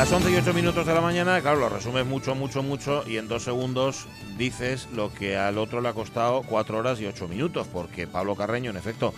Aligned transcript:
Las 0.00 0.10
11 0.10 0.30
y 0.30 0.36
8 0.36 0.54
minutos 0.54 0.86
de 0.86 0.94
la 0.94 1.02
mañana, 1.02 1.38
claro, 1.42 1.60
lo 1.60 1.68
resumes 1.68 2.06
mucho, 2.06 2.34
mucho, 2.34 2.62
mucho 2.62 3.04
y 3.06 3.18
en 3.18 3.28
dos 3.28 3.44
segundos 3.44 4.06
dices 4.38 4.88
lo 4.94 5.12
que 5.12 5.36
al 5.36 5.58
otro 5.58 5.82
le 5.82 5.90
ha 5.90 5.92
costado 5.92 6.42
4 6.42 6.78
horas 6.78 6.98
y 7.02 7.04
8 7.04 7.28
minutos, 7.28 7.66
porque 7.70 8.06
Pablo 8.06 8.34
Carreño, 8.34 8.70
en 8.70 8.78
efecto, 8.78 9.12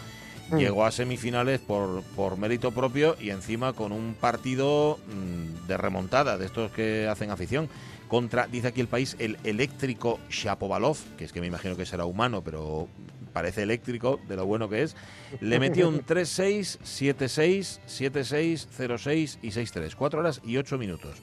Mm. 0.52 0.58
llegó 0.58 0.84
a 0.84 0.90
semifinales 0.90 1.60
por, 1.60 2.02
por 2.14 2.36
mérito 2.36 2.72
propio 2.72 3.16
y 3.20 3.30
encima 3.30 3.72
con 3.72 3.92
un 3.92 4.14
partido 4.14 4.98
mm, 5.06 5.66
de 5.66 5.76
remontada, 5.76 6.36
de 6.36 6.46
estos 6.46 6.70
que 6.72 7.08
hacen 7.08 7.30
afición, 7.30 7.68
contra, 8.08 8.46
dice 8.46 8.68
aquí 8.68 8.80
el 8.80 8.88
país, 8.88 9.16
el 9.18 9.38
eléctrico 9.44 10.18
Shapovalov, 10.28 10.98
que 11.16 11.24
es 11.24 11.32
que 11.32 11.40
me 11.40 11.46
imagino 11.46 11.76
que 11.76 11.86
será 11.86 12.04
humano, 12.04 12.42
pero 12.42 12.88
parece 13.32 13.62
eléctrico, 13.62 14.20
de 14.28 14.36
lo 14.36 14.46
bueno 14.46 14.68
que 14.68 14.82
es, 14.82 14.96
le 15.40 15.58
metió 15.58 15.88
un 15.88 16.04
3-6, 16.04 16.78
7-6, 16.80 17.80
7-6, 17.86 18.68
0-6 18.78 19.38
y 19.42 19.48
6-3. 19.48 19.94
4 19.94 20.20
horas 20.20 20.40
y 20.44 20.56
8 20.56 20.78
minutos. 20.78 21.16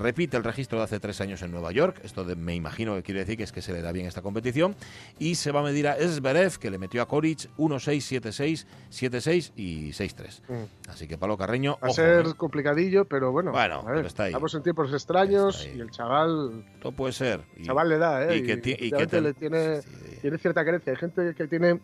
Repite 0.00 0.36
el 0.38 0.44
registro 0.44 0.78
de 0.78 0.84
hace 0.84 0.98
tres 0.98 1.20
años 1.20 1.42
en 1.42 1.50
Nueva 1.52 1.72
York. 1.72 2.00
Esto 2.02 2.24
de- 2.24 2.34
me 2.34 2.54
imagino 2.54 2.94
que 2.96 3.02
quiere 3.02 3.20
decir 3.20 3.36
que 3.36 3.42
es 3.42 3.52
que 3.52 3.60
se 3.60 3.72
le 3.74 3.82
da 3.82 3.92
bien 3.92 4.06
esta 4.06 4.22
competición. 4.22 4.74
Y 5.18 5.34
se 5.34 5.52
va 5.52 5.60
a 5.60 5.62
medir 5.62 5.86
a 5.88 5.96
Esberev, 5.98 6.56
que 6.58 6.70
le 6.70 6.78
metió 6.78 7.02
a 7.02 7.06
Koric 7.06 7.50
1-6, 7.58 8.00
7-6, 8.00 8.66
7-6 8.90 9.52
y 9.56 9.92
6-3. 9.92 10.40
Mm. 10.48 10.88
Así 10.90 11.06
que 11.06 11.18
Pablo 11.18 11.36
Carreño. 11.36 11.76
Va 11.84 11.88
a 11.88 11.90
ser 11.90 12.26
¿eh? 12.26 12.34
complicadillo, 12.34 13.04
pero 13.04 13.30
bueno. 13.30 13.52
Bueno, 13.52 13.84
a 13.86 13.92
ver, 13.92 14.06
está 14.06 14.22
ahí. 14.24 14.30
Estamos 14.30 14.54
en 14.54 14.62
tiempos 14.62 14.90
extraños 14.92 15.68
y 15.74 15.78
el 15.80 15.90
chaval, 15.90 16.64
Todo 16.80 16.92
puede 16.92 17.12
ser. 17.12 17.42
Y- 17.56 17.60
el 17.60 17.66
chaval 17.66 17.88
le 17.90 17.98
da, 17.98 18.24
¿eh? 18.26 18.38
y 18.38 18.42
que 18.42 18.52
y 18.54 18.90
que 18.90 19.06
ten- 19.06 19.22
le 19.24 19.34
tiene, 19.34 19.82
sí. 19.82 19.88
tiene 20.22 20.38
cierta 20.38 20.64
carencia. 20.64 20.92
Hay 20.94 20.98
gente 20.98 21.34
que 21.34 21.46
tiene 21.46 21.78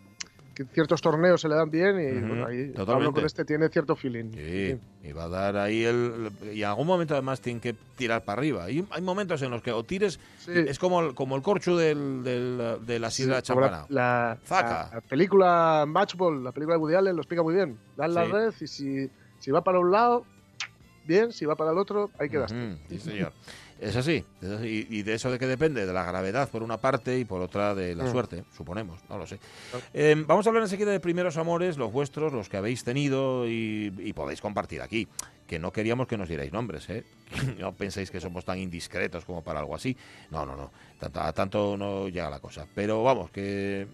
que 0.57 0.65
ciertos 0.65 1.03
torneos 1.03 1.39
se 1.43 1.49
le 1.51 1.55
dan 1.55 1.71
bien 1.71 2.01
y 2.01 2.17
Ujú, 2.17 2.27
bueno, 2.29 2.47
ahí 2.47 2.69
Pablo 2.71 3.13
con 3.13 3.27
este 3.27 3.45
tiene 3.45 3.69
cierto 3.69 3.95
feeling. 3.95 4.31
Sí, 4.33 4.79
y 5.05 5.13
va 5.13 5.25
a 5.25 5.29
dar 5.29 5.57
ahí 5.59 5.85
el. 5.85 6.31
Y 6.53 6.63
en 6.63 6.69
algún 6.69 6.87
momento 6.87 7.13
además 7.13 7.43
tiene 7.43 7.61
que 7.61 7.75
tirar 7.97 8.25
para 8.25 8.41
arriba. 8.41 8.65
Hay, 8.65 8.83
hay 8.91 9.03
momentos 9.03 9.43
en 9.43 9.51
los 9.51 9.61
que 9.63 9.71
o 9.71 9.85
tires. 9.85 10.19
Sí. 10.39 10.53
Es 10.55 10.79
como 10.79 11.03
el, 11.03 11.15
como 11.15 11.37
el 11.37 11.43
corcho 11.43 11.77
del, 11.77 12.25
del- 12.25 12.79
de 12.87 12.99
la 12.99 13.11
Sí, 13.11 13.25
sidra 13.25 13.43
como 13.43 13.61
la, 13.61 13.67
champana. 13.69 13.87
la- 13.91 14.39
Zaca. 14.47 14.89
la- 14.89 14.95
la 14.97 15.01
película 15.03 15.85
Matchball, 15.87 16.43
la 16.43 16.53
película 16.53 16.77
de 16.77 16.83
Woody 16.83 16.95
Allen, 16.95 17.17
lo 17.17 17.21
explica 17.23 17.43
muy 17.43 17.55
bien. 17.55 17.77
Dan 17.97 18.15
la 18.15 18.25
Sí. 18.25 18.33
red 18.33 18.55
y 18.59 18.67
si, 18.67 19.11
si 19.39 19.51
va 19.51 19.63
para 19.63 19.79
un 19.79 19.91
lado, 19.93 20.25
bien, 21.07 21.33
si 21.33 21.45
va 21.45 21.55
para 21.57 21.71
el 21.73 21.79
otro, 21.79 22.11
ahí 22.19 22.29
quedas. 22.29 22.53
Ujú, 22.53 22.77
sí, 22.89 22.99
señor. 22.99 23.33
Es 23.79 23.95
así, 23.95 24.25
es 24.41 24.49
así. 24.51 24.87
Y 24.89 25.03
de 25.03 25.13
eso 25.15 25.31
de 25.31 25.39
que 25.39 25.47
depende, 25.47 25.85
de 25.85 25.93
la 25.93 26.03
gravedad 26.05 26.49
por 26.49 26.63
una 26.63 26.79
parte 26.79 27.19
y 27.19 27.27
por 27.27 27.43
otra 27.43 27.75
de 27.75 27.95
la 27.95 28.05
Mm. 28.05 28.11
suerte, 28.11 28.45
suponemos, 28.57 29.01
no 29.11 29.19
lo 29.19 29.27
sé. 29.27 29.39
Eh, 29.93 30.15
vamos 30.27 30.47
a 30.47 30.49
hablar 30.51 30.63
enseguida 30.63 30.91
de 30.93 30.99
primeros 31.01 31.37
amores, 31.37 31.77
los 31.77 31.93
vuestros, 31.93 32.33
los 32.33 32.49
que 32.49 32.57
habéis 32.57 32.85
tenido 32.85 33.47
y, 33.47 33.93
y 33.99 34.13
podéis 34.15 34.41
compartir 34.41 34.81
aquí. 34.81 35.07
Que 35.47 35.59
no 35.59 35.73
queríamos 35.73 36.09
que 36.09 36.17
nos 36.17 36.29
dierais 36.29 36.53
nombres, 36.53 36.89
¿eh? 36.89 37.05
No 37.61 37.73
penséis 37.75 38.11
que 38.11 38.19
somos 38.21 38.47
tan 38.47 38.59
indiscretos 38.59 39.27
como 39.27 39.45
para 39.45 39.61
algo 39.61 39.75
así. 39.75 39.95
No, 40.31 40.47
no, 40.47 40.57
no. 40.57 40.71
Tanto, 40.99 41.21
a 41.21 41.33
tanto 41.35 41.77
no 41.77 42.09
llega 42.09 42.31
la 42.31 42.41
cosa. 42.41 42.67
Pero 42.75 43.03
vamos, 43.03 43.31
que, 43.31 43.87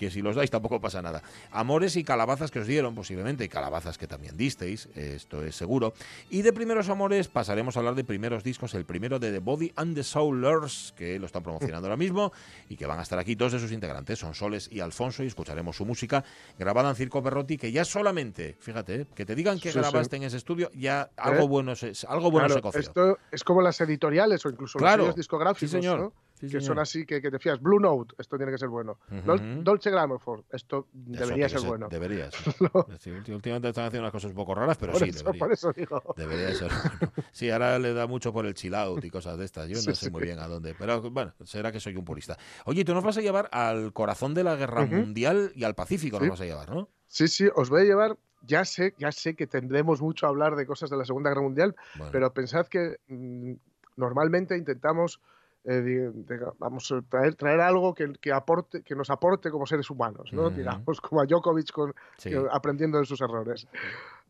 que 0.00 0.10
si 0.10 0.22
los 0.22 0.34
dais 0.34 0.50
tampoco 0.50 0.80
pasa 0.80 1.02
nada. 1.02 1.22
Amores 1.52 1.94
y 1.96 2.04
calabazas 2.04 2.50
que 2.50 2.58
os 2.58 2.66
dieron, 2.66 2.94
posiblemente, 2.94 3.44
y 3.44 3.48
calabazas 3.50 3.98
que 3.98 4.06
también 4.06 4.34
disteis, 4.34 4.88
esto 4.94 5.44
es 5.44 5.54
seguro. 5.54 5.92
Y 6.30 6.40
de 6.40 6.54
primeros 6.54 6.88
amores 6.88 7.28
pasaremos 7.28 7.76
a 7.76 7.80
hablar 7.80 7.94
de 7.96 8.02
primeros 8.02 8.42
discos, 8.42 8.72
el 8.72 8.86
primero 8.86 9.18
de 9.18 9.30
The 9.30 9.40
Body 9.40 9.72
and 9.76 9.94
the 9.94 10.02
Soulers, 10.02 10.94
que 10.96 11.18
lo 11.18 11.26
están 11.26 11.42
promocionando 11.42 11.86
ahora 11.86 11.98
mismo, 11.98 12.32
y 12.70 12.76
que 12.76 12.86
van 12.86 12.98
a 12.98 13.02
estar 13.02 13.18
aquí 13.18 13.34
dos 13.34 13.52
de 13.52 13.58
sus 13.58 13.72
integrantes, 13.72 14.18
son 14.18 14.34
Soles 14.34 14.70
y 14.72 14.80
Alfonso, 14.80 15.22
y 15.22 15.26
escucharemos 15.26 15.76
su 15.76 15.84
música 15.84 16.24
grabada 16.58 16.88
en 16.88 16.96
Circo 16.96 17.22
Perrotti, 17.22 17.58
que 17.58 17.70
ya 17.70 17.84
solamente, 17.84 18.56
fíjate, 18.58 19.02
eh, 19.02 19.06
que 19.14 19.26
te 19.26 19.34
digan 19.34 19.58
que 19.60 19.68
Sí, 19.70 19.74
sí. 19.74 19.80
grabaste 19.80 20.16
en 20.16 20.22
ese 20.22 20.38
estudio, 20.38 20.70
ya 20.74 21.10
algo 21.18 21.44
¿Eh? 21.44 21.46
bueno 21.48 21.76
se, 21.76 21.92
algo 22.08 22.30
bueno 22.30 22.46
Claro, 22.46 22.54
se 22.54 22.62
coció. 22.62 22.80
esto 22.80 23.18
es 23.30 23.44
como 23.44 23.60
las 23.60 23.78
editoriales 23.82 24.46
o 24.46 24.48
incluso 24.48 24.78
Claro. 24.78 25.04
los 25.08 25.14
discográficos, 25.14 25.68
Sí, 25.70 25.76
señor. 25.76 26.00
¿no? 26.00 26.12
Sí, 26.40 26.46
que 26.46 26.48
señor. 26.52 26.62
son 26.64 26.78
así, 26.78 27.04
que, 27.04 27.20
que 27.20 27.30
te 27.30 27.38
fías. 27.38 27.60
Blue 27.60 27.78
Note, 27.78 28.14
esto 28.18 28.36
tiene 28.38 28.50
que 28.50 28.58
ser 28.58 28.68
bueno. 28.68 28.98
Ujú. 29.10 29.20
Dol- 29.30 29.62
Dolce 29.62 29.90
Gramophone, 29.90 30.42
esto 30.50 30.88
debería 30.92 31.48
ser 31.48 31.60
bueno. 31.60 31.88
Debería 31.90 32.30
ser. 32.30 32.54
Sí, 32.98 33.10
últimamente 33.10 33.68
están 33.68 33.84
haciendo 33.86 34.04
unas 34.04 34.12
cosas 34.12 34.30
un 34.30 34.36
poco 34.36 34.54
raras, 34.54 34.78
pero 34.78 34.92
por, 34.92 35.02
sí, 35.02 35.10
eso, 35.10 35.18
debería. 35.24 35.38
por 35.38 35.52
eso 35.52 35.72
digo. 35.72 36.02
Debería 36.16 36.54
ser. 36.54 36.68
bueno. 36.70 37.12
Sí, 37.30 37.50
ahora 37.50 37.78
le 37.78 37.92
da 37.92 38.06
mucho 38.06 38.32
por 38.32 38.46
el 38.46 38.54
chill 38.54 38.74
out 38.74 39.04
y 39.04 39.10
cosas 39.10 39.38
de 39.38 39.44
estas. 39.44 39.68
Yo 39.68 39.76
no 39.86 39.94
sé 39.94 40.10
muy 40.10 40.22
bien 40.22 40.38
a 40.38 40.48
dónde. 40.48 40.74
Pero 40.78 41.02
bueno, 41.10 41.34
será 41.44 41.70
que 41.70 41.78
soy 41.80 41.94
un 41.96 42.04
purista. 42.04 42.38
Oye, 42.64 42.84
tú 42.84 42.94
nos 42.94 43.04
vas 43.04 43.18
a 43.18 43.20
llevar 43.20 43.48
al 43.52 43.92
corazón 43.92 44.32
de 44.34 44.44
la 44.44 44.56
guerra 44.56 44.86
mundial 44.86 45.52
y 45.54 45.64
al 45.64 45.74
Pacífico 45.74 46.18
nos 46.18 46.30
vas 46.30 46.40
a 46.40 46.44
llevar, 46.46 46.70
¿no? 46.70 46.88
Sí, 47.06 47.28
sí, 47.28 47.48
os 47.54 47.68
voy 47.68 47.82
a 47.82 47.84
llevar. 47.84 48.16
Ya 48.46 48.64
sé, 48.64 48.94
ya 48.96 49.12
sé 49.12 49.34
que 49.36 49.46
tendremos 49.46 50.00
mucho 50.00 50.24
a 50.24 50.30
hablar 50.30 50.56
de 50.56 50.64
cosas 50.64 50.88
de 50.88 50.96
la 50.96 51.04
Segunda 51.04 51.28
Guerra 51.28 51.42
Mundial, 51.42 51.76
Bueno, 51.96 52.10
pero 52.10 52.32
pensad 52.32 52.66
que 52.68 52.96
mm, 53.08 53.52
normalmente 53.96 54.56
intentamos 54.56 55.20
eh, 55.64 56.10
vamos 56.58 56.90
a 56.92 57.02
traer, 57.02 57.34
traer 57.34 57.60
algo 57.60 57.94
que, 57.94 58.12
que 58.14 58.32
aporte, 58.32 58.82
que 58.82 58.94
nos 58.94 59.10
aporte 59.10 59.50
como 59.50 59.66
seres 59.66 59.90
humanos, 59.90 60.30
¿no? 60.32 60.50
Digamos, 60.50 61.00
como 61.00 61.20
a 61.20 61.26
Djokovic 61.26 61.70
con, 61.72 61.94
sí. 62.16 62.30
que- 62.30 62.46
aprendiendo 62.50 62.98
de 62.98 63.04
sus 63.06 63.20
errores. 63.20 63.66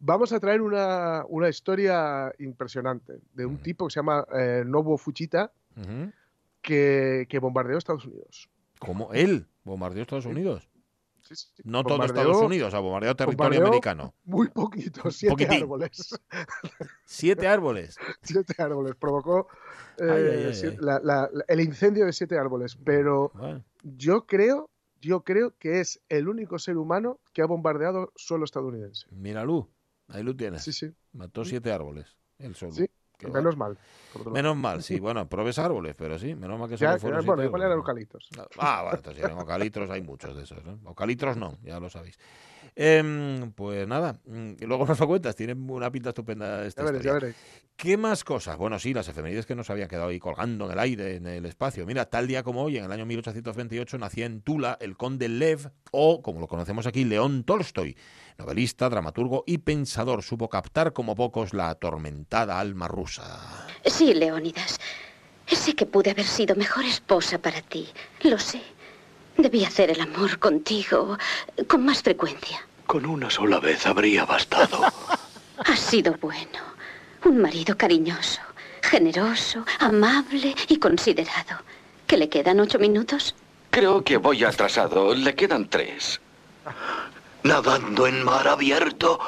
Vamos 0.00 0.32
a 0.32 0.40
traer 0.40 0.62
una, 0.62 1.24
una 1.28 1.48
historia 1.48 2.32
impresionante 2.38 3.20
de 3.34 3.44
un 3.46 3.58
tipo 3.58 3.86
que 3.86 3.92
se 3.92 4.00
llama 4.00 4.24
eh, 4.34 4.62
Nobuo 4.66 4.94
Ujú. 4.94 6.12
que, 6.62 7.26
que 7.28 7.38
bombardeó 7.38 7.76
Estados 7.76 8.06
Unidos. 8.06 8.48
¿Cómo? 8.78 9.12
¿Él 9.12 9.46
bombardeó 9.64 10.02
Estados 10.02 10.24
Unidos? 10.24 10.69
Sí, 11.30 11.36
sí, 11.36 11.52
sí. 11.58 11.62
No 11.64 11.84
todo 11.84 12.02
Estados 12.04 12.38
Unidos, 12.38 12.68
o 12.68 12.70
sea, 12.72 12.80
bombardeó 12.80 13.14
territorio 13.14 13.64
americano. 13.64 14.14
Muy 14.24 14.48
poquito, 14.48 15.08
siete 15.12 15.30
Poquitín. 15.32 15.62
árboles. 15.62 16.18
Siete 17.04 17.46
árboles. 17.46 17.96
siete 18.22 18.54
árboles. 18.60 18.94
Provocó 18.96 19.46
eh, 19.98 20.02
Ay, 20.10 20.22
ay, 20.24 20.44
ay, 20.46 20.54
si- 20.54 20.66
ay. 20.66 20.76
la- 20.80 21.00
la- 21.02 21.30
la- 21.32 21.44
el 21.46 21.60
incendio 21.60 22.04
de 22.06 22.12
siete 22.12 22.36
árboles. 22.36 22.76
Pero 22.84 23.30
Bueno, 23.34 23.64
yo 23.82 24.26
creo, 24.26 24.70
yo 25.00 25.22
creo 25.22 25.54
que 25.58 25.80
es 25.80 26.00
el 26.08 26.28
único 26.28 26.58
ser 26.58 26.76
humano 26.76 27.20
que 27.32 27.42
ha 27.42 27.46
bombardeado 27.46 28.12
suelo 28.16 28.44
estadounidense. 28.44 29.06
mira, 29.10 29.44
Lu. 29.44 29.68
Ahí 30.08 30.24
lo 30.24 30.34
tienes. 30.34 30.64
Sí, 30.64 30.72
sí. 30.72 30.92
Mató 31.12 31.44
siete 31.44 31.70
árboles. 31.70 32.16
Él 32.38 32.56
solo. 32.56 32.72
Sí, 32.72 32.90
Qué. 33.20 33.28
Menos 33.28 33.56
mal. 33.56 33.76
Menos 34.32 34.56
mal, 34.56 34.82
sí. 34.82 34.98
Bueno, 34.98 35.28
probes 35.28 35.58
árboles, 35.58 35.94
pero 35.96 36.18
sí. 36.18 36.34
Menos 36.34 36.58
mal 36.58 36.68
que 36.68 36.76
fueron 36.76 37.24
bueno, 37.24 37.44
igual 37.44 37.62
eran 37.62 37.76
eucaliptos. 37.76 38.28
Ah, 38.58 38.82
bueno, 38.82 38.96
entonces 38.96 39.24
en 39.24 39.38
eucalitros 39.38 39.90
hay 39.90 40.02
muchos 40.02 40.34
de 40.34 40.42
esos, 40.44 40.64
¿no? 40.64 40.78
No, 41.36 41.56
ya 41.62 41.78
lo 41.78 41.88
sabéis. 41.90 42.18
Em, 42.76 43.52
pues 43.52 43.86
nada, 43.86 44.18
mm, 44.26 44.52
y 44.60 44.66
luego 44.66 44.86
nos 44.86 44.98
lo 44.98 45.06
cuentas, 45.06 45.36
tiene 45.36 45.52
una 45.52 45.90
pinta 45.90 46.10
estupenda 46.10 46.64
esta 46.64 46.82
Ya 46.82 46.86
veréis, 46.86 47.04
ya 47.04 47.12
veréis. 47.12 47.36
¿Qué 47.76 47.96
más 47.96 48.24
cosas? 48.24 48.58
Bueno, 48.58 48.78
sí, 48.78 48.92
las 48.92 49.08
efemérides 49.08 49.46
que 49.46 49.54
nos 49.54 49.70
habían 49.70 49.88
quedado 49.88 50.08
ahí 50.08 50.18
colgando 50.18 50.66
en 50.66 50.72
el 50.72 50.78
aire, 50.78 51.16
en 51.16 51.26
el 51.26 51.46
espacio. 51.46 51.86
Mira, 51.86 52.04
tal 52.04 52.26
día 52.26 52.42
como 52.42 52.62
hoy, 52.62 52.76
en 52.76 52.84
el 52.84 52.92
año 52.92 53.06
1828, 53.06 53.96
nacía 53.96 54.26
en 54.26 54.42
Tula 54.42 54.76
el 54.82 54.98
conde 54.98 55.30
Lev, 55.30 55.70
o, 55.90 56.20
como 56.20 56.40
lo 56.40 56.46
conocemos 56.46 56.86
aquí, 56.86 57.04
León 57.04 57.42
Tolstoy, 57.44 57.96
novelista, 58.36 58.90
dramaturgo 58.90 59.44
y 59.46 59.58
pensador. 59.58 60.22
Supo 60.22 60.50
captar 60.50 60.92
como 60.92 61.14
pocos 61.14 61.54
la 61.54 61.70
atormentada 61.70 62.60
alma 62.60 62.86
rusa. 62.86 63.66
Sí, 63.86 64.12
Leónidas. 64.12 64.78
Sé 65.46 65.74
que 65.74 65.86
pude 65.86 66.10
haber 66.10 66.26
sido 66.26 66.54
mejor 66.56 66.84
esposa 66.84 67.38
para 67.38 67.62
ti. 67.62 67.88
Lo 68.22 68.38
sé. 68.38 68.60
Debí 69.40 69.64
hacer 69.64 69.90
el 69.90 70.02
amor 70.02 70.38
contigo 70.38 71.16
con 71.66 71.82
más 71.86 72.02
frecuencia. 72.02 72.60
Con 72.86 73.06
una 73.06 73.30
sola 73.30 73.58
vez 73.58 73.86
habría 73.86 74.26
bastado. 74.26 74.82
Has 75.64 75.80
sido 75.80 76.14
bueno. 76.20 76.58
Un 77.24 77.40
marido 77.40 77.74
cariñoso, 77.74 78.42
generoso, 78.82 79.64
amable 79.78 80.54
y 80.68 80.78
considerado. 80.78 81.62
¿Que 82.06 82.18
le 82.18 82.28
quedan 82.28 82.60
ocho 82.60 82.78
minutos? 82.78 83.34
Creo 83.70 84.04
que 84.04 84.18
voy 84.18 84.44
atrasado. 84.44 85.14
Le 85.14 85.34
quedan 85.34 85.70
tres. 85.70 86.20
Nadando 87.42 88.06
en 88.06 88.22
mar 88.22 88.46
abierto, 88.46 89.18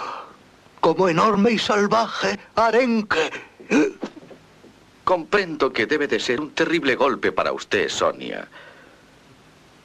como 0.81 1.09
enorme 1.09 1.53
y 1.53 1.59
salvaje 1.59 2.39
arenque. 2.55 3.31
Comprendo 5.05 5.73
que 5.73 5.87
debe 5.87 6.07
de 6.07 6.21
ser 6.21 6.39
un 6.39 6.51
terrible 6.51 6.97
golpe 6.97 7.33
para 7.33 7.53
usted, 7.53 7.89
Sonia. 7.89 8.47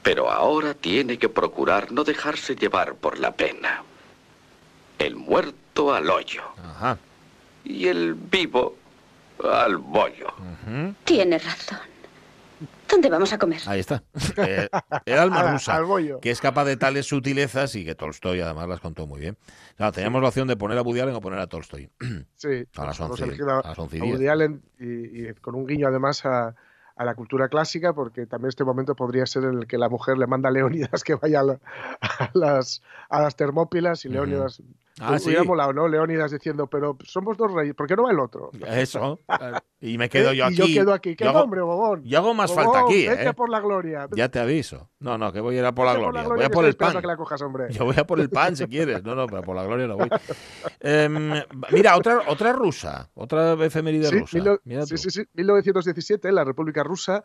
Pero 0.07 0.30
ahora 0.31 0.74
tiene 0.74 1.18
que 1.18 1.27
procurar 1.27 1.92
no 1.92 2.06
dejarse 2.06 2.56
llevar 2.56 2.95
por 2.95 3.19
la 3.19 3.36
pena. 3.36 3.83
El 5.00 5.18
muerto 5.18 5.94
al 5.94 6.09
hoyo 6.09 6.44
Ajá. 6.63 6.98
y 7.65 7.88
el 7.89 8.13
vivo 8.13 8.77
al 9.44 9.75
bollo. 9.75 10.27
Tiene 11.04 11.38
razón. 11.38 11.80
¿Dónde 12.88 13.09
vamos 13.09 13.33
a 13.33 13.38
comer? 13.38 13.62
Ahí 13.65 13.81
está. 13.81 14.01
Eh, 14.38 14.69
el 15.06 15.18
alma 15.19 15.42
Al- 15.42 15.51
rusa, 15.56 15.75
al 15.75 15.83
bollo. 15.83 16.21
que 16.21 16.31
es 16.31 16.39
capaz 16.39 16.63
de 16.63 16.77
tales 16.77 17.06
sutilezas 17.06 17.75
y 17.75 17.83
que 17.83 17.94
Tolstoy 17.94 18.39
además 18.39 18.69
las 18.69 18.80
contó 18.80 19.07
muy 19.07 19.19
bien. 19.19 19.36
Claro, 19.75 19.92
teníamos 19.92 20.21
la 20.21 20.30
opción 20.30 20.48
de 20.48 20.56
poner 20.56 20.77
a 20.77 20.83
Woody 20.83 21.01
Allen 21.01 21.15
o 21.15 21.19
poner 21.21 21.39
a 21.39 21.48
Tolstoy. 21.48 21.89
Sí, 22.38 22.48
A 22.77 22.86
las 22.86 22.98
hemos 23.00 23.12
11, 23.12 23.24
elegido 23.25 23.50
a, 23.51 23.59
a 23.59 23.68
las 23.71 23.77
11 23.77 23.98
y 23.98 24.00
a 24.00 24.04
10. 24.04 24.13
Woody 24.15 24.27
Allen 24.30 24.62
y, 24.80 24.86
y 25.30 25.33
con 25.33 25.56
un 25.56 25.68
guiño 25.68 25.89
además 25.89 26.25
a, 26.25 26.56
a 26.98 27.06
la 27.06 27.16
cultura 27.16 27.48
clásica, 27.48 27.94
porque 27.94 28.26
también 28.26 28.50
este 28.50 28.64
momento 28.64 28.96
podría 28.96 29.26
ser 29.26 29.44
en 29.44 29.60
el 29.60 29.68
que 29.68 29.78
la 29.78 29.88
mujer 29.90 30.18
le 30.18 30.28
manda 30.28 30.50
a 30.50 30.52
Leónidas 30.52 31.04
que 31.04 31.16
vaya 31.16 31.42
a, 31.42 31.44
la- 31.44 31.60
a 32.02 32.32
las, 32.34 32.82
a 33.10 33.22
las 33.22 33.36
Termópilas 33.36 34.04
y. 34.06 34.10
Leónidas. 34.10 34.62
Ah, 35.00 35.20
sí. 35.20 35.28
Hubiera 35.28 35.44
molado, 35.44 35.74
¿no? 35.74 35.88
Leónidas 35.88 36.32
diciendo, 36.32 36.66
pero 36.68 36.98
somos 37.04 37.38
dos 37.38 37.54
reyes, 37.54 37.76
¿por 37.76 37.86
qué 37.88 37.96
no 37.96 38.04
va 38.04 38.12
el 38.12 38.20
otro? 38.20 38.52
Eso. 38.68 39.20
Y 39.80 40.00
me 40.00 40.10
quedo 40.10 40.32
¿Eh? 40.32 40.38
yo 40.38 40.46
y 40.46 40.48
aquí. 40.48 40.56
yo 40.56 40.66
quedo 40.82 40.92
aquí. 40.92 41.16
¿Qué 41.16 41.24
Yo 41.24 41.30
hago- 41.30 41.40
nombre, 41.42 41.62
bobón? 41.62 42.04
Yo 42.04 42.18
hago 42.18 42.34
más 42.34 42.50
Bobón, 42.50 42.64
falta 42.66 42.80
aquí, 42.80 43.08
vete 43.08 43.28
¿eh? 43.30 43.34
por 43.36 43.48
la 43.48 43.60
gloria. 43.60 44.08
Ya 44.16 44.28
te 44.28 44.40
aviso. 44.40 44.90
No, 45.00 45.20
no, 45.20 45.32
que 45.32 45.40
voy 45.40 45.56
a 45.56 45.60
ir 45.60 45.66
a 45.66 45.72
por 45.72 45.86
la 45.86 45.92
Vete 45.94 46.02
gloria. 46.04 46.24
por 46.24 46.36
Voy 46.38 46.46
a 46.46 46.50
por 46.50 46.66
el 46.66 46.76
pan. 46.76 47.00
que 47.00 47.06
la 47.06 47.16
cojas, 47.16 47.40
hombre. 47.44 47.68
Yo 47.72 47.86
voy 47.86 47.94
a 47.96 48.04
por 48.08 48.20
el 48.20 48.28
pan 48.32 48.56
si 48.56 48.66
quieres. 48.66 49.04
No, 49.04 49.14
no, 49.14 49.28
pero 49.28 49.44
por 49.44 49.56
la 49.56 49.64
gloria 49.66 49.86
no 49.86 49.98
voy. 49.98 50.10
Em, 50.80 51.32
mira, 51.70 51.96
otra, 51.96 52.22
otra 52.28 52.54
rusa. 52.54 53.08
Otra 53.14 53.54
efeméride 53.64 54.08
Sí, 54.10 54.18
rusa. 54.20 54.38
mil 54.38 54.46
no- 54.46 54.60
Mira 54.64 54.86
sí, 54.88 54.98
sí, 54.98 55.12
sí. 55.12 55.24
1917, 55.36 56.28
en 56.28 56.34
la 56.36 56.44
República 56.44 56.82
Rusa, 56.82 57.24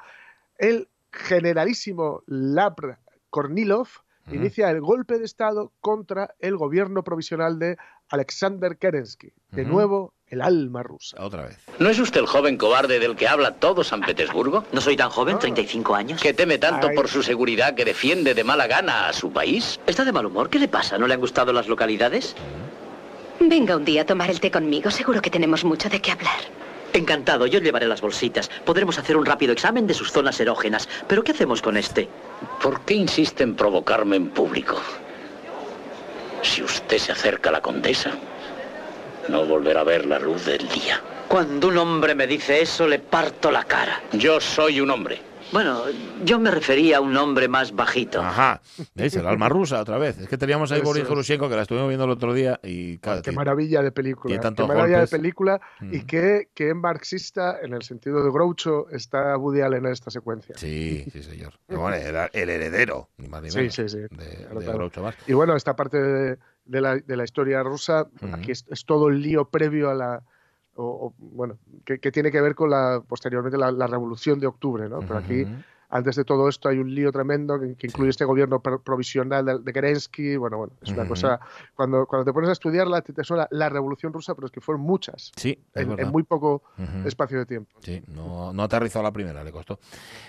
el 0.59 0.91
generalísimo 1.11 2.23
Labr 2.27 2.99
Kornilov 3.31 3.89
Inicia 4.31 4.71
el 4.71 4.81
golpe 4.81 5.19
de 5.19 5.25
Estado 5.25 5.73
contra 5.81 6.35
el 6.39 6.57
gobierno 6.57 7.03
provisional 7.03 7.59
de 7.59 7.77
Alexander 8.09 8.77
Kerensky. 8.77 9.33
De 9.51 9.65
nuevo, 9.65 10.15
el 10.27 10.41
alma 10.41 10.83
rusa. 10.83 11.17
Otra 11.21 11.43
vez. 11.47 11.59
¿No 11.79 11.89
es 11.89 11.99
usted 11.99 12.21
el 12.21 12.27
joven 12.27 12.57
cobarde 12.57 12.99
del 13.01 13.17
que 13.17 13.27
habla 13.29 13.57
todo 13.57 13.83
San 13.85 14.01
Petersburgo? 14.07 14.65
No 14.73 14.81
soy 14.81 14.97
tan 14.97 15.11
joven, 15.11 15.39
35 15.39 15.95
años. 15.95 16.23
¿Que 16.23 16.33
teme 16.33 16.59
tanto 16.59 16.89
Ay. 16.89 16.97
por 16.97 17.09
su 17.09 17.23
seguridad 17.23 17.75
que 17.75 17.85
defiende 17.85 18.35
de 18.35 18.45
mala 18.45 18.67
gana 18.67 19.09
a 19.09 19.13
su 19.13 19.33
país? 19.33 19.81
¿Está 19.87 20.05
de 20.05 20.13
mal 20.13 20.27
humor? 20.27 20.49
¿Qué 20.51 20.59
le 20.59 20.69
pasa? 20.69 20.99
¿No 20.99 21.07
le 21.07 21.15
han 21.15 21.21
gustado 21.21 21.53
las 21.53 21.67
localidades? 21.69 22.37
Venga 23.41 23.77
un 23.77 23.85
día 23.85 24.03
a 24.03 24.07
tomar 24.07 24.31
el 24.31 24.41
té 24.41 24.51
conmigo. 24.51 24.91
Seguro 24.91 25.21
que 25.21 25.31
tenemos 25.31 25.65
mucho 25.65 25.89
de 25.89 26.01
qué 26.01 26.13
hablar. 26.13 26.41
Encantado, 26.93 27.47
yo 27.47 27.59
llevaré 27.59 27.87
las 27.87 28.03
bolsitas. 28.03 28.51
Podremos 28.65 28.99
hacer 28.99 29.17
un 29.17 29.25
rápido 29.25 29.53
examen 29.53 29.87
de 29.87 29.95
sus 29.95 30.13
zonas 30.13 30.39
erógenas. 30.41 30.89
¿Pero 31.07 31.25
qué 31.25 31.33
hacemos 31.33 31.63
con 31.63 31.77
este? 31.77 32.09
¿Por 32.61 32.83
qué 32.83 32.95
insiste 32.95 33.43
en 33.43 33.55
provocarme 33.55 34.17
en 34.17 34.29
público? 34.29 34.81
Si 36.43 36.63
usted 36.63 36.99
se 36.99 37.13
acerca 37.13 37.49
a 37.49 37.53
la 37.53 37.63
condesa, 37.63 38.11
no 39.29 39.47
volverá 39.47 39.81
a 39.81 39.85
ver 39.85 40.05
la 40.07 40.19
luz 40.19 40.45
del 40.45 40.69
día. 40.69 41.01
Cuando 41.29 41.69
un 41.69 41.79
hombre 41.79 42.15
me 42.15 42.27
dice 42.27 42.61
eso, 42.61 42.87
le 42.87 42.99
parto 42.99 43.51
la 43.51 43.65
cara. 43.65 44.03
Yo 44.13 44.39
soy 44.41 44.81
un 44.81 44.91
hombre. 44.91 45.32
Bueno, 45.53 45.83
yo 46.25 46.39
me 46.39 46.51
refería 46.51 46.97
a 46.97 47.01
un 47.01 47.15
hombre 47.17 47.47
más 47.47 47.75
bajito. 47.77 48.23
Ajá. 48.23 48.63
¿Veis? 48.95 49.15
El 49.17 49.27
alma 49.27 49.51
rusa 49.51 49.81
otra 49.83 49.99
vez. 49.99 50.19
Es 50.19 50.27
que 50.29 50.39
teníamos 50.39 50.73
ahí 50.73 50.81
Boris 50.81 51.03
es. 51.03 51.09
Goroshenko, 51.09 51.49
que 51.51 51.57
la 51.57 51.63
estuvimos 51.63 51.89
viendo 51.89 52.05
el 52.07 52.11
otro 52.11 52.33
día 52.33 52.59
y 52.63 52.97
claro, 52.99 53.21
Qué 53.23 53.31
que- 53.31 53.37
maravilla 53.37 53.83
de 53.83 53.93
película. 53.93 54.35
Qué 54.41 54.63
maravilla 54.63 54.99
golpes. 54.99 55.11
de 55.11 55.19
película 55.19 55.61
y 55.83 55.99
Mm. 55.99 56.07
qué, 56.07 56.49
qué 56.55 56.73
marxista, 56.73 57.59
en 57.63 57.75
el 57.75 57.83
sentido 57.83 58.25
de 58.25 58.31
Groucho, 58.31 58.89
está 58.91 59.37
Woody 59.37 59.61
Allen 59.61 59.85
en 59.87 59.93
esta 59.93 60.11
secuencia. 60.11 60.57
Sí, 60.57 61.05
sí, 61.13 61.23
señor. 61.23 61.53
Bueno, 61.69 61.95
era 61.97 62.31
el 62.33 62.49
heredero, 62.49 63.11
ni 63.19 63.29
más 63.29 63.43
ni 63.43 63.51
Sí, 63.51 63.59
menos, 63.59 63.75
sí, 63.75 63.89
sí. 63.91 63.99
de, 63.99 64.09
Claro, 64.09 64.59
de 64.59 64.65
claro. 64.65 64.79
Groucho 64.79 65.03
Marx. 65.03 65.19
Y 65.29 65.35
bueno, 65.35 65.55
esta 65.55 65.77
parte 65.77 65.99
de, 66.01 66.39
de 66.65 66.81
la, 66.81 66.97
de 66.97 67.17
la 67.17 67.25
historia 67.25 67.63
rusa, 67.63 68.07
Ujú. 68.23 68.35
aquí 68.35 68.53
es, 68.53 68.65
es 68.71 68.87
todo 68.87 69.09
el 69.09 69.21
lío 69.21 69.45
previo 69.51 69.91
a 69.91 69.95
la. 69.95 70.23
O- 70.87 71.15
bueno, 71.19 71.59
que, 71.85 71.99
tiene 71.99 72.31
que 72.31 72.41
ver 72.41 72.55
con 72.55 72.71
la 72.71 73.03
posteriormente 73.07 73.59
la, 73.59 73.87
revolución 73.87 74.39
de 74.41 74.47
octubre, 74.47 74.89
¿no? 74.89 75.03
Pero 75.05 75.19
aquí. 75.19 75.47
Antes 75.93 76.17
de 76.17 76.25
todo 76.25 76.49
esto, 76.49 76.69
hay 76.69 76.79
un 76.79 76.93
lío 76.95 77.13
tremendo 77.13 77.61
que, 77.61 77.75
que 77.77 77.87
incluye 77.87 78.11
este 78.11 78.25
gobierno 78.25 78.61
pro- 78.61 78.81
provisional 78.83 79.45
de, 79.45 79.59
de 79.61 79.73
Kerensky. 79.73 80.37
Bueno, 80.37 80.57
bueno, 80.59 80.73
es 80.83 80.89
una 80.91 81.03
Ujú. 81.03 81.11
cosa. 81.11 81.39
Cuando, 81.77 82.07
cuando 82.07 82.25
te 82.25 82.33
pones 82.33 82.49
a 82.49 82.53
estudiarla, 82.53 83.03
te, 83.03 83.13
te 83.13 83.23
suena 83.23 83.47
la 83.51 83.69
revolución 83.69 84.13
rusa, 84.13 84.35
pero 84.35 84.47
es 84.47 84.53
que 84.53 84.61
fueron 84.61 84.83
muchas, 84.83 85.31
Sí, 85.37 85.59
en, 85.75 85.99
en 86.01 86.09
muy 86.09 86.23
poco 86.25 86.63
Ujú. 86.79 87.07
espacio 87.07 87.39
de 87.39 87.47
tiempo. 87.47 87.79
Sí, 87.83 88.03
no, 88.09 88.53
no 88.53 88.63
aterrizó 88.65 89.01
a 89.01 89.03
la 89.03 89.13
primera, 89.13 89.45
le 89.45 89.53
costó. 89.53 89.79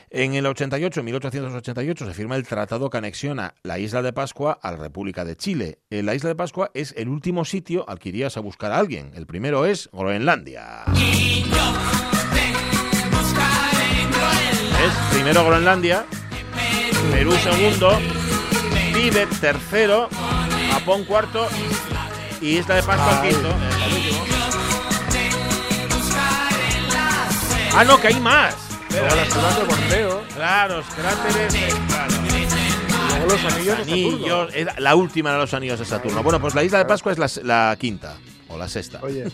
En 0.10 0.34
el 0.36 0.46
88, 0.46 1.02
1888, 1.02 2.06
se 2.06 2.14
firma 2.14 2.36
el 2.36 2.46
tratado 2.46 2.90
que 2.90 2.98
anexiona 2.98 3.56
la 3.64 3.80
isla 3.80 4.02
de 4.02 4.14
Pascua 4.14 4.60
a 4.62 4.72
la 4.72 4.78
República 4.78 5.24
de 5.26 5.36
Chile. 5.38 5.80
La 5.90 6.14
isla 6.14 6.28
de 6.30 6.36
Pascua 6.36 6.70
es 6.74 6.94
el 6.98 7.08
último 7.10 7.46
sitio 7.46 7.88
al 7.90 8.00
que 8.00 8.10
irías 8.10 8.36
a 8.38 8.42
buscar 8.42 8.72
a 8.74 8.78
alguien. 8.80 9.12
El 9.16 9.26
primero 9.26 9.66
es 9.66 9.90
Groenlandia. 9.94 10.84
Es 14.84 14.92
primero 15.14 15.46
Groenlandia, 15.46 16.06
Perú 17.12 17.34
segundo, 17.44 18.00
Tíbet 18.94 19.30
tercero, 19.40 20.10
Japón 20.72 21.06
cuarto 21.06 21.48
y 22.42 22.58
Isla 22.58 22.76
de 22.76 22.84
Pascua 22.84 23.22
quinto. 23.22 23.50
Ah, 27.76 27.84
no, 27.84 28.00
que 28.00 28.08
hay 28.08 28.20
más. 28.20 28.56
Las 28.92 29.30
de 29.90 30.08
Claro, 30.36 30.78
los 30.78 30.86
cráteres. 30.88 31.54
claro. 31.88 32.14
y 32.26 33.18
luego 33.18 33.26
los 33.32 33.54
anillos 33.54 33.78
de 33.78 33.86
Saturno. 33.86 34.48
La 34.78 34.96
última 34.96 35.32
de 35.32 35.38
los 35.40 35.54
anillos 35.54 35.80
de 35.80 35.86
Saturno. 35.86 36.22
Bueno, 36.22 36.40
pues 36.40 36.54
la 36.54 36.64
isla 36.64 36.78
de 36.80 36.86
Pascua 36.86 37.12
es 37.14 37.18
la, 37.18 37.30
la 37.44 37.76
quinta 37.80 38.18
o 38.54 38.58
la 38.58 38.68
sexta. 38.68 39.00
Oye, 39.02 39.26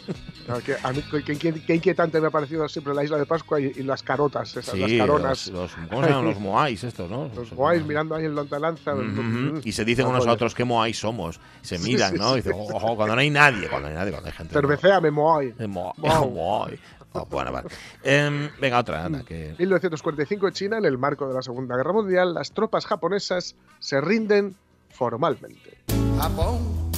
que 0.66 0.76
a 0.82 0.92
mí 0.94 1.04
qué, 1.26 1.38
qué- 1.38 1.54
qué 1.66 1.76
inquietante 1.76 2.20
me 2.22 2.28
ha 2.28 2.30
parecido 2.32 2.68
siempre 2.70 2.94
la 2.94 3.04
isla 3.04 3.18
de 3.18 3.26
Pascua 3.26 3.60
y, 3.60 3.72
y 3.76 3.84
las 3.84 4.02
carotas, 4.04 4.50
esas, 4.56 4.74
Sí, 4.74 4.80
las 4.80 4.92
caronas. 4.94 5.48
los, 5.48 5.78
los- 5.78 5.88
¿cómo 5.90 6.04
se 6.04 6.10
llaman? 6.10 6.26
Los 6.26 6.40
moais 6.40 6.84
estos, 6.84 7.10
¿no? 7.10 7.30
Los 7.36 7.52
guays 7.52 7.86
mirando 7.86 8.16
ahí 8.16 8.26
en 8.26 8.36
lontananza. 8.36 8.96
Ujú, 8.96 9.62
Y 9.64 9.72
se 9.72 9.86
dicen 9.86 10.06
Ah, 10.06 10.10
unos 10.10 10.26
a 10.28 10.32
otros 10.32 10.56
qué 10.56 10.64
moais 10.66 10.98
somos. 10.98 11.40
Se 11.62 11.78
Sí, 11.78 11.84
miran, 11.92 12.14
sí, 12.14 12.20
¿no? 12.20 12.38
Y 12.38 12.42
sí. 12.42 12.50
dicen, 12.50 12.54
ojo, 12.60 12.96
cuando 12.96 13.16
no 13.16 13.22
hay 13.22 13.30
nadie, 13.30 13.68
cuando 13.68 13.88
no 13.90 13.94
hay 13.94 14.00
nadie, 14.00 14.12
cuando 14.12 14.28
hay 14.30 14.36
gente. 14.36 14.54
¿no? 14.54 14.60
Cervecéame, 14.62 15.12
Moai. 15.12 15.54
Eh, 15.60 15.68
mo- 15.68 15.94
Wow. 15.98 16.32
moai. 16.34 16.80
Oh, 17.12 17.26
bueno, 17.26 17.52
vale. 17.52 17.68
Em, 18.04 18.50
venga, 18.62 18.78
otra, 18.78 19.04
Ana, 19.06 19.24
que... 19.24 19.56
1945 19.58 20.48
en 20.48 20.54
China, 20.54 20.78
en 20.78 20.86
el 20.86 21.00
marco 21.00 21.28
de 21.28 21.34
la 21.34 21.42
Segunda 21.42 21.76
Guerra 21.76 21.92
Mundial, 21.92 22.36
las 22.36 22.52
tropas 22.52 22.86
japonesas 22.86 23.56
se 23.80 24.00
rinden 24.00 24.56
formalmente. 24.92 25.80
Es 25.88 26.89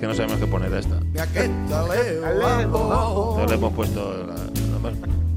que 0.00 0.06
no 0.06 0.14
sabemos 0.14 0.38
qué 0.38 0.46
poner 0.46 0.72
a 0.74 0.78
esta. 0.78 1.00
Entonces 2.62 3.50
le 3.50 3.54
hemos 3.54 3.72
puesto 3.72 4.12
la- 4.26 4.34
la- 4.34 5.27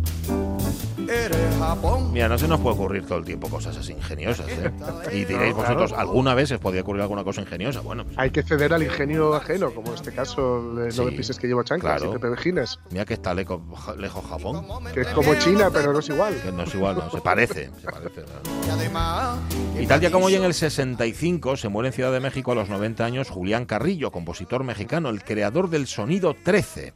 Mira, 2.11 2.27
no 2.27 2.37
se 2.37 2.47
nos 2.47 2.59
puede 2.59 2.75
ocurrir 2.75 3.06
todo 3.06 3.19
el 3.19 3.25
tiempo 3.25 3.49
cosas 3.49 3.77
así 3.77 3.94
ingeniosas, 3.94 4.47
¿eh? 4.49 4.71
Y 5.11 5.25
diréis 5.25 5.53
Claro. 5.53 5.56
vosotros, 5.56 5.94
¿alguna 5.94 6.33
vez 6.33 6.51
os 6.51 6.59
podía 6.59 6.81
ocurrir 6.81 7.01
alguna 7.01 7.23
cosa 7.23 7.41
ingeniosa? 7.41 7.81
Bueno, 7.81 8.03
pues 8.06 8.18
Hay 8.18 8.31
que 8.31 8.44
ceder 8.44 8.73
al 8.73 8.83
ingenio 8.83 9.33
ajeno, 9.35 9.71
como 9.73 9.89
en 9.89 9.95
este 9.95 10.11
caso 10.11 10.73
de 10.75 10.91
Sí, 10.91 10.97
No 10.99 11.06
me 11.06 11.11
pises 11.13 11.37
que 11.37 11.47
llevo 11.47 11.63
chanclas 11.63 11.97
claro. 11.97 12.11
y 12.11 12.13
Pepe 12.15 12.30
Vejines, 12.30 12.80
mira 12.91 13.06
que 13.06 13.13
está 13.13 13.33
leco- 13.33 13.61
lejos 13.97 14.23
Japón, 14.30 14.65
que 14.94 15.01
es 15.01 15.07
como 15.09 15.33
China, 15.35 15.69
pero 15.71 15.94
no 15.94 15.99
es 15.99 16.09
igual. 16.09 16.35
que 16.41 16.51
no 16.51 16.63
es 16.63 16.73
igual, 16.75 16.95
no, 16.97 17.09
se 17.11 17.21
parece. 17.21 17.69
Se 17.81 17.91
parece 17.91 18.21
¿no? 18.21 19.80
Y 19.80 19.87
tal 19.87 19.99
día 19.99 20.11
como 20.11 20.25
hoy 20.25 20.35
en 20.35 20.44
el 20.44 20.53
65 20.53 21.57
se 21.57 21.69
muere 21.69 21.87
en 21.89 21.94
Ciudad 21.94 22.11
de 22.11 22.19
México 22.19 22.51
a 22.51 22.56
los 22.56 22.69
90 22.69 23.03
años 23.06 23.30
Julián 23.30 23.65
Carrillo, 23.65 24.11
compositor 24.11 24.63
mexicano, 24.63 25.09
el 25.09 25.23
creador 25.23 25.69
del 25.69 25.87
sonido 25.87 26.35
13. 26.44 26.94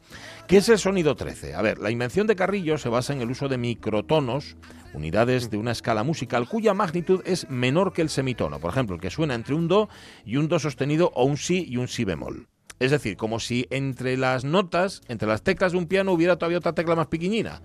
¿Qué 0.48 0.58
es 0.58 0.70
el 0.70 0.78
sonido 0.78 1.16
13? 1.16 1.56
A 1.56 1.62
ver, 1.64 1.80
la 1.80 1.90
invención 1.90 2.28
de 2.28 2.36
Carrillo 2.36 2.78
se 2.78 2.88
basa 2.88 3.14
en 3.14 3.22
el 3.22 3.32
uso 3.32 3.48
de 3.48 3.58
microtonos, 3.58 4.58
unidades 4.94 5.50
de 5.50 5.58
una 5.58 5.72
escala 5.72 6.04
musical 6.04 6.48
cuya 6.48 6.76
magnitud 6.76 7.22
es 7.26 7.50
menor 7.50 7.94
que 7.94 8.04
el 8.04 8.10
semitono. 8.10 8.60
Por 8.60 8.70
ejemplo, 8.70 8.96
el 8.96 9.02
que 9.02 9.10
suena 9.10 9.34
entre 9.34 9.56
un 9.56 9.68
do 9.68 9.90
y 10.24 10.38
un 10.38 10.48
do 10.48 10.60
sostenido 10.60 11.12
o 11.16 11.26
un 11.26 11.38
si 11.38 11.66
y 11.68 11.78
un 11.78 11.88
si 11.88 12.04
bemol. 12.06 12.48
Es 12.80 12.92
decir, 12.92 13.18
como 13.18 13.40
si 13.40 13.66
entre 13.72 14.18
las 14.18 14.46
notas, 14.46 15.02
entre 15.08 15.28
las 15.28 15.42
teclas 15.42 15.72
de 15.72 15.80
un 15.80 15.88
piano 15.88 16.12
hubiera 16.12 16.36
todavía 16.36 16.60
otra 16.60 16.74
tecla 16.74 16.96
más 16.96 17.08
pequeñina. 17.08 17.64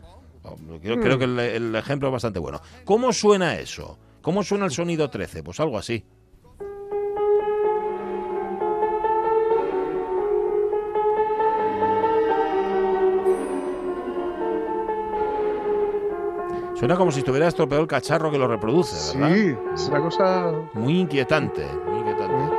Creo, 0.80 1.00
creo 1.00 1.18
que 1.18 1.24
el, 1.24 1.38
el 1.38 1.76
ejemplo 1.76 2.08
es 2.08 2.12
bastante 2.12 2.38
bueno. 2.38 2.62
¿Cómo 2.86 3.12
suena 3.12 3.58
eso? 3.58 3.98
¿Cómo 4.22 4.42
suena 4.42 4.64
el 4.64 4.70
sonido 4.70 5.10
13? 5.10 5.42
Pues 5.42 5.60
algo 5.60 5.76
así. 5.76 6.02
Suena 16.80 16.96
como 16.96 17.12
si 17.12 17.18
estuviera 17.18 17.46
estropeado 17.46 17.82
el 17.82 17.88
cacharro 17.88 18.30
que 18.30 18.38
lo 18.38 18.48
reproduce, 18.48 19.18
¿verdad? 19.18 19.34
Sí, 19.36 19.54
es 19.74 19.88
una 19.88 20.00
cosa. 20.00 20.52
Muy 20.72 20.98
inquietante, 21.00 21.66
muy 21.86 21.98
inquietante. 21.98 22.56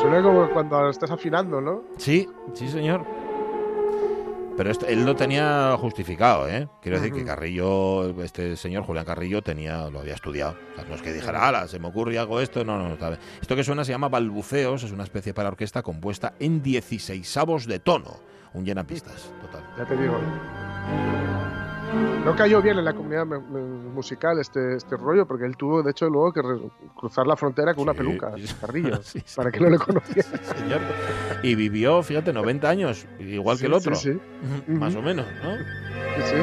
Suena 0.00 0.22
como 0.22 0.50
cuando 0.50 0.90
estás 0.90 1.10
afinando, 1.10 1.62
¿no? 1.62 1.82
Sí, 1.96 2.28
sí, 2.52 2.68
señor. 2.68 3.04
Pero 4.56 4.70
esto- 4.70 4.86
él 4.86 5.04
lo 5.06 5.16
tenía 5.16 5.76
justificado, 5.80 6.46
¿eh? 6.46 6.68
Quiero 6.82 6.98
decir 6.98 7.12
que 7.12 7.20
Ujú. 7.20 7.26
Carrillo, 7.26 8.22
este 8.22 8.54
señor 8.56 8.84
Julián 8.84 9.04
Carrillo, 9.06 9.40
tenía, 9.42 9.88
lo 9.90 10.00
había 10.00 10.14
estudiado. 10.14 10.56
O 10.72 10.76
sea, 10.76 10.84
no 10.88 10.94
es 10.94 11.02
que 11.02 11.12
dijera, 11.12 11.48
ala, 11.48 11.66
se 11.66 11.78
me 11.80 11.88
ocurre 11.88 12.14
y 12.14 12.16
hago 12.18 12.40
esto. 12.40 12.64
No, 12.64 12.76
no, 12.78 12.90
no. 12.90 12.94
Esto 13.40 13.56
que 13.56 13.64
suena 13.64 13.84
se 13.84 13.92
llama 13.92 14.08
balbuceos, 14.10 14.84
es 14.84 14.92
una 14.92 15.02
especie 15.04 15.32
para 15.34 15.48
orquesta 15.48 15.82
compuesta 15.82 16.34
en 16.38 16.62
16 16.62 17.66
de 17.66 17.78
tono. 17.80 18.12
Un 18.52 18.64
llenapistas, 18.64 19.32
total. 19.40 19.62
Ya 19.76 19.84
te 19.86 19.96
digo. 19.96 20.14
No 22.24 22.34
cayó 22.34 22.62
bien 22.62 22.78
en 22.78 22.84
la 22.84 22.94
comunidad 22.94 23.26
musical 23.26 24.38
este, 24.40 24.76
este 24.76 24.96
rollo, 24.96 25.26
porque 25.26 25.44
él 25.44 25.56
tuvo, 25.56 25.82
de 25.82 25.90
hecho, 25.90 26.08
luego 26.08 26.32
que 26.32 26.42
cruzar 26.96 27.26
la 27.26 27.36
frontera 27.36 27.74
con 27.74 27.82
una 27.82 27.94
peluca, 27.94 28.32
carrillo, 28.60 29.00
para 29.36 29.50
que 29.50 29.60
no 29.60 29.70
le 29.70 29.78
conociera. 29.78 30.28
Y 31.42 31.54
vivió, 31.54 32.02
fíjate, 32.02 32.32
90 32.32 32.68
años, 32.68 33.06
igual 33.18 33.58
que 33.58 33.66
el 33.66 33.74
otro. 33.74 33.92
Más 34.66 34.94
o 34.94 35.02
menos, 35.02 35.26
¿no? 35.42 35.56
Sí, 36.24 36.36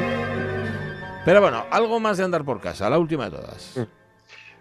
Pero 1.24 1.40
bueno, 1.40 1.64
algo 1.70 1.98
más 1.98 2.18
de 2.18 2.24
andar 2.24 2.44
por 2.44 2.60
casa, 2.60 2.88
la 2.88 2.98
última 2.98 3.24
de 3.24 3.30
todas. 3.36 3.88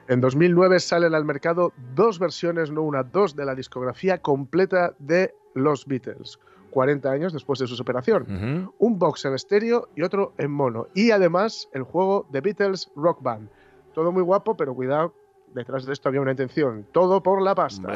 En 0.07 0.21
2009 0.21 0.79
salen 0.79 1.13
al 1.13 1.25
mercado 1.25 1.71
dos 1.93 2.17
versiones, 2.17 2.71
no 2.71 2.81
una, 2.81 3.03
dos 3.03 3.35
de 3.35 3.45
la 3.45 3.53
discografía 3.53 4.17
completa 4.17 4.93
de 4.99 5.35
los 5.53 5.85
Beatles 5.85 6.39
40 6.71 7.11
años 7.11 7.33
después 7.33 7.59
de 7.59 7.67
su 7.67 7.75
separación. 7.75 8.71
Un 8.79 8.97
box 8.97 9.25
en 9.25 9.35
estéreo 9.35 9.89
y 9.95 10.01
otro 10.01 10.33
en 10.37 10.51
mono. 10.51 10.87
Y 10.95 11.11
además 11.11 11.69
el 11.73 11.83
juego 11.83 12.27
The 12.31 12.41
Beatles 12.41 12.89
Rock 12.95 13.21
Band. 13.21 13.49
Todo 13.93 14.11
muy 14.11 14.23
guapo, 14.23 14.55
pero 14.55 14.73
cuidado, 14.73 15.13
detrás 15.53 15.85
de 15.85 15.93
esto 15.93 16.09
había 16.09 16.21
una 16.21 16.31
intención. 16.31 16.87
Todo 16.91 17.21
por 17.21 17.41
la 17.41 17.53
pasta. 17.53 17.87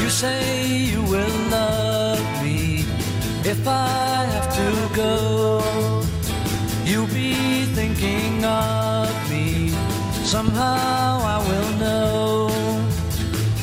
You 0.00 0.10
say 0.10 0.92
you 0.92 1.02
will 1.02 1.50
love 1.50 2.20
me 2.42 2.84
if 3.44 3.66
I 3.66 4.26
have 4.26 4.48
to 4.54 5.00
go. 5.00 5.60
You'll 6.84 7.06
be 7.06 7.66
thinking 7.74 8.44
of 8.44 9.08
me. 9.30 9.70
Somehow 10.24 11.20
I 11.22 11.38
will 11.48 11.78
know. 11.78 12.50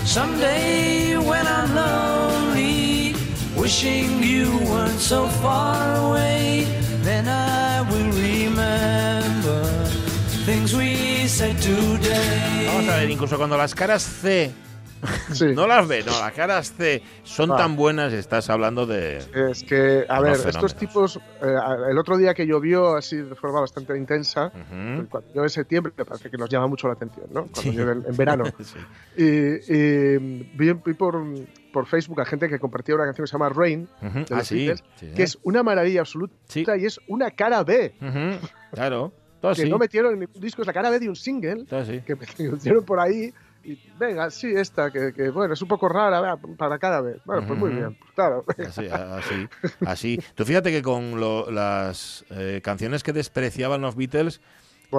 Someday 0.06 1.18
when 1.18 1.46
I'm 1.46 1.76
lonely. 1.76 2.15
Wishing 3.66 4.22
you 4.22 4.60
weren't 4.70 5.00
so 5.00 5.26
far 5.42 5.96
away, 5.96 6.68
then 7.02 7.28
I 7.28 7.82
will 7.90 8.12
remember 8.12 9.64
things 10.46 10.76
we 10.76 11.28
said 11.28 11.60
today. 11.60 12.68
Vamos 12.68 12.88
a 12.90 12.98
ver, 12.98 13.10
incluso 13.10 13.38
cuando 13.38 13.58
las 13.58 13.74
caras 13.74 14.04
C 14.04 14.52
no 15.56 15.68
las 15.68 15.88
ve, 15.88 16.04
no, 16.06 16.12
las 16.20 16.32
caras 16.34 16.74
C 16.74 17.02
son 17.24 17.52
ah. 17.52 17.58
tan 17.58 17.76
buenas, 17.76 18.14
estás 18.14 18.50
hablando 18.50 18.86
de. 18.86 19.18
Es 19.52 19.64
que, 19.64 20.06
a 20.08 20.22
ver, 20.22 20.34
estos 20.34 20.76
tipos, 20.76 21.18
eh, 21.42 21.56
el 21.90 21.98
otro 21.98 22.18
día 22.18 22.34
que 22.34 22.46
llovió 22.46 22.96
así 22.96 23.18
de 23.18 23.36
forma 23.36 23.62
bastante 23.62 23.98
intensa, 23.98 24.52
cuando 25.10 25.24
llueve 25.34 25.48
en 25.48 25.50
septiembre, 25.50 25.94
me 25.98 26.06
parece 26.06 26.30
que 26.30 26.38
nos 26.38 26.50
llama 26.50 26.68
mucho 26.68 26.88
la 26.88 26.94
atención, 26.94 27.28
¿no? 27.32 27.48
Cuando 27.48 27.72
llueve 27.72 27.92
en, 28.08 28.16
verano. 28.16 28.44
y, 29.18 30.38
vi, 30.58 30.74
por, 30.98 31.24
por, 31.72 31.86
Facebook 31.86 32.22
a 32.22 32.26
gente 32.26 32.50
que 32.50 32.60
compartía 32.60 32.96
una 32.96 33.06
canción 33.06 33.26
que 33.26 33.30
se 33.30 33.34
llama 33.34 33.50
Rain, 33.50 33.88
ah, 34.02 34.42
que 34.48 35.24
es 35.24 35.38
una 35.44 35.64
maravilla 35.64 36.02
absoluta 36.02 36.78
y 36.78 36.86
es 36.86 37.00
una 37.08 37.32
cara 37.32 37.64
B. 37.64 37.94
Claro. 38.72 39.14
que 39.56 39.66
no 39.68 39.78
metieron 39.78 40.14
en 40.14 40.20
ningún 40.22 40.42
disco, 40.42 40.62
es 40.62 40.68
la 40.68 40.74
cara 40.74 40.90
B 40.90 41.00
de 41.00 41.10
un 41.10 41.16
single 41.16 41.66
que 42.06 42.16
metieron 42.52 42.84
por 42.84 43.00
ahí 43.00 43.34
y 43.66 43.80
venga, 43.98 44.30
sí, 44.30 44.54
esta, 44.56 44.92
que, 44.92 45.30
bueno, 45.30 45.54
es 45.54 45.62
un 45.62 45.68
poco 45.68 45.90
rara 45.90 46.38
para 46.58 46.78
cada 46.78 47.02
vez. 47.02 47.18
Bueno, 47.26 47.48
pues 47.48 47.60
muy 47.60 47.72
bien, 47.72 47.96
pues 47.96 48.12
claro. 48.14 48.46
Así, 48.68 48.88
así, 48.88 49.48
así. 49.86 50.20
Tú 50.36 50.46
fíjate 50.46 50.72
que 50.72 50.82
con 50.82 51.20
las 51.54 52.26
eh, 52.30 52.62
canciones 52.64 53.04
que 53.04 53.14
despreciaban 53.14 53.82
los 53.82 53.96
Beatles, 53.96 54.42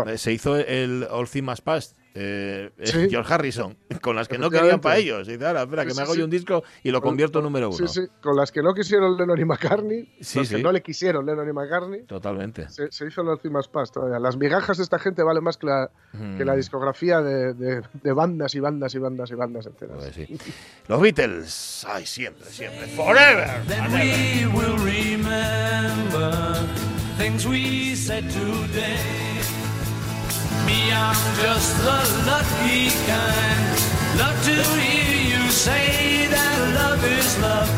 eh, 0.07 0.19
se 0.19 0.33
hizo 0.33 0.57
el 0.57 1.07
All 1.11 1.29
Things 1.29 1.61
Past 1.61 1.97
eh, 2.19 2.71
George 3.11 3.33
Harrison, 3.33 3.77
con 4.01 4.17
las 4.17 4.27
que 4.27 4.39
no 4.39 4.51
querían 4.51 4.81
para 4.81 4.97
ellos. 4.97 5.29
Y 5.29 5.33
dice, 5.33 5.47
ahora, 5.47 5.63
espera, 5.63 5.85
que 5.85 5.95
me 5.95 6.03
hago 6.03 6.15
yo 6.15 6.25
un 6.25 6.31
disco 6.31 6.65
y 6.83 6.91
lo 6.91 7.03
convierto 7.03 7.41
en 7.41 7.45
número 7.45 7.69
uno. 7.69 7.87
Sí, 7.87 8.01
sí, 8.01 8.07
con 8.23 8.37
las 8.37 8.51
que 8.51 8.63
no 8.63 8.75
quisieron 8.75 9.17
Lennon 9.17 9.39
y 9.39 9.45
McCartney, 9.45 10.17
los 10.35 10.49
que 10.49 10.63
no 10.63 10.73
le 10.73 10.83
quisieron 10.83 11.27
Lennon 11.27 11.49
y 11.49 11.53
McCartney. 11.53 12.03
Totalmente. 12.05 12.69
Se, 12.71 13.07
hizo 13.07 13.21
el 13.21 13.29
Ultimas 13.29 13.69
Past 13.69 13.95
todavía. 13.95 14.19
Las 14.19 14.37
migajas 14.37 14.79
de 14.79 14.85
esta 14.85 14.99
gente 14.99 15.23
valen 15.23 15.45
más 15.45 15.59
que 15.59 15.67
la, 15.67 15.91
que 16.39 16.45
la 16.45 16.55
mm. 16.55 16.57
discografía 16.57 17.21
de, 17.21 17.53
de, 17.53 18.13
bandas 18.13 18.55
y 18.55 18.61
bandas 18.61 18.95
y 18.95 18.99
bandas 18.99 19.31
y 19.31 19.35
bandas 19.35 19.67
enteras. 19.67 19.99
Pues 19.99 20.15
sí. 20.15 20.39
Los 20.89 21.01
Beatles, 21.01 21.87
ay, 21.89 22.07
siempre, 22.07 22.47
siempre, 22.47 22.87
forever. 22.89 23.47
Then 27.99 29.36
Me, 30.67 30.91
I'm 30.91 31.15
just 31.41 31.77
the 31.79 32.01
lucky 32.27 32.91
kind. 33.07 33.77
Love 34.19 34.39
to 34.45 34.57
hear 34.81 35.39
you 35.39 35.51
say 35.51 36.27
that 36.27 36.59
love 36.75 37.05
is 37.05 37.39
love. 37.39 37.71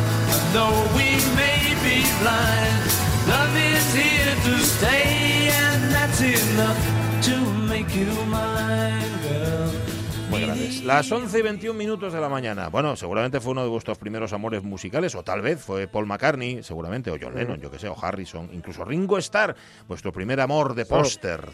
Though 0.55 0.81
we 0.97 1.21
may 1.37 1.77
be 1.85 2.01
blind, 2.21 2.89
love 3.29 3.55
is 3.55 3.87
here 3.95 4.35
to 4.47 4.59
stay, 4.65 5.51
and 5.53 5.93
that's 5.93 6.21
enough 6.23 6.83
to 7.27 7.37
make 7.69 7.95
you 7.95 8.11
mine, 8.25 9.13
girl. 9.23 9.98
Muy 10.31 10.43
grandes. 10.43 10.85
Las 10.85 11.11
11 11.11 11.39
y 11.39 11.43
21 11.43 11.79
minutos 11.79 12.13
de 12.13 12.21
la 12.21 12.29
mañana. 12.29 12.69
Bueno, 12.69 12.97
seguramente 12.97 13.41
fue 13.41 13.53
uno 13.53 13.63
de 13.63 13.69
vuestros 13.69 13.97
primeros 13.97 14.33
amores 14.33 14.63
musicales, 14.63 15.15
o 15.15 15.23
tal 15.23 15.41
vez 15.41 15.61
fue 15.61 15.89
Paul 15.89 16.07
McCartney, 16.07 16.63
seguramente, 16.63 17.11
o 17.11 17.17
John 17.21 17.35
Lennon, 17.35 17.59
yo 17.61 17.71
que 17.71 17.79
sé, 17.79 17.89
o 17.89 17.97
Harrison, 18.01 18.51
incluso 18.53 18.85
Ringo 18.85 19.17
Starr, 19.19 19.57
vuestro 19.87 20.13
primer 20.13 20.41
amor 20.41 20.75
de 20.75 20.85
póster. 20.85 21.49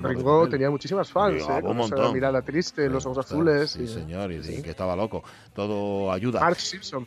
Ringo, 0.00 0.48
tenía 0.48 0.70
muchísimas 0.70 1.10
fans, 1.10 1.42
¿eh? 1.42 1.60
un 1.62 1.76
montón. 1.76 2.14
Mirada 2.14 2.40
triste, 2.40 2.88
los 2.88 3.04
ojos 3.04 3.26
azules. 3.26 3.72
Sí, 3.72 3.86
señor, 3.86 4.32
y, 4.32 4.62
que 4.62 4.70
estaba 4.70 4.96
loco. 4.96 5.22
Todo 5.54 6.10
ayuda. 6.10 6.40
Marge 6.40 6.62
Simpson. 6.62 7.06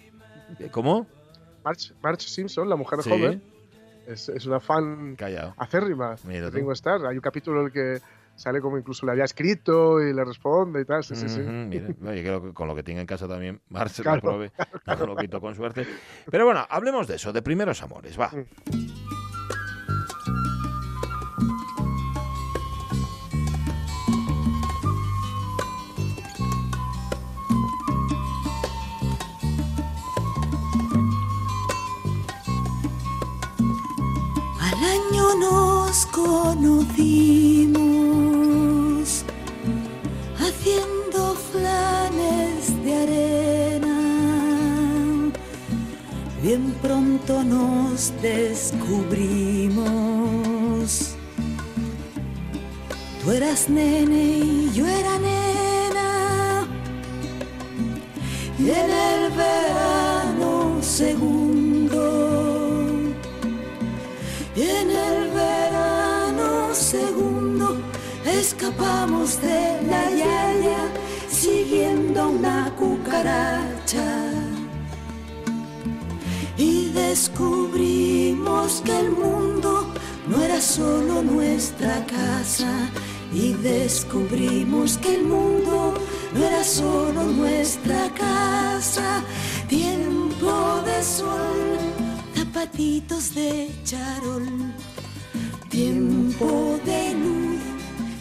¿Cómo? 0.69 1.07
Marge, 1.63 2.27
Simpson, 2.27 2.69
la 2.69 2.75
mujer 2.75 2.99
joven, 2.99 3.41
es, 4.07 4.29
una 4.45 4.59
fan 4.59 5.17
acérrima 5.57 6.15
de 6.23 6.49
Ringo 6.51 6.73
Starr. 6.73 7.05
Hay 7.07 7.15
un 7.15 7.21
capítulo 7.21 7.61
en 7.61 7.65
el 7.67 7.71
que 7.71 8.01
sale 8.35 8.61
como 8.61 8.77
incluso 8.77 9.05
le 9.05 9.11
había 9.11 9.25
escrito 9.25 10.01
y 10.01 10.13
le 10.13 10.23
responde 10.23 10.81
y 10.81 10.85
tal. 10.85 11.03
Sí, 11.03 11.15
sí, 11.15 11.29
sí. 11.29 11.41
creo 12.01 12.43
que 12.43 12.53
con 12.53 12.67
lo 12.67 12.75
que 12.75 12.83
tiene 12.83 13.01
en 13.01 13.07
casa 13.07 13.27
también, 13.27 13.61
Marcel 13.69 14.05
lo 14.05 14.19
prove, 14.19 14.51
no 14.85 15.05
lo 15.05 15.15
quito 15.15 15.39
con 15.41 15.55
suerte. 15.55 15.85
Pero 16.29 16.45
bueno, 16.45 16.65
hablemos 16.69 17.07
de 17.07 17.15
eso, 17.15 17.33
de 17.33 17.41
primeros 17.41 17.81
amores, 17.81 18.19
va. 18.19 18.29
Mm. 18.29 19.01
Al 34.59 34.83
año 34.83 35.35
nos 35.39 36.05
conocimos 36.07 37.40
Pronto 46.81 47.43
nos 47.43 48.13
descubrimos. 48.21 51.15
Tú 53.23 53.31
eras 53.31 53.69
nene 53.69 54.23
y 54.23 54.71
yo 54.73 54.87
era 54.87 55.19
nena. 55.19 56.67
Y 58.57 58.69
en 58.69 58.89
el 58.89 59.29
verano 59.31 60.77
segundo. 60.81 62.01
Y 64.55 64.61
en 64.61 64.89
el 64.89 65.29
verano 65.31 66.73
segundo 66.73 67.77
escapamos 68.25 69.39
de 69.41 69.81
la 69.89 70.09
yaya 70.09 70.89
siguiendo 71.29 72.29
una 72.29 72.73
cucaracha. 72.75 74.30
Descubrimos 77.11 78.81
que 78.85 78.97
el 78.97 79.11
mundo 79.11 79.85
no 80.29 80.41
era 80.41 80.61
solo 80.61 81.21
nuestra 81.21 82.05
casa. 82.05 82.89
Y 83.33 83.51
descubrimos 83.51 84.97
que 84.97 85.15
el 85.15 85.25
mundo 85.25 85.93
no 86.33 86.39
era 86.41 86.63
solo 86.63 87.23
nuestra 87.23 88.09
casa. 88.13 89.25
Tiempo 89.67 90.81
de 90.85 91.03
sol, 91.03 91.77
zapatitos 92.33 93.35
de 93.35 93.69
charol. 93.83 94.47
Tiempo 95.67 96.79
de 96.85 97.13
luz 97.15 97.59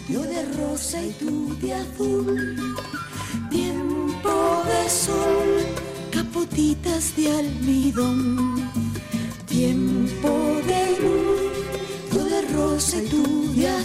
yo 0.09 0.21
de 0.21 0.43
rosa 0.57 1.01
y 1.01 1.11
tú 1.11 1.55
de 1.61 1.75
azul. 1.75 2.75
Tiempo 3.49 4.63
de 4.65 4.89
sol, 4.89 5.49
capotitas 6.11 7.15
de 7.15 7.31
almidón. 7.31 8.80
Tiempo 9.51 10.29
de 10.65 10.81
luz, 11.01 11.51
yo 12.13 12.23
de 12.23 12.41
rosa 12.53 12.97
tú 13.09 13.40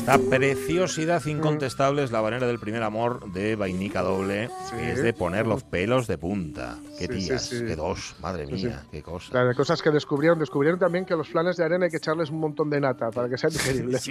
La 0.06 0.18
preciosidad 0.18 1.24
incontestable 1.26 2.04
es 2.04 2.12
la 2.12 2.20
banera 2.20 2.46
del 2.46 2.60
primer 2.60 2.84
amor 2.84 3.32
de 3.32 3.56
Vainica 3.56 4.02
Doble, 4.02 4.48
es 4.80 5.02
de 5.02 5.12
poner 5.12 5.48
los 5.48 5.64
pelos 5.64 6.06
de 6.06 6.16
punta. 6.16 6.78
Qué 6.96 7.06
Sí, 7.06 7.26
tías, 7.26 7.42
sí. 7.42 7.64
qué 7.66 7.74
dos, 7.74 8.14
madre 8.20 8.46
mía, 8.46 8.84
qué 8.92 9.02
cosa. 9.02 9.44
Las 9.44 9.56
cosas 9.56 9.82
que 9.82 9.90
descubrieron, 9.90 10.38
descubrieron 10.38 10.78
también 10.78 11.04
que 11.04 11.14
a 11.14 11.16
los 11.16 11.28
flanes 11.28 11.56
de 11.56 11.64
arena 11.64 11.86
hay 11.86 11.90
que 11.90 11.96
echarles 11.96 12.30
un 12.30 12.38
montón 12.38 12.70
de 12.70 12.80
nata 12.80 13.10
para 13.10 13.28
que 13.28 13.36
sean 13.36 13.52
digeribles. 13.52 14.08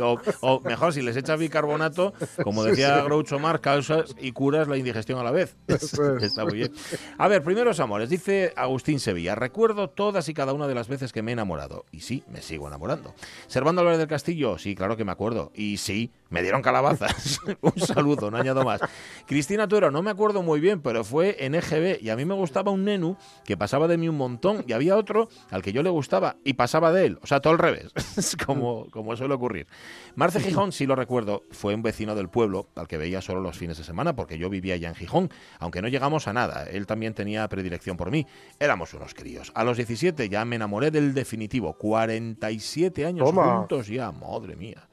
O, 0.00 0.18
o 0.40 0.60
mejor, 0.60 0.94
si 0.94 1.02
les 1.02 1.16
echas 1.16 1.38
bicarbonato, 1.38 2.14
como 2.42 2.64
decía. 2.64 3.02
Groucho 3.02 3.38
Marx, 3.38 3.60
causas 3.60 4.14
y 4.18 4.32
curas 4.32 4.66
la 4.66 4.78
indigestión 4.78 5.18
a 5.18 5.22
la 5.24 5.30
vez. 5.30 5.56
Eso 5.66 6.16
es. 6.16 6.22
Está 6.28 6.44
muy 6.44 6.54
bien. 6.54 6.72
A 7.18 7.28
ver, 7.28 7.42
primeros 7.42 7.80
amores, 7.80 8.08
dice 8.08 8.54
Agustín 8.56 8.98
Sevilla. 8.98 9.34
Recuerdo 9.34 9.90
todas 9.90 10.28
y 10.30 10.34
cada 10.34 10.54
una 10.54 10.66
de 10.66 10.74
las 10.74 10.88
veces 10.88 11.12
que 11.12 11.22
me 11.22 11.32
he 11.32 11.34
enamorado. 11.34 11.84
Y 11.92 12.00
sí, 12.00 12.24
me 12.30 12.40
sigo 12.40 12.66
enamorando. 12.66 13.14
Servando 13.46 13.82
Álvarez 13.82 13.98
del 13.98 14.08
Castillo, 14.08 14.37
sí, 14.58 14.74
claro 14.74 14.96
que 14.96 15.04
me 15.04 15.12
acuerdo. 15.12 15.52
Y 15.54 15.76
sí, 15.78 16.12
me 16.30 16.42
dieron 16.42 16.62
calabazas. 16.62 17.40
Un 17.60 17.78
saludo, 17.78 18.30
no 18.30 18.36
añado 18.36 18.64
más. 18.64 18.80
Cristina 19.26 19.66
Tuero, 19.66 19.90
no 19.90 20.02
me 20.02 20.10
acuerdo 20.10 20.42
muy 20.42 20.60
bien, 20.60 20.80
pero 20.80 21.04
fue 21.04 21.44
en 21.44 21.54
EGB. 21.54 22.02
Y 22.02 22.10
a 22.10 22.16
mí 22.16 22.24
me 22.24 22.34
gustaba 22.34 22.70
un 22.70 22.84
nenu 22.84 23.16
que 23.44 23.56
pasaba 23.56 23.88
de 23.88 23.96
mí 23.98 24.08
un 24.08 24.16
montón. 24.16 24.64
Y 24.66 24.72
había 24.72 24.96
otro 24.96 25.28
al 25.50 25.62
que 25.62 25.72
yo 25.72 25.82
le 25.82 25.90
gustaba 25.90 26.36
y 26.44 26.54
pasaba 26.54 26.92
de 26.92 27.06
él. 27.06 27.18
O 27.22 27.26
sea, 27.26 27.40
todo 27.40 27.52
al 27.52 27.58
revés. 27.58 27.92
Como, 28.46 28.86
como 28.90 29.16
suele 29.16 29.34
ocurrir. 29.34 29.66
Marce 30.14 30.40
Gijón, 30.40 30.72
sí 30.72 30.86
lo 30.86 30.94
recuerdo, 30.94 31.42
fue 31.50 31.74
un 31.74 31.82
vecino 31.82 32.14
del 32.14 32.28
pueblo 32.28 32.68
al 32.76 32.88
que 32.88 32.96
veía 32.96 33.20
solo 33.20 33.40
los 33.40 33.56
fines 33.56 33.78
de 33.78 33.84
semana, 33.84 34.14
porque 34.16 34.38
yo 34.38 34.48
vivía 34.50 34.76
ya 34.76 34.88
en 34.88 34.94
Gijón, 34.94 35.30
aunque 35.58 35.82
no 35.82 35.88
llegamos 35.88 36.28
a 36.28 36.32
nada. 36.32 36.64
Él 36.64 36.86
también 36.86 37.14
tenía 37.14 37.48
predilección 37.48 37.96
por 37.96 38.10
mí. 38.10 38.26
Éramos 38.58 38.94
unos 38.94 39.14
críos. 39.14 39.52
A 39.54 39.64
los 39.64 39.76
17 39.76 40.28
ya 40.28 40.44
me 40.44 40.56
enamoré 40.56 40.90
del 40.90 41.14
definitivo. 41.14 41.74
47 41.74 43.04
años 43.06 43.26
Toma. 43.26 43.58
juntos 43.58 43.88
ya, 43.88 44.10
madre 44.30 44.56
mía. 44.56 44.86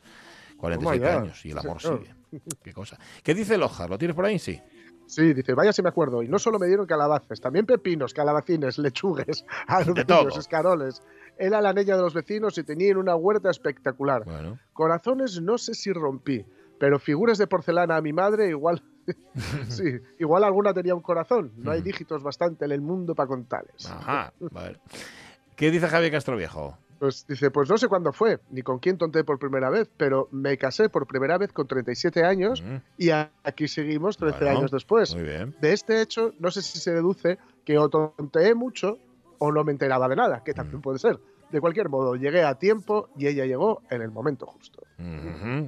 47 0.58 1.00
Toma 1.00 1.12
ya. 1.12 1.22
años 1.22 1.46
y 1.46 1.52
el 1.52 1.58
amor 1.58 1.82
sigue. 1.82 2.16
Qué 2.64 2.74
cosa. 2.74 2.98
¿Qué 3.24 3.34
dice 3.34 3.58
Loja? 3.58 3.88
¿Lo 3.88 3.98
tienes 3.98 4.16
por 4.16 4.26
ahí? 4.26 4.40
Sí. 4.40 4.62
Sí, 5.08 5.34
dice, 5.34 5.54
vaya 5.54 5.72
si 5.72 5.84
me 5.84 5.90
acuerdo. 5.90 6.24
Y 6.24 6.28
no 6.28 6.40
solo 6.40 6.58
me 6.58 6.66
dieron 6.68 6.88
calabazas, 6.88 7.40
también 7.40 7.66
pepinos, 7.66 8.14
calabacines, 8.14 8.78
lechugues, 8.80 9.46
todo. 10.08 10.30
escaroles. 10.30 11.02
Era 11.38 11.62
la 11.62 11.74
niña 11.74 11.96
de 11.96 12.02
los 12.02 12.14
vecinos 12.14 12.58
y 12.58 12.64
tenían 12.64 12.98
una 12.98 13.16
huerta 13.16 13.50
espectacular. 13.52 14.24
Bueno. 14.26 14.58
Corazones 14.74 15.42
no 15.42 15.58
sé 15.58 15.76
si 15.76 15.92
rompí, 15.94 16.44
pero 16.80 16.98
figuras 16.98 17.38
de 17.38 17.46
porcelana 17.48 17.98
a 17.98 18.02
mi 18.02 18.14
madre 18.14 18.50
igual... 18.50 18.82
sí, 19.70 19.84
igual 20.18 20.44
alguna 20.44 20.74
tenía 20.74 20.96
un 20.96 21.02
corazón. 21.02 21.52
No 21.58 21.72
hay 21.72 21.80
Ujú. 21.80 21.86
dígitos 21.88 22.24
bastante 22.24 22.66
en 22.66 22.72
el 22.72 22.82
mundo 22.82 23.14
para 23.14 23.28
contarles. 23.28 23.86
Ajá. 23.88 24.34
Vale. 24.40 24.80
¿Qué 25.56 25.70
dice 25.70 25.88
Javier 25.88 26.12
Castroviejo? 26.12 26.78
Pues 27.00 27.26
dice, 27.28 27.52
pues 27.52 27.70
no 27.70 27.78
sé 27.78 27.88
cuándo 27.88 28.14
fue, 28.14 28.40
ni 28.52 28.62
con 28.62 28.80
quién 28.80 28.98
tonté 28.98 29.24
por 29.24 29.38
primera 29.38 29.70
vez, 29.70 29.90
pero 29.98 30.30
me 30.32 30.58
casé 30.58 30.88
por 30.90 31.06
primera 31.08 31.38
vez 31.38 31.52
con 31.52 31.68
37 31.68 32.24
años 32.24 32.62
Mm, 32.64 32.76
y 32.98 33.10
aquí 33.44 33.68
seguimos 33.68 34.16
13 34.18 34.38
Bueno, 34.46 34.58
años 34.60 34.72
después. 34.72 35.14
Muy 35.14 35.24
bien. 35.26 35.56
De 35.60 35.74
este 35.74 36.02
hecho, 36.02 36.34
no 36.40 36.52
sé 36.52 36.62
si 36.62 36.80
se 36.80 36.94
deduce 36.94 37.38
que 37.66 37.78
o 37.78 37.90
tonteé 37.90 38.56
mucho 38.56 38.98
o 39.40 39.52
no 39.52 39.64
me 39.66 39.72
enteraba 39.74 40.08
de 40.08 40.16
nada, 40.16 40.42
que 40.44 40.54
también 40.54 40.80
Mm. 40.80 40.82
puede 40.84 41.00
ser. 41.00 41.20
De 41.52 41.62
cualquier 41.62 41.90
modo, 41.90 42.16
llegué 42.16 42.44
a 42.44 42.56
tiempo 42.56 43.10
y 43.18 43.28
ella 43.28 43.46
llegó 43.46 43.82
en 43.90 44.02
el 44.02 44.10
momento 44.12 44.46
justo. 44.48 44.82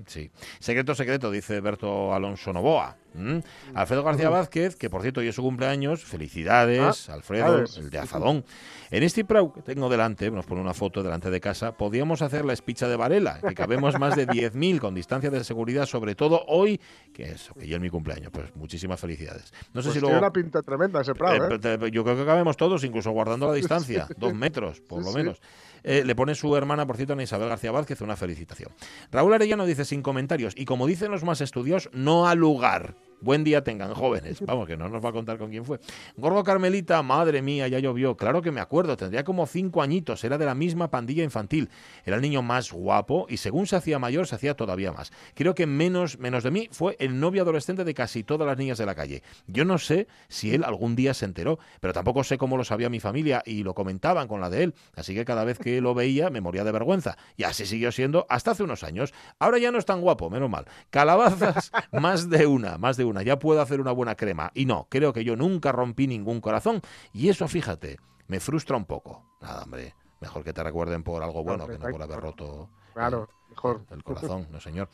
Sí. 0.08 0.32
Secreto, 0.60 0.96
secreto, 0.96 1.30
dice 1.30 1.60
Berto 1.62 2.14
Alonso 2.14 2.52
Novoa. 2.54 2.96
¿Mm? 3.18 3.40
Alfredo 3.74 4.04
García 4.04 4.30
Vázquez, 4.30 4.76
que 4.76 4.90
por 4.90 5.02
cierto 5.02 5.22
hoy 5.22 5.28
es 5.28 5.36
su 5.36 5.42
cumpleaños, 5.42 6.06
felicidades, 6.06 7.10
Ah, 7.10 7.14
Alfredo, 7.14 7.64
el 7.78 7.90
de 7.90 7.98
Azadón. 8.00 8.46
En 8.92 9.04
este 9.04 9.26
Prau 9.26 9.52
que 9.52 9.62
tengo 9.62 9.90
delante, 9.90 10.30
nos 10.32 10.46
pone 10.46 10.62
una 10.62 10.74
foto 10.74 11.02
delante 11.04 11.30
de 11.30 11.42
casa, 11.42 11.72
podríamos 11.76 12.22
hacer 12.22 12.46
la 12.46 12.54
espicha 12.54 12.88
de 12.88 12.96
Varela, 12.96 13.40
que 13.46 13.56
cabemos 13.56 14.00
más 14.00 14.16
de 14.16 14.28
10.000 14.28 14.80
con 14.80 14.94
distancia 14.96 15.30
de 15.30 15.44
seguridad, 15.44 15.86
sobre 15.86 16.16
todo 16.16 16.44
hoy, 16.48 16.80
que 17.14 17.32
es 17.32 17.50
que 17.60 17.68
yo 17.68 17.76
es 17.78 17.82
mi 17.82 17.90
cumpleaños. 17.90 18.30
Pues 18.32 18.56
muchísimas 18.56 19.00
felicidades. 19.00 19.52
No 19.74 19.82
sé 19.82 19.88
Pues 19.90 19.96
si 19.96 20.00
tiene 20.00 20.18
una 20.18 20.32
pinta 20.32 20.62
tremenda 20.62 21.02
ese 21.02 21.16
Prado, 21.16 21.56
Eh, 21.56 21.60
¿eh? 21.62 21.92
Yo 21.92 22.04
creo 22.04 22.16
que 22.16 22.26
cabemos 22.26 22.56
todos, 22.56 22.84
incluso 22.84 23.12
guardando 23.12 23.48
la 23.48 23.54
distancia, 23.54 24.08
dos 24.18 24.34
metros, 24.34 24.80
por 24.82 25.00
Sí, 25.00 25.06
lo 25.06 25.12
sí. 25.12 25.18
menos. 25.18 25.42
Eh, 25.84 26.04
le 26.06 26.16
pone 26.16 26.36
su 26.36 26.56
hermana, 26.56 26.86
por 26.86 26.98
cierto, 26.98 27.14
Ana 27.14 27.24
Isabel 27.24 27.48
García 27.50 27.72
Vázquez, 27.72 28.02
una 28.02 28.16
felicitación. 28.16 28.72
Raúl 29.12 29.34
Arellano 29.34 29.66
dice 29.66 29.86
sin 29.86 30.02
comentarios, 30.02 30.54
y 30.58 30.66
como 30.66 30.86
dicen 30.88 31.12
los 31.12 31.24
más 31.24 31.40
estudiados, 31.42 31.90
no 31.94 32.28
al 32.28 32.38
lugar. 32.40 32.96
Buen 33.20 33.44
día 33.44 33.64
tengan, 33.64 33.96
jóvenes. 33.96 34.42
Vamos, 34.42 34.68
que 34.68 34.78
no 34.78 34.90
nos 34.90 35.04
va 35.04 35.10
a 35.10 35.12
contar 35.12 35.40
con 35.40 35.50
quién 35.50 35.66
fue. 35.66 35.80
Gordo 36.18 36.44
Carmelita, 36.44 37.02
madre 37.02 37.42
mía, 37.42 37.68
ya 37.68 37.80
llovió. 37.80 38.16
Claro 38.16 38.44
que 38.44 38.52
me 38.52 38.62
acuerdo, 38.62 38.96
tendría 38.96 39.24
como 39.24 39.48
cinco 39.48 39.82
añitos, 39.82 40.24
era 40.24 40.38
de 40.38 40.46
la 40.46 40.54
misma 40.54 40.92
pandilla 40.92 41.24
infantil. 41.24 41.70
Era 42.06 42.18
el 42.18 42.22
niño 42.22 42.44
más 42.44 42.72
guapo 42.72 43.26
y 43.28 43.38
según 43.38 43.66
se 43.66 43.76
hacía 43.76 43.98
mayor, 43.98 44.28
se 44.28 44.36
hacía 44.36 44.54
todavía 44.56 44.92
más. 44.92 45.12
Creo 45.34 45.56
que 45.56 45.66
menos, 45.66 46.20
menos 46.20 46.44
de 46.44 46.52
mí 46.52 46.70
fue 46.72 46.96
el 47.00 47.20
novio 47.20 47.42
adolescente 47.42 47.84
de 47.84 47.94
casi 47.96 48.24
todas 48.24 48.48
las 48.48 48.56
niñas 48.56 48.78
de 48.78 48.86
la 48.86 48.94
calle. 48.94 49.24
Yo 49.48 49.66
no 49.66 49.80
sé 49.80 50.08
si 50.28 50.54
él 50.54 50.64
algún 50.64 50.96
día 50.96 51.16
se 51.16 51.26
enteró, 51.26 51.58
pero 51.80 51.94
tampoco 51.94 52.24
sé 52.24 52.38
cómo 52.38 52.56
lo 52.56 52.66
sabía 52.66 52.88
mi 52.88 53.00
familia 53.00 53.42
y 53.48 53.64
lo 53.64 53.74
comentaban 53.74 54.28
con 54.28 54.42
la 54.42 54.52
de 54.52 54.62
él. 54.62 54.76
Así 54.96 55.16
que 55.16 55.26
cada 55.26 55.44
vez 55.44 55.58
que 55.58 55.82
lo 55.82 55.96
veía 55.96 56.30
me 56.30 56.42
moría 56.42 56.64
de 56.64 56.72
vergüenza. 56.72 57.18
Y 57.36 57.46
así 57.46 57.66
siguió 57.66 57.92
siendo 57.92 58.28
hasta 58.30 58.52
hace 58.52 58.62
unos 58.62 58.84
años. 58.84 59.12
Ahora 59.40 59.58
ya 59.58 59.72
no 59.72 59.80
es 59.80 59.86
tan 59.86 60.02
guapo, 60.02 60.30
menos 60.30 60.52
mal. 60.52 60.66
Calabazas, 60.92 61.72
más 61.92 62.30
de 62.30 62.46
una, 62.46 62.78
más 62.78 62.96
de 62.96 63.07
una. 63.08 63.24
Ya 63.24 63.40
puedo 63.40 63.62
hacer 63.62 63.82
una 63.82 63.92
buena 63.92 64.16
crema. 64.16 64.52
Y 64.54 64.66
no, 64.66 64.88
creo 64.90 65.14
que 65.14 65.24
yo 65.24 65.36
nunca 65.36 65.72
rompí 65.72 66.08
ningún 66.08 66.42
corazón. 66.42 66.82
Y 67.14 67.30
eso, 67.30 67.48
fíjate, 67.48 67.98
me 68.28 68.40
frustra 68.40 68.78
un 68.78 68.86
poco. 68.86 69.24
Nada, 69.42 69.64
hombre. 69.64 69.96
Mejor 70.20 70.44
que 70.44 70.54
te 70.54 70.64
recuerden 70.64 71.04
por 71.04 71.22
algo 71.24 71.44
bueno 71.44 71.68
que 71.68 71.78
no 71.78 71.90
por 71.90 72.02
haber 72.02 72.20
roto 72.20 72.70
Claro, 72.96 73.30
mejor. 73.50 73.86
el 73.92 74.04
corazón, 74.04 74.48
no 74.52 74.60
señor. 74.60 74.90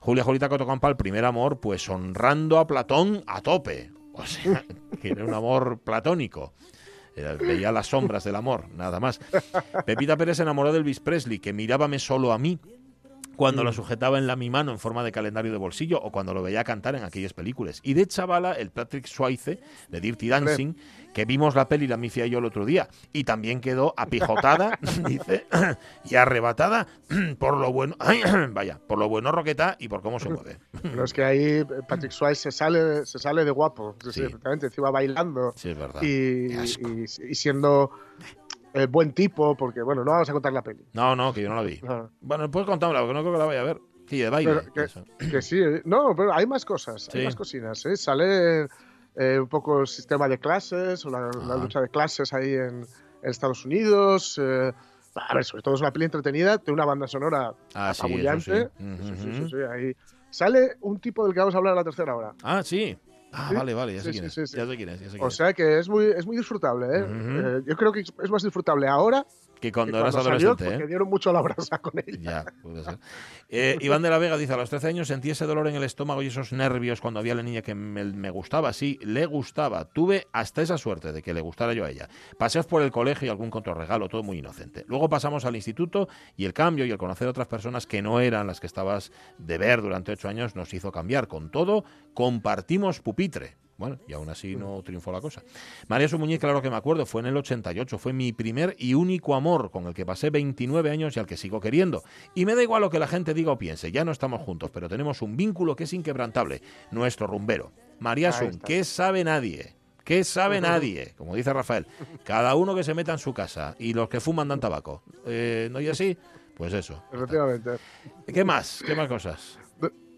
Julia 0.00 0.22
Jolita 0.22 0.48
Cotocampa, 0.48 0.88
el 0.88 0.96
primer 0.96 1.24
amor, 1.24 1.58
pues 1.58 1.88
honrando 1.88 2.58
a 2.60 2.66
Platón 2.68 3.24
a 3.26 3.40
tope. 3.40 3.90
O 4.12 4.24
sea, 4.24 4.64
que 5.02 5.08
era 5.08 5.24
un 5.24 5.34
amor 5.34 5.80
platónico. 5.80 6.52
Era- 7.16 7.34
veía 7.34 7.72
las 7.72 7.88
sombras 7.88 8.22
del 8.22 8.36
amor, 8.36 8.68
nada 8.68 9.00
más. 9.00 9.18
Pepita 9.84 10.16
Pérez 10.16 10.36
se 10.36 10.44
enamoró 10.44 10.70
de 10.72 10.78
Elvis 10.78 11.00
Presley, 11.00 11.40
que 11.40 11.52
mirábame 11.52 11.98
solo 11.98 12.32
a 12.32 12.38
mí 12.38 12.60
cuando 13.38 13.62
lo 13.62 13.72
sujetaba 13.72 14.18
en 14.18 14.26
la 14.26 14.34
mi 14.34 14.50
mano 14.50 14.72
en 14.72 14.80
forma 14.80 15.04
de 15.04 15.12
calendario 15.12 15.52
de 15.52 15.58
bolsillo 15.58 16.00
o 16.02 16.10
cuando 16.10 16.34
lo 16.34 16.42
veía 16.42 16.64
cantar 16.64 16.96
en 16.96 17.04
aquellas 17.04 17.32
películas. 17.32 17.78
Y 17.84 17.94
de 17.94 18.04
chavala, 18.06 18.52
el 18.52 18.70
Patrick 18.70 19.06
Swayze 19.06 19.60
de 19.88 20.00
Dirty 20.00 20.28
Dancing, 20.28 20.74
que 21.14 21.24
vimos 21.24 21.54
la 21.54 21.68
peli 21.68 21.86
la 21.86 21.96
Mifia 21.96 22.26
y 22.26 22.30
yo 22.30 22.40
el 22.40 22.44
otro 22.44 22.66
día, 22.66 22.88
y 23.12 23.22
también 23.22 23.60
quedó 23.60 23.94
apijotada, 23.96 24.76
dice, 25.06 25.46
y 26.04 26.16
arrebatada 26.16 26.88
por 27.38 27.56
lo 27.56 27.72
bueno, 27.72 27.94
vaya, 28.50 28.80
por 28.88 28.98
lo 28.98 29.08
bueno 29.08 29.30
Roqueta 29.30 29.76
y 29.78 29.86
por 29.88 30.02
cómo 30.02 30.18
se 30.18 30.28
mueve. 30.30 30.58
Pero 30.82 31.04
es 31.04 31.12
que 31.12 31.22
ahí 31.22 31.62
Patrick 31.88 32.10
Swayze 32.10 32.42
se 32.42 32.50
sale, 32.50 33.06
se 33.06 33.20
sale 33.20 33.44
de 33.44 33.52
guapo. 33.52 33.94
Sí, 34.10 34.20
efectivamente, 34.22 34.66
encima 34.66 34.90
bailando 34.90 35.52
Sí, 35.54 35.70
es 35.70 35.78
verdad. 35.78 36.02
y, 36.02 36.48
Qué 36.48 36.58
asco. 36.58 36.88
y- 36.88 37.30
y 37.30 37.34
siendo 37.36 37.92
eh, 38.74 38.86
buen 38.86 39.12
tipo, 39.12 39.56
porque 39.56 39.82
bueno, 39.82 40.04
no 40.04 40.12
vamos 40.12 40.28
a 40.28 40.32
contar 40.32 40.52
la 40.52 40.62
peli. 40.62 40.84
No, 40.92 41.14
no, 41.16 41.32
que 41.32 41.42
yo 41.42 41.48
no 41.48 41.56
la 41.56 41.62
vi. 41.62 41.80
Ah, 41.88 42.08
Bueno, 42.20 42.50
puedes 42.50 42.68
contármela, 42.68 43.00
porque 43.00 43.14
no 43.14 43.20
creo 43.20 43.32
que 43.32 43.38
la 43.38 43.44
vaya 43.46 43.60
a 43.60 43.64
ver. 43.64 43.80
Sí, 44.06 44.18
de 44.18 44.30
baile. 44.30 44.60
Que-. 44.74 45.28
Que 45.30 45.42
sí, 45.42 45.58
eh, 45.60 45.82
no, 45.84 46.14
pero 46.16 46.32
hay 46.32 46.46
más 46.46 46.64
cosas, 46.64 47.08
Sí. 47.10 47.18
hay 47.18 47.24
más 47.26 47.36
cocinas. 47.36 47.84
¿eh? 47.86 47.96
Sale 47.96 48.66
eh, 49.16 49.38
un 49.40 49.48
poco 49.48 49.80
el 49.80 49.86
sistema 49.86 50.28
de 50.28 50.38
clases, 50.38 51.04
o 51.04 51.10
la, 51.10 51.28
la 51.46 51.56
lucha 51.56 51.80
de 51.80 51.88
clases 51.88 52.32
ahí 52.32 52.54
en, 52.54 52.80
en 53.22 53.30
Estados 53.30 53.64
Unidos. 53.66 54.38
eh, 54.42 54.72
a 55.14 55.34
ver, 55.34 55.44
sobre 55.44 55.62
todo 55.62 55.74
es 55.74 55.80
una 55.80 55.92
peli 55.92 56.04
entretenida, 56.04 56.58
tiene 56.58 56.74
una 56.74 56.84
banda 56.84 57.06
sonora 57.08 57.52
Ah, 57.74 57.92
sí, 57.92 58.00
apabullante. 58.02 58.70
ahí. 59.72 59.92
Sale 60.30 60.76
un 60.82 61.00
tipo 61.00 61.24
del 61.24 61.32
que 61.34 61.40
vamos 61.40 61.54
a 61.54 61.58
hablar 61.58 61.72
a 61.72 61.76
la 61.76 61.84
tercera 61.84 62.14
hora. 62.14 62.34
Ah, 62.42 62.62
sí. 62.62 62.96
Ah, 63.32 63.48
Sí, 63.50 63.54
vale, 63.56 63.74
vale, 63.74 63.94
ya 63.94 64.00
sé 64.00 64.12
sí, 64.12 64.18
quién 64.20 64.30
sí, 64.30 64.40
es. 64.40 64.52
Ya 64.52 64.66
sé 64.66 64.76
quién 64.76 64.88
es, 64.88 65.00
ya 65.00 65.06
sé 65.06 65.12
quién 65.12 65.24
O 65.24 65.28
es. 65.28 65.36
sea 65.36 65.52
que 65.52 65.78
es 65.78 65.88
muy, 65.88 66.06
es 66.06 66.26
muy 66.26 66.36
disfrutable. 66.36 66.86
¿eh? 66.86 67.04
Eh, 67.08 67.62
yo 67.66 67.76
creo 67.76 67.92
que 67.92 68.00
es 68.00 68.30
más 68.30 68.42
disfrutable 68.42 68.88
ahora 68.88 69.26
Que 69.60 69.68
que 69.68 69.72
cuando 69.72 69.98
eras 69.98 70.14
salió, 70.14 70.30
adolescente, 70.30 70.64
porque 70.64 70.84
¿eh? 70.84 70.86
dieron 70.86 71.08
mucho 71.08 71.32
la 71.32 71.40
brasa 71.42 71.78
con 71.78 71.92
ella. 71.98 72.18
Ya, 72.20 72.44
puede 72.62 72.84
ser. 72.84 72.98
Eh, 73.48 73.76
Iván 73.80 74.02
de 74.02 74.10
la 74.10 74.18
Vega 74.18 74.36
dice, 74.36 74.52
a 74.52 74.56
los 74.56 74.70
13 74.70 74.88
años 74.88 75.08
sentí 75.08 75.30
ese 75.30 75.46
dolor 75.46 75.68
en 75.68 75.74
el 75.74 75.84
estómago 75.84 76.22
y 76.22 76.26
esos 76.28 76.52
nervios 76.52 77.00
cuando 77.00 77.20
había 77.20 77.34
la 77.34 77.42
niña 77.42 77.62
que 77.62 77.74
me, 77.74 78.04
me 78.04 78.30
gustaba. 78.30 78.72
Sí, 78.72 78.98
le 79.02 79.26
gustaba. 79.26 79.84
Tuve 79.84 80.26
hasta 80.32 80.62
esa 80.62 80.78
suerte 80.78 81.12
de 81.12 81.22
que 81.22 81.34
le 81.34 81.40
gustara 81.40 81.72
yo 81.72 81.84
a 81.84 81.90
ella. 81.90 82.08
Paseos 82.38 82.66
por 82.66 82.82
el 82.82 82.90
colegio 82.90 83.26
y 83.26 83.30
algún 83.30 83.50
contrarregalo, 83.50 84.08
todo 84.08 84.22
muy 84.22 84.38
inocente. 84.38 84.84
Luego 84.88 85.08
pasamos 85.08 85.44
al 85.44 85.56
instituto 85.56 86.08
y 86.36 86.44
el 86.44 86.52
cambio 86.52 86.84
y 86.84 86.90
el 86.90 86.98
conocer 86.98 87.26
a 87.28 87.30
otras 87.30 87.48
personas 87.48 87.86
que 87.86 88.02
no 88.02 88.20
eran 88.20 88.46
las 88.46 88.60
que 88.60 88.66
estabas 88.66 89.12
de 89.38 89.58
ver 89.58 89.82
durante 89.82 90.12
ocho 90.12 90.28
años 90.28 90.56
nos 90.56 90.72
hizo 90.74 90.92
cambiar. 90.92 91.28
Con 91.28 91.50
todo, 91.50 91.84
compartimos 92.14 93.00
pupitre. 93.00 93.56
Bueno, 93.78 94.00
y 94.08 94.12
aún 94.12 94.28
así 94.28 94.56
no 94.56 94.82
triunfó 94.82 95.12
la 95.12 95.20
cosa. 95.20 95.40
María 95.86 96.08
Sumuñiz, 96.08 96.40
claro 96.40 96.60
que 96.60 96.68
me 96.68 96.74
acuerdo, 96.74 97.06
fue 97.06 97.20
en 97.20 97.28
el 97.28 97.36
88. 97.36 97.96
Fue 97.96 98.12
mi 98.12 98.32
primer 98.32 98.74
y 98.76 98.94
único 98.94 99.36
amor 99.36 99.70
con 99.70 99.86
el 99.86 99.94
que 99.94 100.04
pasé 100.04 100.30
29 100.30 100.90
años 100.90 101.16
y 101.16 101.20
al 101.20 101.26
que 101.26 101.36
sigo 101.36 101.60
queriendo. 101.60 102.02
Y 102.34 102.44
me 102.44 102.56
da 102.56 102.62
igual 102.64 102.82
lo 102.82 102.90
que 102.90 102.98
la 102.98 103.06
gente 103.06 103.34
diga 103.34 103.52
o 103.52 103.58
piense, 103.58 103.92
ya 103.92 104.04
no 104.04 104.10
estamos 104.10 104.42
juntos, 104.42 104.70
pero 104.72 104.88
tenemos 104.88 105.22
un 105.22 105.36
vínculo 105.36 105.76
que 105.76 105.84
es 105.84 105.92
inquebrantable, 105.92 106.60
nuestro 106.90 107.28
rumbero. 107.28 107.70
María 108.00 108.32
Sun. 108.32 108.58
¿qué 108.58 108.82
sabe 108.82 109.22
nadie? 109.22 109.76
¿Qué 110.02 110.24
sabe 110.24 110.60
nadie? 110.60 111.14
Como 111.16 111.36
dice 111.36 111.52
Rafael, 111.52 111.86
cada 112.24 112.56
uno 112.56 112.74
que 112.74 112.82
se 112.82 112.94
meta 112.94 113.12
en 113.12 113.18
su 113.18 113.32
casa 113.32 113.76
y 113.78 113.92
los 113.92 114.08
que 114.08 114.18
fuman 114.18 114.48
dan 114.48 114.58
tabaco. 114.58 115.02
Eh, 115.24 115.68
¿No 115.70 115.80
y 115.80 115.88
así? 115.88 116.18
Pues 116.56 116.72
eso. 116.72 117.00
Efectivamente. 117.12 117.72
¿Qué 118.26 118.42
más? 118.42 118.82
¿Qué 118.84 118.96
más 118.96 119.06
cosas? 119.06 119.58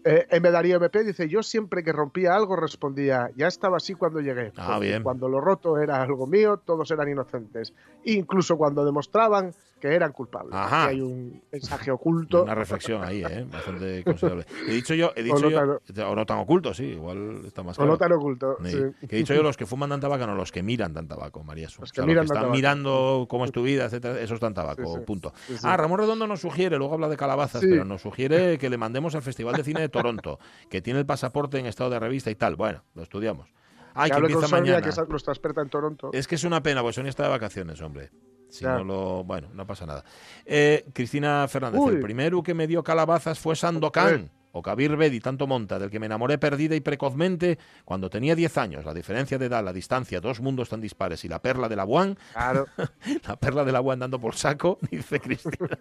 Eh, 0.03 0.27
M. 0.31 0.51
Darío 0.51 0.77
MP 0.77 1.03
dice, 1.03 1.29
yo 1.29 1.43
siempre 1.43 1.83
que 1.83 1.91
rompía 1.91 2.33
algo 2.33 2.55
respondía, 2.55 3.29
ya 3.35 3.47
estaba 3.47 3.77
así 3.77 3.93
cuando 3.93 4.19
llegué. 4.19 4.51
Ah, 4.57 4.79
bien. 4.79 5.03
Cuando 5.03 5.29
lo 5.29 5.39
roto 5.39 5.77
era 5.77 6.01
algo 6.01 6.25
mío, 6.25 6.57
todos 6.57 6.89
eran 6.91 7.09
inocentes. 7.09 7.73
Incluso 8.05 8.57
cuando 8.57 8.83
demostraban 8.83 9.53
que 9.81 9.93
eran 9.93 10.13
culpables. 10.13 10.53
Ajá. 10.53 10.85
Aquí 10.85 10.95
hay 10.95 11.01
un 11.01 11.41
mensaje 11.51 11.91
oculto. 11.91 12.43
Una 12.43 12.55
reflexión 12.55 13.03
ahí, 13.03 13.23
¿eh? 13.23 13.45
Bastante 13.51 14.03
considerable. 14.05 14.45
He 14.67 14.71
dicho 14.73 14.93
yo, 14.93 15.11
he 15.15 15.21
O 15.21 15.23
dicho 15.23 15.49
no 15.49 15.49
yo, 15.49 16.09
o 16.09 16.15
no 16.15 16.25
tan 16.25 16.37
oculto, 16.37 16.73
sí, 16.73 16.85
igual 16.85 17.41
está 17.45 17.63
más 17.63 17.77
O 17.79 17.85
no 17.85 17.97
claro. 17.97 18.13
tan 18.15 18.19
oculto. 18.19 18.57
Sí. 18.63 18.71
sí. 18.71 19.07
Que 19.07 19.15
he 19.15 19.19
dicho 19.19 19.33
yo 19.33 19.43
los 19.43 19.57
que 19.57 19.65
fuman 19.65 19.89
dan 19.89 19.99
tabaco, 19.99 20.25
no 20.27 20.35
los 20.35 20.51
que 20.51 20.63
miran 20.63 20.93
dan 20.93 21.07
tabaco, 21.07 21.43
María. 21.43 21.65
Los 21.65 21.79
O 21.79 21.85
sea, 21.87 22.05
miran 22.05 22.23
los 22.23 22.31
que 22.31 22.33
están 22.35 22.43
tabaco. 22.43 22.55
mirando 22.55 23.25
cómo 23.27 23.43
es 23.45 23.51
tu 23.51 23.63
vida, 23.63 23.85
etcétera, 23.85 24.21
esos 24.21 24.39
dan 24.39 24.53
tabaco, 24.53 24.85
Sí, 24.85 24.99
sí. 24.99 25.05
punto. 25.05 25.33
Ah, 25.63 25.75
Ramón 25.75 25.99
Redondo 25.99 26.27
nos 26.27 26.39
sugiere, 26.41 26.77
luego 26.77 26.93
habla 26.93 27.09
de 27.09 27.17
calabazas, 27.17 27.61
pero 27.61 27.83
nos 27.83 28.01
sugiere 28.01 28.57
que 28.59 28.69
le 28.69 28.77
mandemos 28.77 29.15
al 29.15 29.23
Festival 29.23 29.55
de 29.55 29.63
Cine 29.63 29.81
de 29.81 29.89
Toronto, 29.89 30.39
que 30.69 30.81
tiene 30.81 30.99
el 30.99 31.05
pasaporte 31.07 31.57
en 31.59 31.65
estado 31.65 31.89
de 31.89 31.99
revista 31.99 32.29
y 32.29 32.35
tal. 32.35 32.55
Bueno, 32.55 32.83
lo 32.93 33.03
estudiamos. 33.03 33.49
Ay, 33.93 34.09
Que 34.09 34.11
que 34.11 34.15
hable 34.17 34.27
con 34.27 34.31
empieza 34.43 34.47
Sonia, 34.57 34.73
mañana. 34.73 34.81
que 34.95 35.01
es 35.01 35.09
nuestra 35.09 35.33
experta 35.33 35.61
en 35.61 35.69
Toronto. 35.69 36.09
Es 36.13 36.27
que 36.27 36.35
es 36.35 36.43
una 36.43 36.61
pena, 36.63 36.81
porque 36.81 36.93
Sonia 36.95 37.09
está 37.09 37.23
de 37.23 37.29
vacaciones, 37.29 37.81
hombre. 37.81 38.09
Si 38.49 38.65
no 38.65 38.83
lo. 38.83 39.23
Bueno, 39.23 39.49
no 39.53 39.65
pasa 39.65 39.85
nada. 39.85 40.03
Eh, 40.45 40.85
Cristina 40.93 41.47
Fernández, 41.47 41.79
Uy. 41.79 41.95
el 41.95 41.99
primero 42.01 42.43
que 42.43 42.53
me 42.53 42.67
dio 42.67 42.83
calabazas 42.83 43.39
fue 43.39 43.55
Sandokan. 43.55 44.29
O 44.53 44.61
Kabir 44.61 44.95
Bedi, 44.95 45.19
tanto 45.19 45.47
monta, 45.47 45.79
del 45.79 45.89
que 45.89 45.99
me 45.99 46.05
enamoré 46.07 46.37
perdida 46.37 46.75
y 46.75 46.81
precozmente 46.81 47.57
cuando 47.85 48.09
tenía 48.09 48.35
10 48.35 48.57
años. 48.57 48.85
La 48.85 48.93
diferencia 48.93 49.37
de 49.37 49.45
edad, 49.45 49.63
la 49.63 49.73
distancia, 49.73 50.19
dos 50.19 50.41
mundos 50.41 50.69
tan 50.69 50.81
dispares 50.81 51.23
y 51.25 51.27
la 51.27 51.41
perla 51.41 51.69
de 51.69 51.75
la 51.75 51.83
Buan, 51.83 52.17
Claro. 52.33 52.65
la 53.27 53.35
perla 53.37 53.63
de 53.63 53.71
la 53.71 53.79
Buan 53.79 53.99
dando 53.99 54.19
por 54.19 54.35
saco, 54.35 54.77
dice 54.91 55.19
Cristina. 55.19 55.79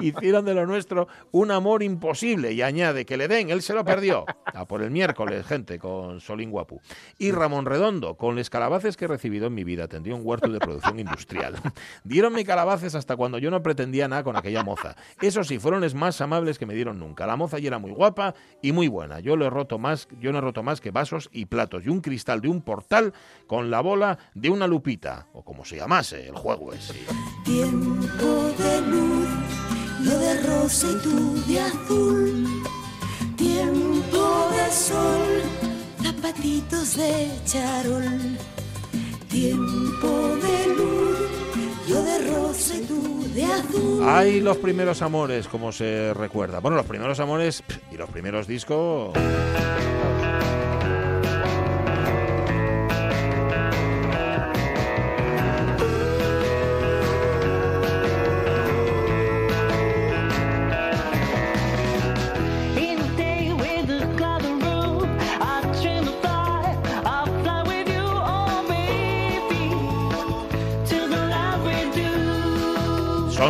Hicieron 0.00 0.44
de 0.44 0.54
lo 0.54 0.66
nuestro 0.66 1.08
un 1.32 1.50
amor 1.50 1.82
imposible 1.82 2.52
y 2.52 2.62
añade 2.62 3.04
que 3.04 3.16
le 3.16 3.28
den, 3.28 3.50
él 3.50 3.62
se 3.62 3.74
lo 3.74 3.84
perdió. 3.84 4.24
A 4.44 4.66
por 4.66 4.82
el 4.82 4.90
miércoles, 4.90 5.46
gente, 5.46 5.78
con 5.78 6.20
Solín 6.20 6.50
Guapu. 6.50 6.80
Y 7.18 7.32
Ramón 7.32 7.66
Redondo, 7.66 8.16
con 8.16 8.36
los 8.36 8.50
calabaces 8.50 8.96
que 8.96 9.04
he 9.04 9.08
recibido 9.08 9.46
en 9.46 9.54
mi 9.54 9.64
vida, 9.64 9.88
tendría 9.88 10.14
un 10.14 10.22
huerto 10.24 10.50
de 10.50 10.58
producción 10.58 10.98
industrial. 10.98 11.54
Dieronme 12.04 12.44
calabaces 12.44 12.94
hasta 12.94 13.16
cuando 13.16 13.38
yo 13.38 13.50
no 13.50 13.62
pretendía 13.62 14.08
nada 14.08 14.22
con 14.24 14.36
aquella 14.36 14.62
moza. 14.62 14.96
Eso 15.20 15.44
sí, 15.44 15.58
fueron 15.58 15.80
los 15.80 15.94
más 15.94 16.20
amables 16.20 16.58
que 16.58 16.66
me 16.66 16.74
dieron 16.74 16.98
nunca. 16.98 17.26
La 17.26 17.36
moza 17.36 17.58
ya 17.58 17.68
era 17.68 17.75
muy 17.78 17.92
guapa 17.92 18.34
y 18.62 18.72
muy 18.72 18.88
buena. 18.88 19.20
Yo 19.20 19.36
lo 19.36 19.46
he 19.46 19.50
roto 19.50 19.78
más, 19.78 20.08
yo 20.20 20.32
no 20.32 20.38
he 20.38 20.40
roto 20.40 20.62
más 20.62 20.80
que 20.80 20.90
vasos 20.90 21.28
y 21.32 21.46
platos 21.46 21.84
y 21.84 21.88
un 21.88 22.00
cristal 22.00 22.40
de 22.40 22.48
un 22.48 22.62
portal 22.62 23.12
con 23.46 23.70
la 23.70 23.80
bola 23.80 24.18
de 24.34 24.50
una 24.50 24.66
lupita, 24.66 25.26
o 25.32 25.44
como 25.44 25.64
se 25.64 25.76
llamase 25.76 26.28
el 26.28 26.34
juego 26.34 26.72
ese. 26.72 26.94
Tiempo 27.44 28.26
de 28.58 28.80
luz, 28.82 29.28
yo 30.04 30.18
de 30.18 30.42
rosa 30.42 30.86
y 30.90 31.02
tú 31.02 31.42
de 31.46 31.60
azul. 31.60 32.62
Tiempo 33.36 34.48
de 34.50 34.72
sol, 34.72 35.42
zapatitos 36.02 36.96
de 36.96 37.30
charol. 37.44 38.38
Tiempo 39.28 40.36
de 40.36 40.66
luz, 40.68 40.75
Hay 44.04 44.40
los 44.40 44.56
primeros 44.58 45.02
amores, 45.02 45.48
como 45.48 45.72
se 45.72 46.14
recuerda. 46.14 46.60
Bueno, 46.60 46.76
los 46.76 46.86
primeros 46.86 47.20
amores 47.20 47.62
y 47.90 47.96
los 47.96 48.08
primeros 48.10 48.46
discos. 48.46 49.12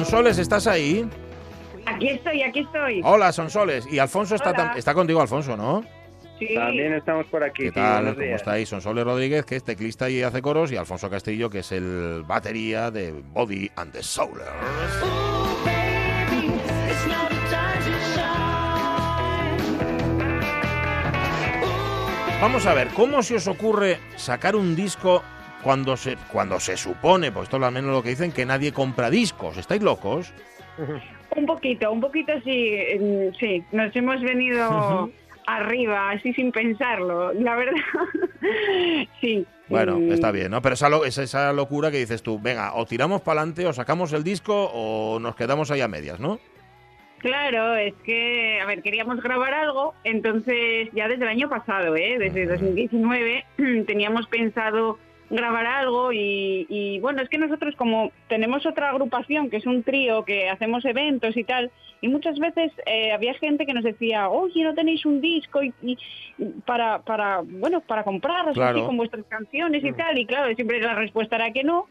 Sonsoles, 0.07 0.39
¿estás 0.39 0.69
ahí? 0.69 1.05
Aquí 1.85 2.11
estoy, 2.11 2.41
aquí 2.41 2.61
estoy. 2.61 3.01
Hola, 3.03 3.33
Sonsoles. 3.33 3.89
Y 3.91 3.99
Alfonso 3.99 4.37
está, 4.37 4.51
Hola. 4.51 4.75
está 4.77 4.95
contigo, 4.95 5.21
Alfonso, 5.21 5.57
¿no? 5.57 5.83
Sí. 6.39 6.55
También 6.55 6.95
estamos 6.95 7.27
por 7.27 7.43
aquí. 7.43 7.65
¿Qué 7.65 7.73
tal? 7.73 8.15
¿Cómo 8.15 8.25
estáis? 8.37 8.69
Sonsoles 8.69 9.05
Rodríguez, 9.05 9.45
que 9.45 9.57
es 9.57 9.65
teclista 9.65 10.09
y 10.09 10.23
hace 10.23 10.41
coros, 10.43 10.71
y 10.71 10.77
Alfonso 10.77 11.11
Castillo, 11.11 11.51
que 11.51 11.59
es 11.59 11.73
el 11.73 12.23
batería 12.25 12.93
de 12.93 13.11
Body 13.33 13.69
and 13.75 13.91
the 13.93 14.03
Soulers. 14.05 14.47
Vamos 22.41 22.65
a 22.67 22.75
ver, 22.75 22.89
¿cómo 22.95 23.25
se 23.25 23.35
os 23.35 23.49
ocurre 23.49 23.99
sacar 24.15 24.55
un 24.55 24.77
disco 24.77 25.25
cuando 25.67 25.97
se, 25.97 26.17
cuando 26.31 26.61
se 26.61 26.77
supone, 26.77 27.33
pues 27.33 27.47
esto 27.47 27.57
es 27.57 27.63
al 27.65 27.73
menos 27.73 27.91
lo 27.91 28.01
que 28.01 28.11
dicen, 28.11 28.31
que 28.31 28.47
nadie 28.47 28.71
compra 28.73 29.11
discos? 29.11 29.57
¿Estáis 29.57 29.83
locos? 29.83 30.33
Un 31.35 31.45
poquito, 31.45 31.91
un 31.91 32.01
poquito 32.01 32.33
sí, 32.45 32.79
sí. 33.41 33.65
Nos 33.73 33.95
hemos 33.97 34.23
venido 34.23 35.11
arriba, 35.49 36.11
así 36.13 36.33
sin 36.35 36.53
pensarlo, 36.53 37.33
la 37.33 37.57
verdad. 37.57 37.75
sí. 39.21 39.45
Bueno, 39.69 39.99
está 40.13 40.31
bien, 40.31 40.53
¿no? 40.53 40.63
Pero 40.63 40.75
esa, 40.75 40.89
lo- 40.89 41.05
es 41.05 41.19
esa 41.19 41.53
locura 41.53 41.91
que 41.91 41.99
dices 41.99 42.23
tú, 42.23 42.39
venga, 42.41 42.75
o 42.75 42.87
tiramos 42.87 43.23
para 43.23 43.41
adelante, 43.41 43.67
o 43.67 43.73
sacamos 43.73 44.13
el 44.13 44.23
disco, 44.23 44.71
o 44.73 45.19
nos 45.19 45.35
quedamos 45.35 45.73
ahí 45.73 45.81
a 45.81 45.89
medias, 45.89 46.21
¿no? 46.21 46.39
Claro, 47.19 47.75
es 47.75 47.95
que, 48.05 48.61
a 48.61 48.67
ver, 48.67 48.83
queríamos 48.83 49.21
grabar 49.21 49.53
algo, 49.53 49.95
entonces 50.05 50.91
ya 50.93 51.09
desde 51.09 51.25
el 51.25 51.31
año 51.31 51.49
pasado, 51.49 51.97
¿eh? 51.97 52.19
desde 52.21 52.47
2019, 52.47 53.45
teníamos 53.89 54.29
pensado 54.29 54.99
grabar 55.31 55.67
algo 55.67 56.13
y, 56.13 56.67
y, 56.69 56.99
bueno, 57.01 57.23
es 57.23 57.29
que 57.29 57.39
nosotros 57.39 57.75
como 57.77 58.13
tenemos 58.29 58.65
otra 58.67 58.91
agrupación 58.91 59.51
que 59.51 59.57
es 59.57 59.67
un 59.67 59.83
trío 59.83 60.25
que 60.25 60.49
hacemos 60.49 60.85
eventos 60.85 61.37
y 61.37 61.45
tal, 61.45 61.71
y 62.01 62.09
muchas 62.09 62.39
veces 62.39 62.71
eh, 62.87 63.13
había 63.13 63.35
gente 63.35 63.65
que 63.67 63.73
nos 63.73 63.83
decía, 63.83 64.29
oye, 64.29 64.63
no 64.63 64.75
tenéis 64.75 65.05
un 65.07 65.21
disco 65.21 65.63
y, 65.63 65.73
y- 65.83 65.99
para, 66.67 67.01
para, 67.01 67.41
bueno, 67.43 67.81
para 67.81 68.05
comprar 68.05 68.47
así 68.51 68.61
con 68.87 68.97
vuestras 68.99 69.25
canciones 69.27 69.83
y 69.83 69.93
tal, 69.93 70.19
y 70.19 70.27
claro, 70.27 70.55
siempre 70.55 70.81
la 70.81 70.95
respuesta 70.95 71.37
era 71.37 71.51
que 71.53 71.65
no, 71.65 71.87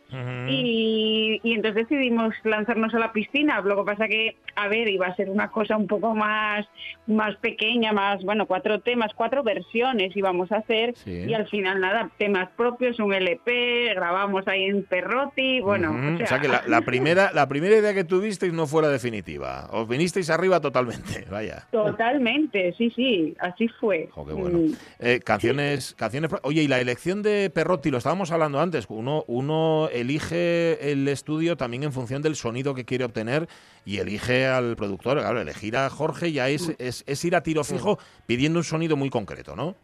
y, 0.47 1.39
y 1.43 1.53
entonces 1.53 1.87
decidimos 1.87 2.33
lanzarnos 2.43 2.93
a 2.93 2.99
la 2.99 3.11
piscina. 3.11 3.61
Lo 3.61 3.77
que 3.77 3.91
pasa 3.91 4.07
que, 4.07 4.35
a 4.55 4.67
ver, 4.67 4.87
iba 4.87 5.07
a 5.07 5.15
ser 5.15 5.29
una 5.29 5.49
cosa 5.49 5.75
un 5.77 5.87
poco 5.87 6.13
más, 6.13 6.67
más 7.07 7.35
pequeña, 7.37 7.91
más, 7.91 8.23
bueno, 8.23 8.45
cuatro 8.45 8.79
temas, 8.81 9.11
cuatro 9.15 9.43
versiones 9.43 10.15
íbamos 10.15 10.51
a 10.51 10.57
hacer. 10.57 10.95
Sí. 10.95 11.25
Y 11.27 11.33
al 11.33 11.47
final, 11.47 11.79
nada, 11.81 12.11
temas 12.17 12.49
propios, 12.55 12.99
un 12.99 13.13
LP, 13.25 13.93
grabamos 13.95 14.47
ahí 14.47 14.63
en 14.65 14.83
Perroti, 14.83 15.59
bueno, 15.61 15.95
o 16.21 16.27
sea, 16.27 16.39
que 16.39 16.47
la, 16.47 16.63
la 16.67 16.81
primera, 16.81 17.31
la 17.33 17.47
primera 17.47 17.75
idea 17.75 17.93
que 17.93 18.03
tuvisteis 18.03 18.53
no 18.53 18.67
fue 18.67 18.81
la 18.81 18.89
definitiva. 18.89 19.67
Os 19.71 19.87
vinisteis 19.87 20.29
arriba 20.29 20.59
totalmente, 20.59 21.25
vaya. 21.31 21.67
totalmente, 21.71 22.73
sí, 22.77 22.91
sí, 22.95 23.35
así 23.39 23.67
fue. 23.79 24.09
Qué 24.13 24.33
bueno. 24.33 24.59
Mm. 24.59 24.73
Eh, 24.99 25.19
canciones, 25.23 25.95
canciones. 25.97 26.31
Oye, 26.43 26.63
y 26.63 26.67
la 26.67 26.79
elección 26.79 27.23
de 27.23 27.49
Perrotti, 27.49 27.91
lo 27.91 27.97
estábamos 27.97 28.31
hablando 28.31 28.59
antes. 28.59 28.85
Uno, 28.89 29.23
uno 29.27 29.89
elige 29.91 30.91
el 30.91 31.07
estudio 31.07 31.57
también 31.57 31.83
en 31.83 31.91
función 31.91 32.21
del 32.21 32.35
sonido 32.35 32.75
que 32.75 32.85
quiere 32.85 33.05
obtener 33.05 33.47
y 33.85 33.97
elige 33.97 34.45
al 34.45 34.75
productor. 34.75 35.19
Claro, 35.19 35.41
elegir 35.41 35.77
a 35.77 35.89
Jorge 35.89 36.31
ya 36.31 36.49
es, 36.49 36.73
es, 36.79 37.03
es 37.07 37.25
ir 37.25 37.35
a 37.35 37.41
tiro 37.41 37.63
fijo 37.63 37.99
pidiendo 38.25 38.59
un 38.59 38.63
sonido 38.63 38.95
muy 38.95 39.09
concreto, 39.09 39.55
¿no? 39.55 39.75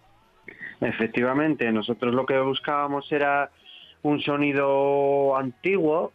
Efectivamente, 0.81 1.71
nosotros 1.71 2.13
lo 2.13 2.25
que 2.25 2.39
buscábamos 2.39 3.09
era 3.11 3.49
un 4.03 4.19
sonido 4.21 5.35
antiguo 5.37 6.11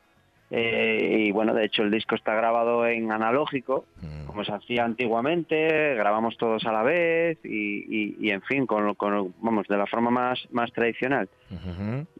eh, 0.50 1.24
y 1.26 1.32
bueno, 1.32 1.54
de 1.54 1.64
hecho 1.64 1.82
el 1.82 1.90
disco 1.90 2.14
está 2.14 2.34
grabado 2.34 2.86
en 2.86 3.10
analógico, 3.10 3.84
Mm. 4.00 4.26
como 4.26 4.44
se 4.44 4.52
hacía 4.52 4.84
antiguamente, 4.84 5.94
grabamos 5.96 6.36
todos 6.36 6.64
a 6.66 6.72
la 6.72 6.82
vez 6.84 7.38
y, 7.44 7.48
y- 7.88 8.16
y, 8.20 8.30
en 8.30 8.42
fin, 8.42 8.64
con, 8.66 8.94
con 8.94 9.34
vamos, 9.40 9.66
de 9.66 9.76
la 9.76 9.86
forma 9.86 10.10
más, 10.10 10.38
más 10.52 10.70
tradicional. 10.72 11.28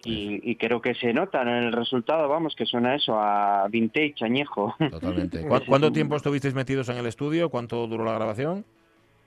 Y, 0.04 0.40
y 0.50 0.56
creo 0.56 0.80
que 0.80 0.94
se 0.94 1.12
nota 1.12 1.42
en 1.42 1.48
el 1.48 1.72
resultado, 1.72 2.28
vamos, 2.28 2.54
que 2.56 2.64
suena 2.66 2.94
eso 2.96 3.16
a 3.20 3.68
vintage, 3.68 4.14
añejo. 4.24 4.74
Totalmente. 4.90 5.42
¿Cuá- 5.46 5.60
¿Cuánto 5.64 5.92
tiempo 5.92 6.16
estuvisteis 6.16 6.54
metidos 6.54 6.88
en 6.88 6.96
el 6.96 7.06
estudio? 7.06 7.48
¿Cuánto 7.50 7.86
duró 7.86 8.04
la 8.04 8.14
grabación? 8.14 8.64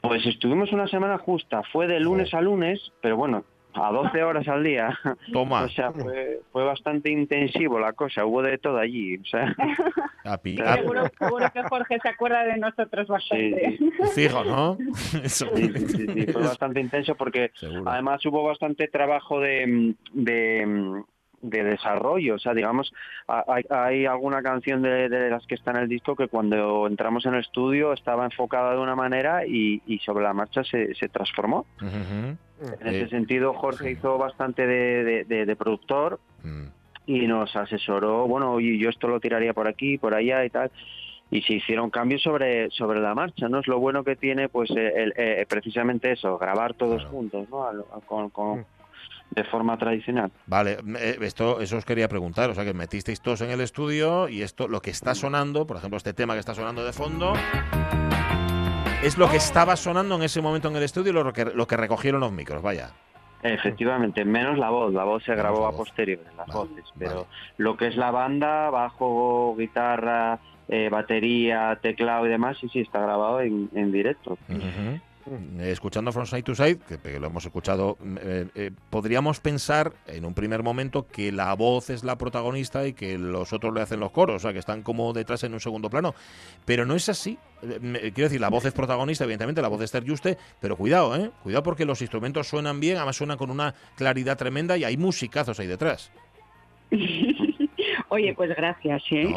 Pues 0.02 0.26
estuvimos 0.26 0.72
una 0.72 0.88
semana 0.88 1.18
justa, 1.18 1.62
fue 1.72 1.88
de 1.88 2.00
lunes 2.00 2.34
a 2.34 2.42
lunes, 2.42 2.92
pero 3.02 3.18
bueno, 3.18 3.44
a 3.74 3.92
12 3.92 4.24
horas 4.24 4.48
al 4.48 4.64
día. 4.64 4.98
Toma. 5.34 5.64
O 5.64 5.70
sea, 5.70 5.92
fue, 5.92 6.40
fue 6.52 6.64
bastante 6.64 7.12
intensivo 7.12 7.80
la 7.80 7.94
cosa, 7.94 8.26
hubo 8.26 8.42
de 8.42 8.58
todo 8.58 8.78
allí. 8.78 9.18
O 9.18 9.26
sea, 9.26 9.54
Api- 10.24 10.58
Seguro, 10.58 11.10
seguro 11.18 11.52
que 11.54 11.64
Jorge 11.64 11.98
se 12.02 12.10
acuerda 12.10 12.44
de 12.46 12.58
nosotros 12.58 13.08
bastante. 13.08 13.78
sí, 13.78 13.92
fijo, 14.16 14.44
¿no? 14.46 14.78
Eso. 15.24 15.48
sí, 15.56 15.70
sí, 15.76 15.88
sí, 15.90 16.06
sí, 16.14 16.26
fue 16.32 16.44
bastante 16.44 16.80
intenso 16.80 17.16
porque 17.16 17.52
Seguro. 17.56 17.84
además 17.90 18.26
hubo 18.26 18.44
bastante 18.44 18.88
trabajo 18.88 19.40
de, 19.40 19.96
de 20.14 21.04
de 21.42 21.64
desarrollo. 21.64 22.36
O 22.36 22.40
sea, 22.40 22.54
digamos, 22.54 22.92
ha- 23.28 23.44
hay, 23.48 23.64
hay 23.70 24.06
alguna 24.06 24.42
canción 24.42 24.82
de, 24.82 25.10
de 25.10 25.30
las 25.30 25.46
que 25.48 25.56
está 25.56 25.72
en 25.72 25.78
el 25.78 25.88
disco 25.90 26.16
que 26.16 26.28
cuando 26.28 26.88
entramos 26.88 27.26
en 27.26 27.34
el 27.36 27.42
estudio 27.42 27.94
estaba 27.94 28.26
enfocada 28.26 28.74
de 28.74 28.80
una 28.80 28.96
manera 28.96 29.46
y, 29.46 29.82
y 29.88 30.00
sobre 30.00 30.24
la 30.24 30.34
marcha 30.34 30.64
se, 30.64 30.94
se 30.96 31.10
transformó. 31.10 31.66
En 31.82 32.88
ese 32.88 33.02
Eh, 33.04 33.10
sentido, 33.10 33.54
Jorge 33.54 33.92
hizo 33.92 34.18
bastante 34.18 34.68
de, 34.68 35.24
de- 35.26 35.56
productor 35.56 36.20
mm. 36.44 36.66
y 37.06 37.26
nos 37.28 37.56
asesoró, 37.56 38.28
bueno, 38.28 38.60
yo 38.60 38.90
esto 38.90 39.08
lo 39.08 39.20
tiraría 39.20 39.54
por 39.54 39.68
aquí, 39.68 39.98
por 39.98 40.14
allá 40.14 40.44
y 40.44 40.50
tal. 40.50 40.70
Y 41.32 41.42
se 41.44 41.54
hicieron 41.54 41.90
cambios 41.92 42.24
sobre, 42.24 42.72
sobre 42.72 43.00
la 43.00 43.14
marcha, 43.14 43.48
¿no? 43.50 43.60
Es 43.60 43.68
lo 43.68 43.78
bueno 43.80 44.04
que 44.04 44.16
tiene, 44.16 44.50
pues, 44.50 44.72
eh, 44.72 44.92
el- 44.96 45.14
eh, 45.16 45.46
precisamente 45.48 46.12
eso, 46.12 46.38
grabar 46.40 46.74
todos 46.74 47.06
juntos, 47.06 47.48
¿no? 47.52 47.66
Al- 47.68 47.82
a- 47.96 48.00
con- 48.06 48.30
con- 48.32 48.66
de 49.32 49.44
forma 49.44 49.78
tradicional. 49.78 50.32
Vale, 50.48 50.78
eh, 50.98 51.18
esto 51.22 51.62
eso 51.62 51.78
os 51.78 51.86
quería 51.86 52.08
preguntar, 52.08 52.50
o 52.50 52.56
sea 52.56 52.66
que 52.66 52.74
metisteis 52.74 53.22
todos 53.22 53.42
en 53.42 53.52
el 53.52 53.62
estudio 53.62 54.28
y 54.30 54.42
esto 54.42 54.68
lo 54.68 54.82
que 54.82 54.90
está 54.90 55.16
sonando, 55.16 55.68
por 55.68 55.78
ejemplo, 55.78 55.98
este 55.98 56.14
tema 56.14 56.34
que 56.34 56.40
está 56.40 56.56
sonando 56.56 56.84
de 56.84 56.94
fondo 56.94 57.34
es 59.04 59.18
lo 59.18 59.30
que 59.30 59.38
estaba 59.38 59.76
sonando 59.76 60.16
en 60.16 60.24
ese 60.24 60.42
momento 60.42 60.68
en 60.70 60.76
el 60.76 60.84
estudio 60.84 61.12
y 61.12 61.14
lo 61.14 61.32
que 61.32 61.46
lo 61.46 61.68
que 61.68 61.78
recogieron 61.78 62.20
los 62.22 62.32
micros, 62.32 62.62
vaya. 62.62 62.92
Efectivamente, 63.42 64.26
menos 64.26 64.58
la 64.58 64.70
voz, 64.70 64.94
la 64.94 65.06
voz 65.06 65.24
se 65.24 65.34
grabó 65.34 65.66
a 65.66 65.72
posteriori, 65.72 66.22
las 66.36 66.48
voces, 66.48 66.84
pero 66.98 67.28
lo 67.56 67.78
que 67.78 67.88
es 67.88 67.96
la 67.96 68.12
banda, 68.12 68.70
bajo, 68.70 69.56
guitarra, 69.58 70.40
eh, 70.68 70.90
batería, 70.90 71.80
teclado 71.82 72.26
y 72.26 72.30
demás, 72.30 72.58
sí, 72.60 72.68
sí, 72.68 72.82
está 72.82 73.00
grabado 73.00 73.40
en, 73.40 73.70
en 73.74 73.94
directo. 73.94 74.38
Escuchando 75.60 76.12
From 76.12 76.26
Side 76.26 76.44
to 76.44 76.56
Side, 76.56 76.80
que, 77.04 77.20
lo 77.20 77.28
hemos 77.28 77.46
escuchado, 77.46 77.98
mm, 78.00 78.18
eh, 78.22 78.48
eh, 78.56 78.72
podríamos 78.90 79.40
pensar 79.40 79.94
en 80.08 80.26
un 80.26 80.34
primer 80.34 80.64
momento 80.64 81.08
que 81.08 81.32
la 81.32 81.54
voz 81.54 81.90
es 81.90 82.04
la 82.04 82.18
protagonista 82.18 82.88
y 82.88 82.94
que 82.94 83.18
los 83.18 83.54
otros 83.54 83.74
le 83.74 83.82
hacen 83.82 84.00
los 84.00 84.12
coros, 84.12 84.38
o 84.38 84.40
sea, 84.40 84.54
que 84.54 84.60
están 84.60 84.82
como 84.82 85.14
detrás 85.14 85.44
en 85.44 85.54
un 85.54 85.60
segundo 85.60 85.90
plano. 85.90 86.16
Pero 86.66 86.86
no 86.86 86.96
es 86.96 87.10
así. 87.10 87.38
Eh, 87.62 88.12
Quiero 88.14 88.30
decir, 88.30 88.42
la 88.42 88.50
voz 88.50 88.66
es 88.66 88.74
protagonista, 88.74 89.24
evidentemente, 89.24 89.62
la 89.62 89.68
voz 89.68 89.80
de 89.80 89.86
Esther 89.86 90.08
Juste, 90.08 90.38
pero 90.60 90.76
cuidado, 90.76 91.16
¿eh? 91.16 91.32
Cuidado 91.44 91.64
porque 91.64 91.86
los 91.86 92.02
instrumentos 92.02 92.48
suenan 92.48 92.80
bien, 92.80 92.98
además 92.98 93.16
suenan 93.16 93.38
con 93.38 93.52
una 93.52 93.76
claridad 93.96 94.38
tremenda 94.38 94.78
y 94.78 94.84
hay 94.84 94.98
musicazos 94.98 95.60
ahí 95.60 95.68
detrás. 95.68 96.12
Oye, 98.10 98.34
pues 98.34 98.50
gracias, 98.56 99.04
¿eh? 99.12 99.28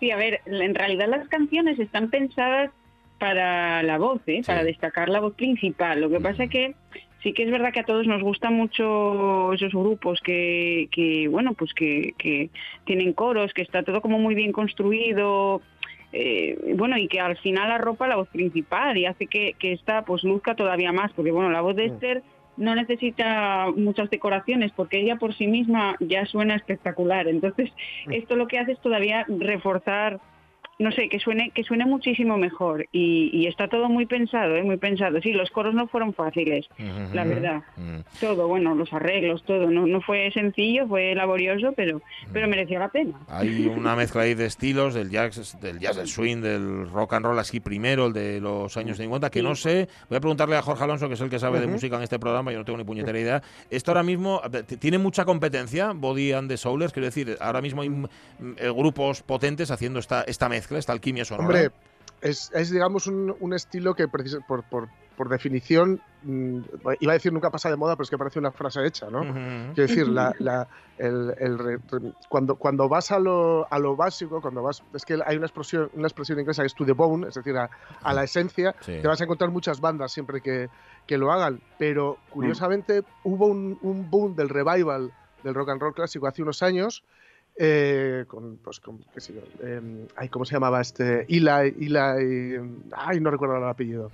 sí, 0.00 0.10
a 0.10 0.16
ver, 0.16 0.40
en 0.46 0.74
realidad 0.74 1.08
las 1.08 1.28
canciones 1.28 1.78
están 1.78 2.10
pensadas 2.10 2.72
para 3.18 3.82
la 3.82 3.98
voz, 3.98 4.20
¿eh? 4.26 4.42
Para 4.46 4.64
destacar 4.64 5.08
la 5.08 5.20
voz 5.20 5.34
principal. 5.34 6.00
Lo 6.00 6.10
que 6.10 6.20
pasa 6.20 6.46
que 6.46 6.74
sí 7.22 7.32
que 7.32 7.42
es 7.44 7.50
verdad 7.50 7.72
que 7.72 7.80
a 7.80 7.84
todos 7.84 8.06
nos 8.06 8.22
gustan 8.22 8.54
mucho 8.54 9.52
esos 9.52 9.72
grupos 9.72 10.20
que, 10.20 10.88
que 10.92 11.28
bueno, 11.28 11.54
pues 11.54 11.74
que, 11.74 12.14
que 12.18 12.50
tienen 12.84 13.12
coros, 13.12 13.52
que 13.52 13.62
está 13.62 13.82
todo 13.82 14.00
como 14.00 14.18
muy 14.18 14.34
bien 14.34 14.52
construido, 14.52 15.60
eh, 16.12 16.56
bueno, 16.76 16.96
y 16.98 17.08
que 17.08 17.20
al 17.20 17.36
final 17.38 17.70
arropa 17.70 18.06
la 18.06 18.16
voz 18.16 18.28
principal 18.28 18.96
y 18.96 19.06
hace 19.06 19.26
que, 19.26 19.54
que 19.58 19.72
esta 19.72 20.04
pues 20.04 20.22
luzca 20.22 20.54
todavía 20.54 20.92
más, 20.92 21.12
porque 21.12 21.32
bueno, 21.32 21.50
la 21.50 21.62
voz 21.62 21.76
de 21.76 21.86
Esther 21.86 22.22
no 22.56 22.74
necesita 22.74 23.66
muchas 23.76 24.08
decoraciones 24.08 24.72
porque 24.72 25.00
ella 25.00 25.16
por 25.16 25.34
sí 25.34 25.46
misma 25.46 25.96
ya 26.00 26.24
suena 26.26 26.54
espectacular. 26.54 27.28
Entonces, 27.28 27.70
esto 28.10 28.36
lo 28.36 28.46
que 28.46 28.58
hace 28.58 28.72
es 28.72 28.80
todavía 28.80 29.26
reforzar 29.28 30.20
no 30.78 30.92
sé, 30.92 31.08
que 31.08 31.18
suene, 31.18 31.50
que 31.54 31.64
suene 31.64 31.86
muchísimo 31.86 32.36
mejor 32.36 32.86
y, 32.92 33.30
y 33.32 33.46
está 33.46 33.68
todo 33.68 33.88
muy 33.88 34.06
pensado, 34.06 34.56
¿eh? 34.56 34.62
muy 34.62 34.76
pensado. 34.76 35.20
Sí, 35.22 35.32
los 35.32 35.50
coros 35.50 35.74
no 35.74 35.88
fueron 35.88 36.12
fáciles, 36.12 36.66
la 37.12 37.24
verdad. 37.24 37.62
Todo, 38.20 38.46
bueno, 38.48 38.74
los 38.74 38.92
arreglos, 38.92 39.42
todo. 39.44 39.70
No, 39.70 39.86
no 39.86 40.00
fue 40.00 40.30
sencillo, 40.32 40.86
fue 40.86 41.14
laborioso, 41.14 41.72
pero, 41.74 42.02
pero 42.32 42.46
mereció 42.48 42.78
la 42.78 42.88
pena. 42.88 43.18
Hay 43.28 43.66
una 43.66 43.96
mezcla 43.96 44.22
ahí 44.22 44.34
de 44.34 44.46
estilos, 44.46 44.94
del 44.94 45.10
jazz, 45.10 45.58
del 45.60 45.78
jazz, 45.78 45.96
del 45.96 46.08
swing, 46.08 46.42
del 46.42 46.90
rock 46.90 47.14
and 47.14 47.24
roll 47.24 47.38
así 47.38 47.60
primero, 47.60 48.06
el 48.06 48.12
de 48.12 48.40
los 48.40 48.76
años 48.76 48.98
50, 48.98 49.30
que 49.30 49.42
no 49.42 49.54
sé, 49.54 49.88
voy 50.08 50.18
a 50.18 50.20
preguntarle 50.20 50.56
a 50.56 50.62
Jorge 50.62 50.84
Alonso, 50.84 51.08
que 51.08 51.14
es 51.14 51.20
el 51.20 51.30
que 51.30 51.38
sabe 51.38 51.60
de 51.60 51.66
música 51.66 51.96
en 51.96 52.02
este 52.02 52.18
programa, 52.18 52.52
yo 52.52 52.58
no 52.58 52.64
tengo 52.64 52.78
ni 52.78 52.84
puñetera 52.84 53.18
idea. 53.18 53.42
Esto 53.70 53.92
ahora 53.92 54.02
mismo, 54.02 54.42
¿tiene 54.78 54.98
mucha 54.98 55.24
competencia, 55.24 55.92
Body 55.92 56.32
and 56.32 56.48
the 56.48 56.56
Soulers? 56.56 56.92
Quiero 56.92 57.06
decir, 57.06 57.36
ahora 57.40 57.62
mismo 57.62 57.82
hay 57.82 57.88
mm, 57.88 58.06
eh, 58.58 58.70
grupos 58.70 59.22
potentes 59.22 59.70
haciendo 59.70 59.98
esta, 59.98 60.22
esta 60.22 60.48
mezcla, 60.48 60.65
esta 60.74 60.92
alquimia 60.92 61.24
sonora. 61.24 61.46
Hombre, 61.46 61.70
es, 62.20 62.50
es, 62.54 62.70
digamos 62.70 63.06
un, 63.06 63.34
un 63.40 63.54
estilo 63.54 63.94
que 63.94 64.08
precis- 64.08 64.40
por, 64.48 64.64
por, 64.64 64.88
por 65.16 65.28
definición, 65.28 66.00
mm, 66.24 66.58
iba 67.00 67.12
a 67.12 67.14
decir 67.14 67.32
nunca 67.32 67.50
pasa 67.50 67.70
de 67.70 67.76
moda, 67.76 67.94
pero 67.94 68.04
es 68.04 68.10
que 68.10 68.18
parece 68.18 68.38
una 68.38 68.50
frase 68.52 68.84
hecha, 68.84 69.08
¿no? 69.10 69.20
Quiero 69.74 69.88
decir, 69.88 70.08
la, 70.08 70.34
la- 70.38 70.66
el- 70.98 71.34
el 71.38 71.58
re- 71.58 71.78
re- 71.90 72.12
cuando, 72.28 72.56
cuando 72.56 72.88
vas 72.88 73.12
a 73.12 73.18
lo, 73.18 73.66
a 73.70 73.78
lo 73.78 73.96
básico, 73.96 74.40
cuando 74.40 74.62
vas, 74.62 74.82
es 74.94 75.04
que 75.04 75.18
hay 75.24 75.36
una 75.36 75.46
expresión, 75.46 75.90
una 75.94 76.06
expresión 76.08 76.40
inglesa 76.40 76.62
que 76.62 76.66
es 76.68 76.74
to 76.74 76.84
the 76.86 76.92
bone, 76.92 77.28
es 77.28 77.34
decir, 77.34 77.56
a, 77.56 77.68
a 78.02 78.12
la 78.14 78.24
esencia, 78.24 78.74
Sí. 78.80 78.98
te 79.00 79.06
vas 79.06 79.20
a 79.20 79.24
encontrar 79.24 79.50
muchas 79.50 79.80
bandas 79.80 80.10
siempre 80.10 80.40
que, 80.40 80.68
que 81.06 81.18
lo 81.18 81.30
hagan, 81.32 81.60
pero 81.78 82.16
curiosamente 82.30 83.02
hubo 83.24 83.46
un, 83.46 83.78
un 83.82 84.10
boom 84.10 84.34
del 84.34 84.48
revival 84.48 85.12
del 85.44 85.54
rock 85.54 85.68
and 85.68 85.80
roll 85.80 85.94
clásico 85.94 86.26
hace 86.26 86.42
unos 86.42 86.62
años, 86.62 87.04
eh, 87.58 88.24
con, 88.28 88.58
pues, 88.58 88.80
con, 88.80 88.98
qué 89.14 89.20
sé 89.20 89.34
yo, 89.34 89.40
eh, 89.62 90.06
ay, 90.16 90.28
¿cómo 90.28 90.44
se 90.44 90.54
llamaba 90.54 90.80
este? 90.80 91.22
Eli, 91.22 91.74
Eli, 91.80 92.56
ay, 92.92 93.20
no 93.20 93.30
recuerdo 93.30 93.56
el 93.56 93.64
apellido. 93.64 94.10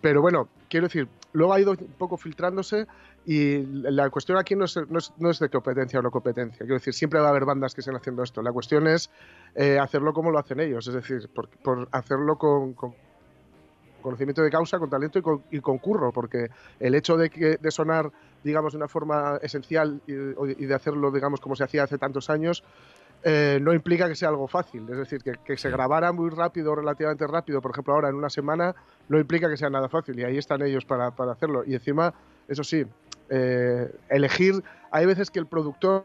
Pero 0.00 0.20
bueno, 0.20 0.48
quiero 0.68 0.86
decir, 0.86 1.08
luego 1.32 1.54
ha 1.54 1.60
ido 1.60 1.70
un 1.72 1.94
poco 1.98 2.16
filtrándose 2.16 2.86
y 3.24 3.62
la 3.66 4.08
cuestión 4.10 4.38
aquí 4.38 4.54
no 4.54 4.66
es, 4.66 4.76
no 4.88 4.98
es, 4.98 5.12
no 5.18 5.30
es 5.30 5.38
de 5.38 5.48
competencia 5.48 5.98
o 5.98 6.02
no 6.02 6.10
competencia. 6.10 6.58
Quiero 6.58 6.74
decir, 6.74 6.94
siempre 6.94 7.18
va 7.18 7.26
a 7.26 7.30
haber 7.30 7.44
bandas 7.44 7.74
que 7.74 7.80
estén 7.80 7.96
haciendo 7.96 8.22
esto. 8.22 8.42
La 8.42 8.52
cuestión 8.52 8.86
es 8.86 9.10
eh, 9.54 9.78
hacerlo 9.78 10.12
como 10.12 10.30
lo 10.30 10.38
hacen 10.38 10.60
ellos, 10.60 10.86
es 10.86 10.94
decir, 10.94 11.28
por, 11.34 11.48
por 11.48 11.88
hacerlo 11.92 12.36
con, 12.36 12.74
con 12.74 12.94
conocimiento 14.06 14.42
de 14.42 14.50
causa, 14.50 14.78
con 14.78 14.88
talento 14.88 15.18
y 15.18 15.22
con, 15.22 15.42
y 15.50 15.60
con 15.60 15.78
curro, 15.78 16.12
porque 16.12 16.48
el 16.78 16.94
hecho 16.94 17.16
de, 17.16 17.28
que, 17.28 17.56
de 17.56 17.70
sonar, 17.70 18.10
digamos, 18.44 18.72
de 18.72 18.78
una 18.78 18.88
forma 18.88 19.38
esencial 19.42 20.00
y, 20.06 20.12
y 20.12 20.66
de 20.66 20.74
hacerlo, 20.74 21.10
digamos, 21.10 21.40
como 21.40 21.56
se 21.56 21.64
hacía 21.64 21.82
hace 21.82 21.98
tantos 21.98 22.30
años, 22.30 22.62
eh, 23.24 23.58
no 23.60 23.74
implica 23.74 24.08
que 24.08 24.14
sea 24.14 24.28
algo 24.28 24.46
fácil. 24.46 24.88
Es 24.88 24.96
decir, 24.96 25.20
que, 25.22 25.32
que 25.44 25.56
se 25.56 25.68
grabara 25.70 26.12
muy 26.12 26.30
rápido, 26.30 26.74
relativamente 26.76 27.26
rápido, 27.26 27.60
por 27.60 27.72
ejemplo, 27.72 27.94
ahora 27.94 28.08
en 28.08 28.14
una 28.14 28.30
semana, 28.30 28.74
no 29.08 29.18
implica 29.18 29.48
que 29.48 29.56
sea 29.56 29.70
nada 29.70 29.88
fácil. 29.88 30.18
Y 30.18 30.24
ahí 30.24 30.38
están 30.38 30.62
ellos 30.62 30.84
para, 30.84 31.10
para 31.10 31.32
hacerlo. 31.32 31.64
Y 31.66 31.74
encima, 31.74 32.14
eso 32.46 32.62
sí, 32.62 32.86
eh, 33.28 33.92
elegir, 34.08 34.62
hay 34.92 35.06
veces 35.06 35.32
que 35.32 35.40
el 35.40 35.46
productor 35.46 36.04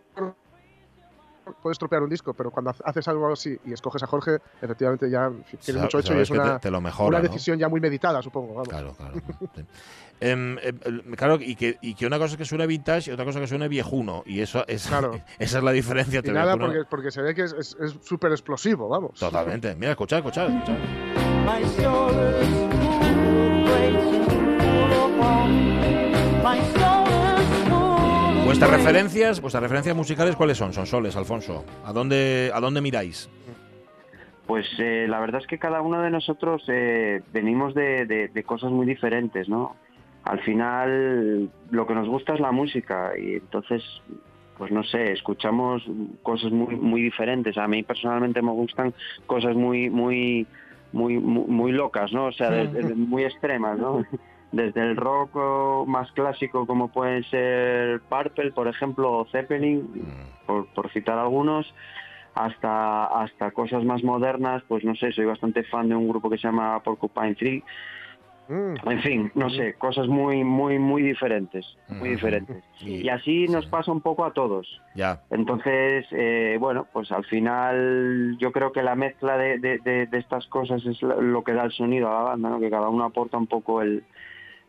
puede 1.61 1.73
estropear 1.73 2.03
un 2.03 2.09
disco, 2.09 2.33
pero 2.33 2.51
cuando 2.51 2.73
haces 2.83 3.07
algo 3.07 3.31
así 3.31 3.57
y 3.65 3.73
escoges 3.73 4.03
a 4.03 4.07
Jorge, 4.07 4.37
efectivamente 4.61 5.09
ya 5.09 5.29
tienes 5.47 5.65
Sa- 5.65 5.81
mucho 5.81 5.99
hecho 5.99 6.13
y 6.15 6.21
es 6.21 6.29
te- 6.29 6.33
una, 6.39 6.59
te 6.59 6.69
lo 6.71 6.81
mejora, 6.81 7.07
una 7.09 7.17
¿no? 7.19 7.23
decisión 7.23 7.57
ya 7.59 7.67
muy 7.69 7.79
meditada, 7.81 8.21
supongo. 8.21 8.53
Vamos. 8.53 8.69
Claro, 8.69 8.93
claro. 8.97 9.15
sí. 9.55 9.65
Em, 10.23 10.55
em, 10.59 10.77
claro, 11.17 11.39
y 11.41 11.55
que, 11.55 11.79
y 11.81 11.95
que 11.95 12.05
una 12.05 12.19
cosa 12.19 12.33
es 12.33 12.37
que 12.37 12.45
suene 12.45 12.67
vintage 12.67 13.09
y 13.09 13.13
otra 13.13 13.25
cosa 13.25 13.39
que 13.39 13.47
suene 13.47 13.67
viejuno. 13.67 14.21
Y 14.27 14.41
eso 14.41 14.63
es, 14.67 14.85
Claro. 14.85 15.13
esa 15.39 15.57
es 15.57 15.63
la 15.63 15.71
diferencia 15.71 16.21
Y 16.23 16.29
nada, 16.29 16.57
porque, 16.57 16.81
porque 16.87 17.09
se 17.09 17.23
ve 17.23 17.33
que 17.33 17.41
es- 17.45 17.53
es 17.53 17.75
es 17.81 17.97
súper 18.03 18.29
explosivo, 18.31 18.87
vamos. 18.87 19.19
Totalmente. 19.19 19.73
Mira, 19.73 19.93
escuchad, 19.93 20.19
escuchad, 20.19 20.47
escuchad. 20.49 20.77
Vuestras 28.51 28.69
referencias, 28.71 29.39
vuestras 29.39 29.63
referencias 29.63 29.95
musicales, 29.95 30.35
¿cuáles 30.35 30.57
son? 30.57 30.73
Son 30.73 30.85
soles, 30.85 31.15
Alfonso. 31.15 31.63
¿A 31.85 31.93
dónde, 31.93 32.51
a 32.53 32.59
dónde 32.59 32.81
miráis? 32.81 33.29
Pues 34.45 34.65
eh, 34.77 35.05
la 35.07 35.21
verdad 35.21 35.39
es 35.39 35.47
que 35.47 35.57
cada 35.57 35.81
uno 35.81 36.01
de 36.01 36.09
nosotros 36.09 36.61
eh, 36.67 37.21
venimos 37.31 37.73
de, 37.73 38.05
de- 38.05 38.27
de 38.27 38.43
cosas 38.43 38.69
muy 38.69 38.85
diferentes, 38.85 39.47
¿no? 39.47 39.77
Al 40.25 40.41
final 40.41 41.49
lo 41.69 41.87
que 41.87 41.95
nos 41.95 42.09
gusta 42.09 42.33
es 42.33 42.41
la 42.41 42.51
música 42.51 43.13
y 43.17 43.35
entonces, 43.35 43.83
pues 44.57 44.69
no 44.69 44.83
sé, 44.83 45.13
escuchamos 45.13 45.81
cosas 46.21 46.51
muy 46.51 46.75
muy 46.75 47.01
diferentes. 47.01 47.57
A 47.57 47.69
mí 47.69 47.83
personalmente 47.83 48.41
me 48.41 48.51
gustan 48.51 48.93
cosas 49.27 49.55
muy 49.55 49.89
muy 49.89 50.45
muy 50.91 51.17
muy, 51.19 51.45
muy 51.47 51.71
locas, 51.71 52.11
¿no? 52.11 52.25
O 52.25 52.31
sea, 52.33 52.49
de- 52.51 52.83
muy 52.95 53.23
extremas, 53.23 53.79
¿no? 53.79 54.05
Desde 54.51 54.81
el 54.81 54.97
rock 54.97 55.87
más 55.87 56.11
clásico 56.11 56.67
como 56.67 56.89
pueden 56.89 57.23
ser 57.25 58.01
Purple, 58.09 58.51
por 58.51 58.67
ejemplo, 58.67 59.11
o 59.11 59.25
Zeppelin, 59.25 59.87
por, 60.45 60.67
por 60.73 60.91
citar 60.91 61.17
algunos, 61.17 61.73
hasta, 62.35 63.05
hasta 63.05 63.51
cosas 63.51 63.83
más 63.85 64.03
modernas, 64.03 64.63
pues 64.67 64.83
no 64.83 64.95
sé, 64.95 65.11
soy 65.13 65.25
bastante 65.25 65.63
fan 65.63 65.87
de 65.89 65.95
un 65.95 66.07
grupo 66.09 66.29
que 66.29 66.37
se 66.37 66.47
llama 66.47 66.79
Porcupine 66.83 67.35
Tree. 67.35 67.63
En 68.49 68.99
fin, 69.01 69.31
no 69.35 69.49
sé, 69.49 69.75
cosas 69.75 70.07
muy, 70.07 70.43
muy, 70.43 70.77
muy 70.79 71.01
diferentes, 71.03 71.65
muy 71.87 72.09
diferentes. 72.09 72.61
Y 72.81 73.07
así 73.09 73.47
nos 73.47 73.65
pasa 73.67 73.91
un 73.91 74.01
poco 74.01 74.25
a 74.25 74.33
todos. 74.33 74.67
Ya. 74.95 75.21
Entonces, 75.29 76.05
eh, 76.11 76.57
bueno, 76.59 76.87
pues 76.91 77.11
al 77.11 77.23
final 77.25 78.35
yo 78.39 78.51
creo 78.51 78.71
que 78.71 78.81
la 78.83 78.95
mezcla 78.95 79.37
de, 79.37 79.59
de- 79.59 79.77
de- 79.77 80.07
de 80.07 80.17
estas 80.17 80.45
cosas 80.47 80.83
es 80.85 81.01
lo 81.03 81.21
lo 81.21 81.43
que 81.43 81.53
da 81.53 81.63
el 81.63 81.71
sonido 81.71 82.09
a 82.09 82.13
la 82.13 82.21
banda, 82.31 82.49
¿no? 82.49 82.59
que 82.59 82.69
cada 82.71 82.89
uno 82.89 83.05
aporta 83.05 83.37
un 83.37 83.47
poco 83.47 83.81
el, 83.81 84.03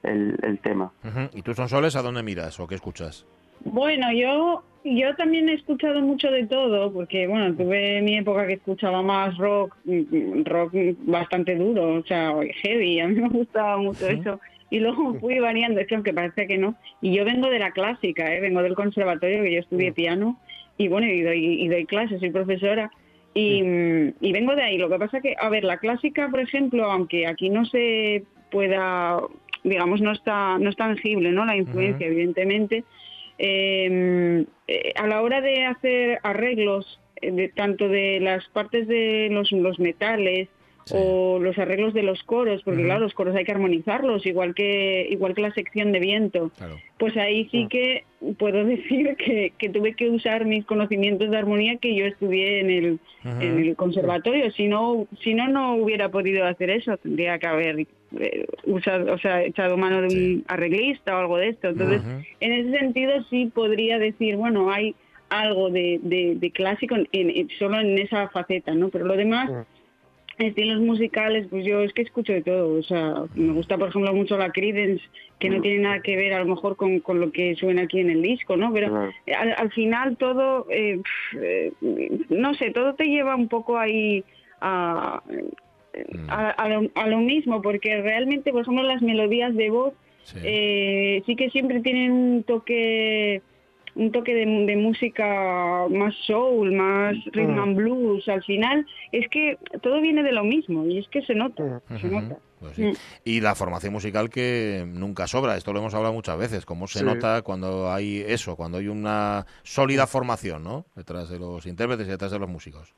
el, 0.03 0.37
el 0.43 0.59
tema. 0.59 0.93
¿Y 1.33 1.43
tú, 1.43 1.55
son 1.55 1.69
soles, 1.69 1.97
a 1.97 2.03
dónde 2.03 2.23
miras 2.23 2.59
o 2.61 2.67
qué 2.67 2.75
escuchas? 2.75 3.27
Bueno, 3.65 4.13
yo 4.13 4.63
yo 4.85 5.15
también 5.15 5.49
he 5.49 5.55
escuchado 5.55 6.01
mucho 6.01 6.31
de 6.31 6.47
todo, 6.47 6.93
porque 6.93 7.27
bueno, 7.27 7.55
tuve 7.55 8.03
mi 8.03 8.19
época 8.19 8.47
que 8.47 8.55
escuchaba 8.55 9.01
más 9.03 9.37
rock, 9.39 9.77
mm, 9.85 10.45
rock 10.45 10.75
bastante 11.05 11.55
duro, 11.55 11.95
o 11.95 12.05
sea, 12.05 12.35
heavy, 12.63 13.01
a 13.01 13.07
mí 13.07 13.21
me 13.21 13.29
gustaba 13.29 13.77
mucho 13.79 14.09
eso. 14.09 14.41
Y 14.71 14.81
luego 14.81 15.15
fui 15.21 15.39
variando, 15.39 15.81
es 15.81 15.87
que 15.87 15.95
aunque 15.95 16.13
parece 16.13 16.49
que 16.49 16.59
no. 16.59 16.75
Y 17.01 17.15
yo 17.15 17.25
vengo 17.25 17.49
de 17.49 17.61
la 17.61 17.71
clásica, 17.71 18.35
¿eh? 18.35 18.41
vengo 18.41 18.63
del 18.63 18.75
conservatorio, 18.75 19.43
que 19.43 19.53
yo 19.53 19.61
estudié 19.61 19.93
piano, 19.93 20.41
y 20.79 20.89
bueno, 20.89 21.07
y 21.07 21.23
doy, 21.23 21.63
y 21.63 21.69
doy 21.69 21.87
clases, 21.87 22.19
soy 22.19 22.31
profesora. 22.31 22.91
Y, 23.35 23.63
mm, 23.63 24.15
y 24.21 24.33
vengo 24.33 24.57
de 24.57 24.63
ahí. 24.63 24.79
Lo 24.79 24.89
que 24.89 24.99
pasa 24.99 25.21
que, 25.21 25.37
a 25.39 25.49
ver, 25.49 25.65
la 25.65 25.79
clásica, 25.79 26.29
por 26.29 26.41
ejemplo, 26.41 26.91
aunque 26.91 27.27
aquí 27.27 27.51
no 27.51 27.65
se 27.67 28.25
pueda, 28.51 29.21
digamos, 29.65 30.01
no 30.01 30.13
está, 30.13 30.59
no 30.59 30.71
es 30.71 30.77
tangible, 30.77 31.33
¿no? 31.33 31.45
La 31.45 31.57
influencia, 31.57 32.07
evidentemente. 32.07 32.85
eh, 33.39 34.45
eh, 34.69 34.93
a 34.97 35.07
la 35.07 35.23
hora 35.23 35.41
de 35.41 35.65
hacer 35.67 36.19
arreglos, 36.23 37.01
eh, 37.21 37.31
de, 37.33 37.49
tanto 37.49 37.89
de 37.89 38.21
las 38.21 38.47
partes 38.49 38.87
de 38.89 39.29
los, 39.31 39.53
los 39.53 39.79
metales 39.79 40.49
o 40.91 41.39
los 41.39 41.57
arreglos 41.59 41.95
de 41.95 42.03
los 42.03 42.23
coros, 42.25 42.63
porque 42.65 42.83
claro, 42.83 43.01
los 43.01 43.15
coros 43.15 43.37
hay 43.37 43.45
que 43.45 43.53
armonizarlos, 43.53 44.27
igual 44.27 44.53
que, 44.55 45.07
igual 45.11 45.35
que 45.35 45.43
la 45.43 45.55
sección 45.55 45.93
de 45.93 46.01
viento. 46.01 46.51
Pues 46.99 47.17
ahí 47.17 47.49
sí 47.53 47.69
que 47.71 48.05
puedo 48.37 48.65
decir 48.65 49.17
que, 49.17 49.53
que 49.57 49.69
tuve 49.69 49.95
que 49.95 50.11
usar 50.11 50.45
mis 50.45 50.65
conocimientos 50.65 51.31
de 51.31 51.37
armonía 51.37 51.77
que 51.77 51.95
yo 51.95 52.05
estudié 52.05 52.61
en 52.61 52.71
el, 52.71 52.99
en 53.25 53.59
el 53.59 53.77
conservatorio. 53.77 54.51
Si 54.51 54.67
no, 54.67 55.07
si 55.23 55.35
no, 55.35 55.47
no 55.49 55.77
hubiera 55.77 56.09
podido 56.09 56.45
hacer 56.47 56.71
eso. 56.71 56.97
Tendría 56.97 57.39
que 57.39 57.47
haber 57.47 57.87
eh, 58.21 58.47
usado, 58.65 59.13
o 59.15 59.19
sea, 59.19 59.43
echado 59.43 59.77
mano 59.77 60.03
de 60.03 60.09
un 60.09 60.45
arreglista 60.49 61.17
o 61.17 61.21
algo 61.21 61.39
de 61.39 61.49
esto. 61.51 61.69
Entonces, 61.69 62.03
en 62.41 62.53
ese 62.53 62.79
sentido 62.79 63.13
sí 63.31 63.51
podría 63.55 63.99
decir, 63.99 64.37
bueno, 64.37 64.71
hay 64.71 64.95
algo 65.29 65.71
de, 65.71 65.99
de- 66.03 66.35
de 66.37 66.51
clásico 66.51 66.95
en, 66.97 67.09
en- 67.13 67.49
solo 67.59 67.81
en 67.81 67.97
esa 67.99 68.29
faceta, 68.29 68.75
¿no? 68.75 68.89
Pero 68.91 69.07
lo 69.07 69.17
demás, 69.17 69.51
estilos 70.39 70.81
musicales, 70.81 71.47
pues 71.51 71.65
yo 71.65 71.81
es 71.83 71.93
que 71.93 72.03
escucho 72.03 72.33
de 72.33 72.43
todo. 72.43 72.79
O 72.79 72.83
sea, 72.83 73.15
me 73.35 73.53
gusta, 73.53 73.79
por 73.79 73.89
ejemplo, 73.89 74.13
mucho 74.15 74.37
la 74.37 74.51
Creedence, 74.51 75.03
que 75.39 75.49
no 75.51 75.57
tiene 75.63 75.79
nada 75.81 76.01
que 76.01 76.17
ver 76.17 76.33
a 76.35 76.41
lo 76.41 76.47
mejor 76.47 76.77
con, 76.77 77.01
con 77.01 77.21
lo 77.21 77.31
que 77.31 77.55
suena 77.57 77.83
aquí 77.83 78.01
en 78.01 78.11
el 78.11 78.23
disco, 78.23 78.57
¿no? 78.57 78.73
Pero 78.73 78.89
al, 79.39 79.55
al 79.57 79.71
final 79.73 80.17
todo, 80.17 80.67
eh, 80.71 81.01
eh, 81.41 81.73
no 82.31 82.55
sé, 82.55 82.71
todo 82.71 82.95
te 82.95 83.05
lleva 83.05 83.37
un 83.37 83.49
poco 83.49 83.79
ahí 83.79 84.25
a, 84.61 85.23
a, 86.29 86.51
a 86.51 86.69
lo, 86.69 86.91
a 86.95 87.07
lo 87.07 87.19
mismo, 87.19 87.61
porque 87.63 88.01
realmente, 88.03 88.51
por 88.53 88.63
ejemplo, 88.63 88.83
las 88.85 89.03
melodías 89.03 89.55
de 89.55 89.71
voz 89.71 89.95
eh, 90.37 91.23
sí 91.27 91.37
que 91.37 91.51
siempre 91.51 91.81
tienen 91.81 92.13
un 92.13 92.43
toque 92.45 93.43
un 93.95 94.11
toque 94.11 94.33
de, 94.35 94.47
de 94.47 94.77
música 94.77 95.85
más 95.91 96.15
soul, 96.27 96.73
más 96.73 97.15
rhythm 97.33 97.59
and 97.59 97.77
blues. 97.77 98.27
Al 98.27 98.43
final 98.43 98.87
es 99.13 99.29
que 99.29 99.59
todo 99.83 100.01
viene 100.01 100.23
de 100.23 100.33
lo 100.33 100.45
mismo 100.45 100.87
y 100.87 100.97
es 100.99 101.07
que 101.09 101.21
se 101.23 101.35
nota, 101.35 101.83
se 102.01 102.07
nota. 102.09 102.39
Pues 102.59 102.77
sí. 102.77 102.91
Y 103.25 103.43
la 103.43 103.55
formación 103.55 103.93
musical 103.93 104.31
que 104.31 104.85
nunca 104.87 105.27
sobra, 105.27 105.59
esto 105.59 105.75
lo 105.75 105.81
hemos 105.81 105.93
hablado 105.95 106.15
muchas 106.15 106.39
veces, 106.39 106.65
cómo 106.65 106.87
se 106.87 107.01
Sí. 107.01 107.05
nota 107.05 107.43
cuando 107.43 107.93
hay 107.93 108.25
eso, 108.27 108.57
cuando 108.57 108.79
hay 108.79 108.89
una 108.89 109.45
sólida 109.63 110.07
formación, 110.07 110.65
¿no? 110.65 110.87
Detrás 110.97 111.29
de 111.29 111.39
los 111.39 111.67
intérpretes 111.67 112.07
y 112.07 112.11
detrás 112.13 112.31
de 112.33 112.39
los 112.39 112.49
músicos. 112.49 112.95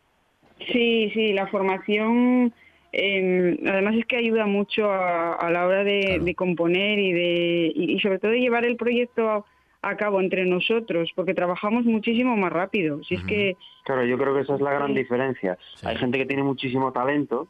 Sí, 0.73 1.11
sí, 1.13 1.33
la 1.33 1.49
formación 1.49 2.53
eh, 2.97 3.59
además 3.67 3.97
es 3.97 4.07
que 4.07 4.17
ayuda 4.17 4.47
mucho 4.47 4.91
a, 4.91 5.35
a 5.35 5.51
la 5.51 5.67
hora 5.67 5.85
de, 5.85 6.21
de 6.23 6.35
componer 6.35 6.99
y 6.99 7.13
de 7.13 7.73
y, 7.75 7.93
y 7.95 8.01
sobre 8.01 8.19
todo 8.19 8.31
de 8.31 8.41
llevar 8.41 8.65
el 8.65 8.77
proyecto 8.77 9.29
a, 9.29 9.45
a 9.83 9.97
cabo 9.97 10.21
entre 10.21 10.47
nosotros, 10.47 11.11
porque 11.15 11.35
trabajamos 11.35 11.85
muchísimo 11.85 12.37
más 12.37 12.53
rápido. 12.53 13.03
Si 13.03 13.17
es 13.17 13.25
que 13.25 13.57
Claro, 13.85 14.05
yo 14.07 14.17
creo 14.17 14.35
que 14.35 14.41
esa 14.43 14.55
es 14.55 14.61
la 14.61 14.73
gran 14.73 14.93
Sí. 14.93 14.99
diferencia. 15.01 15.59
Hay 15.83 15.97
gente 15.97 16.17
que 16.19 16.27
tiene 16.27 16.43
muchísimo 16.43 16.93
talento 16.93 17.49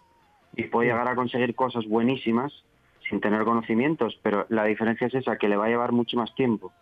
y 0.56 0.64
puede 0.64 0.88
llegar 0.88 1.06
a 1.08 1.14
conseguir 1.14 1.54
cosas 1.54 1.84
buenísimas 1.86 2.52
sin 3.08 3.20
tener 3.20 3.44
conocimientos, 3.44 4.18
pero 4.22 4.46
la 4.48 4.64
diferencia 4.64 5.06
es 5.06 5.14
esa, 5.14 5.36
que 5.36 5.48
le 5.48 5.56
va 5.56 5.66
a 5.66 5.68
llevar 5.68 5.92
mucho 5.92 6.16
más 6.16 6.34
tiempo. 6.34 6.72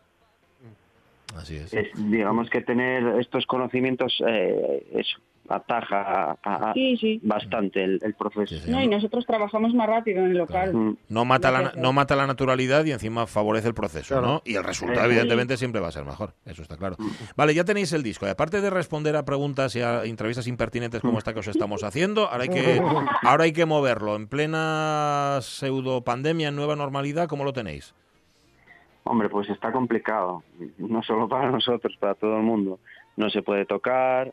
Así 1.37 1.57
es. 1.57 1.73
Es, 1.73 1.89
digamos 1.95 2.49
que 2.51 2.61
tener 2.61 3.19
estos 3.19 3.47
conocimientos, 3.47 4.23
eh, 4.27 4.87
eso, 4.95 5.19
ataja 5.49 6.37
a- 6.43 6.71
a- 6.71 6.73
Sí, 6.73 6.97
sí. 6.97 7.21
bastante 7.23 7.83
el, 7.83 7.99
el 8.03 8.15
proceso. 8.15 8.55
no, 8.71 8.81
y 8.81 8.89
nosotros 8.89 9.27
trabajamos 9.27 9.75
más 9.75 9.87
rápido 9.89 10.21
en 10.25 10.31
el 10.31 10.39
local. 10.39 10.97
No 11.09 11.25
mata, 11.25 11.51
la, 11.51 11.73
no 11.77 11.93
mata 11.93 12.17
la 12.17 12.27
naturalidad 12.27 12.85
y 12.85 12.93
encima 12.93 13.27
favorece 13.27 13.69
el 13.69 13.75
proceso, 13.75 14.15
Claro. 14.15 14.27
¿no? 14.27 14.43
Y 14.45 14.55
el 14.55 14.65
resultado, 14.65 15.01
Sí. 15.01 15.07
evidentemente, 15.13 15.57
siempre 15.57 15.81
va 15.81 15.89
a 15.89 15.93
ser 15.93 16.05
mejor. 16.05 16.35
Eso 16.47 16.63
está 16.63 16.77
claro. 16.77 16.97
Vale, 17.37 17.55
ya 17.55 17.65
tenéis 17.65 17.93
el 17.93 18.03
disco. 18.03 18.27
Y 18.27 18.31
aparte 18.31 18.61
de 18.61 18.71
responder 18.71 19.17
a 19.17 19.25
preguntas 19.25 19.75
y 19.77 19.81
a 19.83 20.05
entrevistas 20.05 20.47
impertinentes 20.47 21.01
como 21.03 21.19
esta 21.19 21.33
que 21.35 21.41
os 21.41 21.49
estamos 21.49 21.83
haciendo, 21.85 22.29
ahora 22.29 22.45
hay 22.45 22.49
que, 22.49 22.81
ahora 23.23 23.45
hay 23.45 23.53
que 23.53 23.67
moverlo. 23.67 24.17
En 24.17 24.29
plena 24.29 25.39
pseudo 25.43 26.03
pandemia, 26.03 26.49
en 26.49 26.57
nueva 26.57 26.77
normalidad, 26.77 27.29
¿cómo 27.29 27.45
lo 27.45 27.53
tenéis? 27.53 27.95
Hombre, 29.05 29.29
pues 29.29 29.49
está 29.51 29.73
complicado, 29.73 30.45
no 30.79 31.03
solo 31.03 31.29
para 31.29 31.51
nosotros, 31.51 31.97
para 31.99 32.15
todo 32.15 32.37
el 32.37 32.45
mundo. 32.45 32.79
No 33.17 33.29
se 33.31 33.43
puede 33.43 33.67
tocar, 33.67 34.33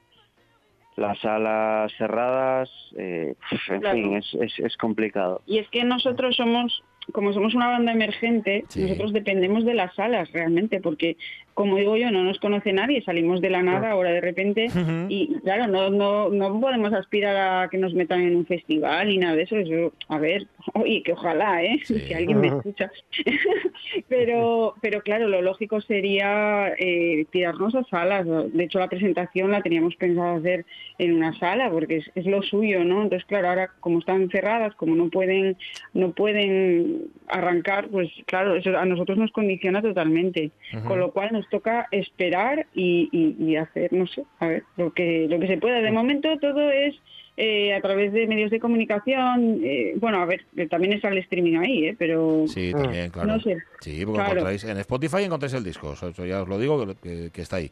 las 0.99 1.17
salas 1.19 1.91
cerradas, 1.97 2.69
eh, 2.97 3.33
en 3.69 3.79
Claro. 3.81 3.95
fin, 3.97 4.15
es, 4.17 4.33
es, 4.41 4.59
es 4.59 4.77
complicado. 4.77 5.41
Y 5.45 5.57
es 5.59 5.67
que 5.69 5.83
nosotros 5.83 6.35
somos, 6.35 6.83
como 7.13 7.33
somos 7.33 7.55
una 7.55 7.67
banda 7.67 7.91
emergente, 7.91 8.65
nosotros 8.75 9.13
dependemos 9.13 9.65
de 9.65 9.73
las 9.73 9.93
salas 9.95 10.31
realmente, 10.31 10.79
porque 10.81 11.17
como 11.59 11.75
digo 11.75 11.97
yo, 11.97 12.09
no 12.09 12.23
nos 12.23 12.39
conoce 12.39 12.71
nadie, 12.71 13.03
salimos 13.03 13.41
de 13.41 13.49
la 13.49 13.61
nada 13.61 13.91
ahora 13.91 14.11
de 14.11 14.21
repente 14.21 14.69
y 15.09 15.35
claro, 15.41 15.67
no, 15.67 15.89
no, 15.89 16.29
no 16.29 16.57
podemos 16.61 16.93
aspirar 16.93 17.35
a 17.35 17.67
que 17.67 17.77
nos 17.77 17.93
metan 17.93 18.21
en 18.21 18.37
un 18.37 18.45
festival 18.45 19.09
ni 19.09 19.17
nada 19.17 19.35
de 19.35 19.43
eso. 19.43 19.57
eso 19.57 19.91
a 20.07 20.19
ver, 20.19 20.47
oye, 20.73 21.03
que 21.03 21.11
ojalá, 21.11 21.61
¿eh? 21.61 21.77
que 22.07 22.15
alguien 22.15 22.39
me 22.39 22.47
escucha. 22.47 22.89
pero, 24.07 24.75
pero 24.79 25.01
claro, 25.01 25.27
lo 25.27 25.41
lógico 25.41 25.81
sería 25.81 26.73
eh, 26.77 27.25
tirarnos 27.29 27.75
a 27.75 27.83
salas. 27.83 28.25
De 28.53 28.63
hecho, 28.63 28.79
la 28.79 28.87
presentación 28.87 29.51
la 29.51 29.61
teníamos 29.61 29.97
pensado 29.97 30.37
hacer 30.37 30.65
en 30.97 31.13
una 31.13 31.37
sala 31.39 31.69
porque 31.69 31.97
es, 31.97 32.09
es 32.15 32.25
lo 32.25 32.41
suyo, 32.41 32.85
¿no? 32.85 33.03
Entonces, 33.03 33.27
claro, 33.27 33.49
ahora 33.49 33.71
como 33.81 33.99
están 33.99 34.29
cerradas, 34.29 34.75
como 34.75 34.95
no 34.95 35.09
pueden, 35.09 35.57
no 35.93 36.11
pueden 36.13 37.09
arrancar, 37.27 37.89
pues 37.89 38.09
claro, 38.27 38.55
eso 38.55 38.77
a 38.77 38.85
nosotros 38.85 39.17
nos 39.17 39.31
condiciona 39.33 39.81
totalmente. 39.81 40.51
Con 40.87 40.99
lo 40.99 41.11
cual 41.11 41.33
nos 41.33 41.48
toca 41.49 41.87
esperar 41.91 42.67
y, 42.73 43.09
y- 43.11 43.35
y 43.51 43.55
hacer, 43.57 43.91
no 43.93 44.07
sé, 44.07 44.23
a 44.39 44.47
ver, 44.47 44.63
lo 44.77 44.93
que, 44.93 45.27
lo 45.29 45.39
que 45.39 45.47
se 45.47 45.57
pueda. 45.57 45.81
De 45.81 45.91
momento 45.91 46.37
todo 46.39 46.69
es 46.71 46.95
eh, 47.41 47.73
a 47.73 47.79
través 47.81 48.11
de 48.11 48.27
medios 48.27 48.51
de 48.51 48.59
comunicación. 48.59 49.61
eh, 49.63 49.93
bueno, 49.97 50.21
a 50.21 50.25
ver, 50.25 50.43
también 50.69 50.91
está 50.93 51.07
el 51.07 51.19
streaming 51.19 51.55
ahí, 51.57 51.85
¿eh? 51.85 51.95
Pero 51.97 52.43
Sí, 52.47 52.71
también, 52.73 53.09
claro. 53.11 53.29
no 53.29 53.39
sé. 53.39 53.57
Sí, 53.79 54.01
porque 54.05 54.17
Claro. 54.17 54.31
encontráis, 54.33 54.63
en 54.65 54.77
Spotify 54.79 55.23
encontráis 55.23 55.53
el 55.53 55.63
disco, 55.63 55.93
eso, 55.93 56.11
ya 56.25 56.41
os 56.41 56.49
lo 56.49 56.59
digo, 56.59 56.85
que, 56.85 56.95
que- 56.95 57.29
que 57.31 57.41
está 57.41 57.55
ahí. 57.55 57.71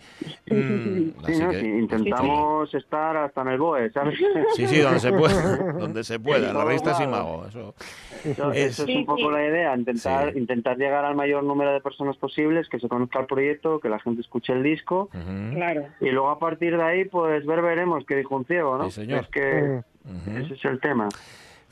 Mm, 0.50 0.56
Sí, 0.56 1.14
así 1.26 1.44
¿no? 1.44 1.50
que- 1.52 1.60
Sí, 1.60 1.66
intentamos 1.68 2.74
estar 2.74 3.18
hasta 3.18 3.42
en 3.42 3.48
el 3.50 3.58
BOE, 3.58 3.90
¿sabes? 3.92 4.18
Sí, 4.56 4.68
sí, 4.68 4.80
donde 4.80 5.00
se 5.02 5.12
pueda, 5.12 5.58
donde 5.80 6.04
se 6.04 6.20
pueda, 6.20 6.54
la 6.54 6.64
revista 6.64 6.94
sin 6.96 7.10
mago, 7.10 7.46
eso. 7.48 7.76
Eso, 8.24 8.52
es- 8.54 8.80
eso 8.80 8.84
es 8.88 8.96
un 8.96 9.06
poco 9.06 9.30
la 9.32 9.46
idea, 9.46 9.76
intentar 9.76 10.36
intentar 10.38 10.78
llegar 10.78 11.04
al 11.04 11.16
mayor 11.16 11.44
número 11.44 11.74
de 11.74 11.82
personas 11.82 12.16
posibles, 12.18 12.70
que 12.70 12.80
se 12.80 12.88
conozca 12.88 13.20
el 13.20 13.26
proyecto, 13.26 13.80
que 13.80 13.90
la 13.90 14.00
gente 14.00 14.22
escuche 14.22 14.54
el 14.54 14.64
disco 14.64 15.10
Claro. 15.54 15.88
y 16.00 16.10
luego 16.10 16.30
a 16.30 16.40
partir 16.40 16.78
de 16.78 16.84
ahí 16.84 17.06
pues 17.06 17.46
ver 17.46 17.62
veremos 17.62 18.06
que 18.06 18.16
dijo 18.16 18.36
un 18.36 18.46
ciego, 18.46 18.78
¿no? 18.78 18.86
Sí, 18.90 19.02
señor. 19.02 19.22
Es 19.24 19.28
que 19.28 19.57
ese 19.58 20.54
es 20.54 20.66
el 20.66 20.80
tema. 20.80 21.10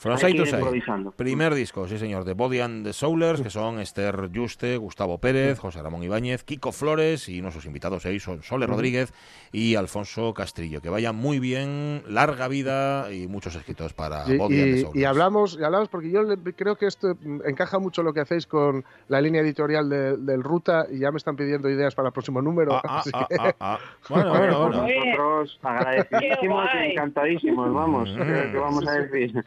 From 0.06 0.14
Hay 0.18 0.22
Side 0.22 0.32
que 0.34 0.38
to 0.38 0.44
ir 0.44 0.48
Side. 0.50 0.60
improvisando. 0.60 1.12
Primer 1.14 1.54
disco, 1.56 1.88
sí 1.88 1.98
señor, 1.98 2.26
de 2.26 2.34
Body 2.34 2.60
and 2.60 2.86
the 2.86 2.94
Soulers, 2.94 3.42
que 3.42 3.50
son 3.50 3.80
Esther 3.80 4.30
Juste, 4.34 4.78
Gustavo 4.78 5.18
Pérez, 5.18 5.58
José 5.58 5.82
Ramón 5.82 6.04
Ibáñez, 6.04 6.44
Kiko 6.44 6.72
Flores 6.72 7.28
y 7.28 7.42
nuestros 7.42 7.66
invitados 7.66 8.06
hoy 8.06 8.20
son 8.20 8.44
Sole. 8.44 8.68
Rodríguez 8.68 9.12
y 9.52 9.76
Alfonso 9.76 10.34
Castrillo. 10.36 10.80
Que 10.82 10.90
vaya 10.90 11.12
muy 11.12 11.40
bien, 11.40 12.04
larga 12.08 12.48
vida 12.48 13.12
y 13.12 13.28
muchos 13.28 13.56
éxitos 13.56 13.94
para 13.94 14.24
Y, 14.32 14.38
Body 14.38 14.62
and 14.62 14.64
the 14.64 14.70
y- 14.78 14.82
Soulers. 14.82 14.96
y 14.96 15.04
hablamos, 15.06 15.58
y 15.60 15.64
hablamos 15.64 15.90
porque 15.90 16.12
yo 16.12 16.22
le- 16.22 16.38
creo 16.54 16.76
que 16.76 16.86
esto 16.86 17.18
encaja 17.46 17.80
mucho 17.80 18.04
lo 18.04 18.14
que 18.14 18.20
hacéis 18.20 18.46
con 18.46 18.86
la 19.08 19.20
línea 19.22 19.42
editorial 19.42 19.90
de- 19.90 20.18
del 20.18 20.44
Ruta 20.44 20.86
y 20.92 21.00
ya 21.00 21.10
me 21.12 21.18
están 21.18 21.36
pidiendo 21.36 21.68
ideas 21.70 21.96
para 21.96 22.10
el 22.10 22.14
próximo 22.14 22.42
número. 22.42 22.80
así 22.84 23.10
ah, 23.14 23.26
que- 23.28 23.36
ah, 23.40 23.56
ah. 23.60 23.80
Bueno, 24.10 24.30
bueno, 24.30 24.60
bueno. 24.68 24.86
Nosotros 24.88 25.60
agradecidísimos 25.64 26.70
Qué 26.72 26.88
y 26.88 26.92
encantadísimos, 26.92 27.74
vamos, 27.74 28.10
Mm. 28.10 28.18
¿qué, 28.18 28.50
qué 28.52 28.58
vamos 28.58 28.88
a 28.88 28.92
decir? 29.00 29.44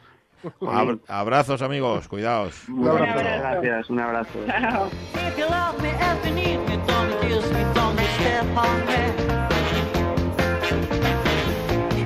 Abra- 0.66 0.98
abrazos, 1.08 1.62
amigos, 1.62 2.06
cuidaos. 2.08 2.68
Muchas 2.68 3.14
gracias, 3.16 3.90
un 3.90 4.00
abrazo. 4.00 4.38
If 4.46 5.36
you 5.38 5.44
love 5.46 5.80
me 5.82 5.88
as 5.90 6.24
you 6.24 6.34
need 6.34 6.58
me, 6.68 6.76
don't 6.86 7.20
kiss 7.20 7.50
me, 7.52 7.62
don't 7.74 7.98
step 7.98 8.56
on 8.56 8.86
me. 8.86 10.18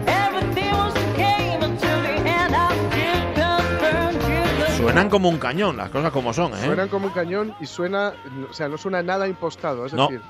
Everything 0.06 0.72
was 0.72 0.94
okay 1.12 1.54
until 1.60 2.02
the 2.02 2.14
end. 2.28 2.54
I 2.54 2.72
still 2.90 3.22
confirm 3.34 4.14
to 4.18 4.64
the 4.66 4.72
Suenan 4.76 5.08
como 5.10 5.28
un 5.28 5.38
cañón, 5.38 5.76
las 5.76 5.90
cosas 5.90 6.10
como 6.12 6.32
son, 6.32 6.52
¿eh? 6.54 6.64
Suenan 6.64 6.88
como 6.88 7.06
un 7.08 7.12
cañón 7.12 7.54
y 7.60 7.66
suena, 7.66 8.12
o 8.48 8.52
sea, 8.52 8.68
no 8.68 8.78
suena 8.78 9.02
nada 9.02 9.28
impostado. 9.28 9.86
Es 9.86 9.92
No. 9.92 10.08
decir, 10.08 10.22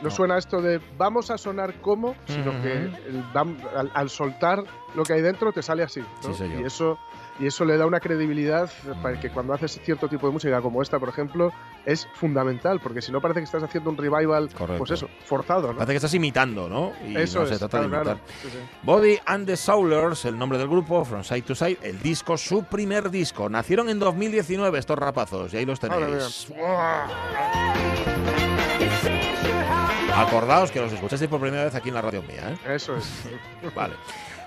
No, 0.00 0.10
suena 0.10 0.38
esto 0.38 0.62
de 0.62 0.80
vamos 0.96 1.28
a 1.32 1.36
sonar 1.38 1.74
como, 1.80 2.14
sino 2.26 2.52
que 2.62 2.72
el 2.72 3.24
al, 3.34 3.90
al 3.92 4.08
soltar 4.08 4.62
lo 4.94 5.02
que 5.02 5.14
hay 5.14 5.22
dentro 5.22 5.50
te 5.52 5.60
sale 5.60 5.82
así. 5.82 5.98
¿no? 6.00 6.06
Sí, 6.22 6.34
señor. 6.34 6.60
y 6.60 6.64
eso 6.66 6.98
y 7.38 7.46
eso 7.46 7.64
le 7.64 7.76
da 7.76 7.86
una 7.86 8.00
credibilidad 8.00 8.70
para 9.02 9.18
que 9.20 9.30
cuando 9.30 9.52
haces 9.52 9.80
cierto 9.84 10.08
tipo 10.08 10.26
de 10.26 10.32
música 10.32 10.60
como 10.60 10.82
esta, 10.82 10.98
por 10.98 11.08
ejemplo, 11.08 11.52
es 11.86 12.08
fundamental, 12.14 12.80
porque 12.80 13.00
si 13.00 13.12
no 13.12 13.20
parece 13.20 13.40
que 13.40 13.44
estás 13.44 13.62
haciendo 13.62 13.90
un 13.90 13.96
revival, 13.96 14.50
pues 14.76 14.90
eso, 14.90 15.08
forzado, 15.24 15.68
¿no? 15.68 15.74
Parece 15.74 15.92
que 15.92 15.96
estás 15.96 16.14
imitando, 16.14 16.68
¿no? 16.68 16.92
Y 17.06 17.16
Eso 17.16 17.38
no 17.40 17.44
es, 17.44 17.50
se 17.50 17.58
trata 17.58 17.78
de 17.80 17.84
imitar. 17.84 18.02
claro. 18.02 18.20
Sí, 18.42 18.48
sí. 18.50 18.58
Body 18.82 19.18
and 19.26 19.46
the 19.46 19.56
Soulers, 19.56 20.24
el 20.24 20.38
nombre 20.38 20.58
del 20.58 20.68
grupo, 20.68 21.04
From 21.04 21.24
Side 21.24 21.42
to 21.42 21.54
Side, 21.54 21.78
el 21.82 22.00
disco, 22.00 22.36
su 22.36 22.64
primer 22.64 23.10
disco. 23.10 23.48
Nacieron 23.48 23.88
en 23.88 23.98
2019 23.98 24.78
estos 24.78 24.98
rapazos, 24.98 25.54
y 25.54 25.58
ahí 25.58 25.64
los 25.64 25.80
tenéis. 25.80 26.48
Acordaos 30.14 30.70
que 30.72 30.80
los 30.80 30.92
escuchasteis 30.92 31.30
por 31.30 31.40
primera 31.40 31.64
vez 31.64 31.74
aquí 31.74 31.88
en 31.88 31.94
la 31.94 32.02
radio 32.02 32.22
mía, 32.22 32.50
¿eh? 32.50 32.74
Eso 32.74 32.96
es. 32.96 33.08
Vale. 33.74 33.94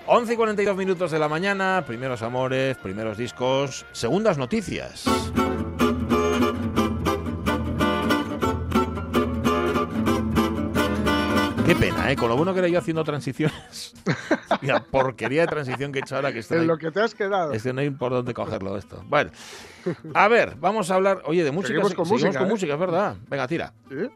11 0.06 0.32
y 0.32 0.36
42 0.36 0.76
minutos 0.76 1.10
de 1.10 1.18
la 1.18 1.28
mañana, 1.28 1.84
primeros 1.86 2.22
amores, 2.22 2.76
primeros 2.78 3.16
discos, 3.16 3.86
segundas 3.92 4.36
noticias. 4.38 5.04
Qué 11.64 11.76
pena, 11.76 12.10
¿eh? 12.10 12.16
Con 12.16 12.28
lo 12.28 12.36
bueno 12.36 12.52
que 12.52 12.58
era 12.58 12.68
yo 12.68 12.78
haciendo 12.78 13.04
transiciones. 13.04 13.94
y 14.62 14.66
la 14.66 14.82
porquería 14.82 15.42
de 15.42 15.46
transición 15.46 15.92
que 15.92 16.00
he 16.00 16.02
hecho 16.02 16.16
ahora 16.16 16.32
que 16.32 16.40
estoy 16.40 16.58
En 16.58 16.66
lo 16.66 16.76
que 16.76 16.90
te 16.90 17.00
has 17.00 17.14
quedado. 17.14 17.52
es 17.52 17.62
que 17.62 17.72
no 17.72 17.80
hay 17.80 17.90
por 17.90 18.10
dónde 18.12 18.34
cogerlo 18.34 18.76
esto. 18.76 19.02
Bueno, 19.06 19.30
a 20.12 20.28
ver, 20.28 20.56
vamos 20.58 20.90
a 20.90 20.96
hablar, 20.96 21.22
oye, 21.24 21.44
de 21.44 21.52
música. 21.52 21.68
Seguimos 21.68 21.94
con 21.94 22.04
Seguimos 22.04 22.22
música, 22.24 22.38
con 22.40 22.48
¿eh? 22.48 22.50
música, 22.50 22.72
es 22.74 22.80
verdad. 22.80 23.16
Venga, 23.28 23.46
tira. 23.46 23.72
¿Sí? 23.88 24.10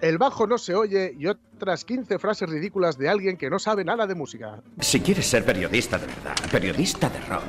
El 0.00 0.16
bajo 0.16 0.46
no 0.46 0.56
se 0.56 0.74
oye 0.74 1.14
y 1.18 1.26
otras 1.26 1.84
15 1.84 2.18
frases 2.18 2.48
ridículas 2.48 2.96
de 2.96 3.08
alguien 3.08 3.36
que 3.36 3.50
no 3.50 3.58
sabe 3.58 3.84
nada 3.84 4.06
de 4.06 4.14
música. 4.14 4.60
Si 4.80 5.00
quieres 5.00 5.26
ser 5.26 5.44
periodista 5.44 5.98
de 5.98 6.06
verdad, 6.06 6.34
periodista 6.50 7.10
de 7.10 7.20
rock, 7.20 7.42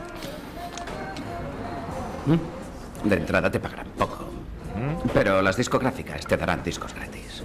¿m? 2.28 2.39
de 3.06 3.16
entrada 3.16 3.49
te 3.49 3.60
pagarán 3.60 3.88
poco. 3.97 4.30
Pero 5.14 5.41
las 5.41 5.58
discográficas 5.58 6.26
te 6.26 6.38
darán 6.38 6.64
discos 6.64 6.93
gratis. 6.93 7.43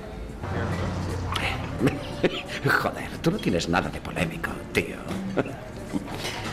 Joder, 2.82 3.08
tú 3.22 3.30
no 3.30 3.38
tienes 3.38 3.68
nada 3.68 3.88
de 3.90 4.00
polémico, 4.00 4.50
tío. 4.72 4.96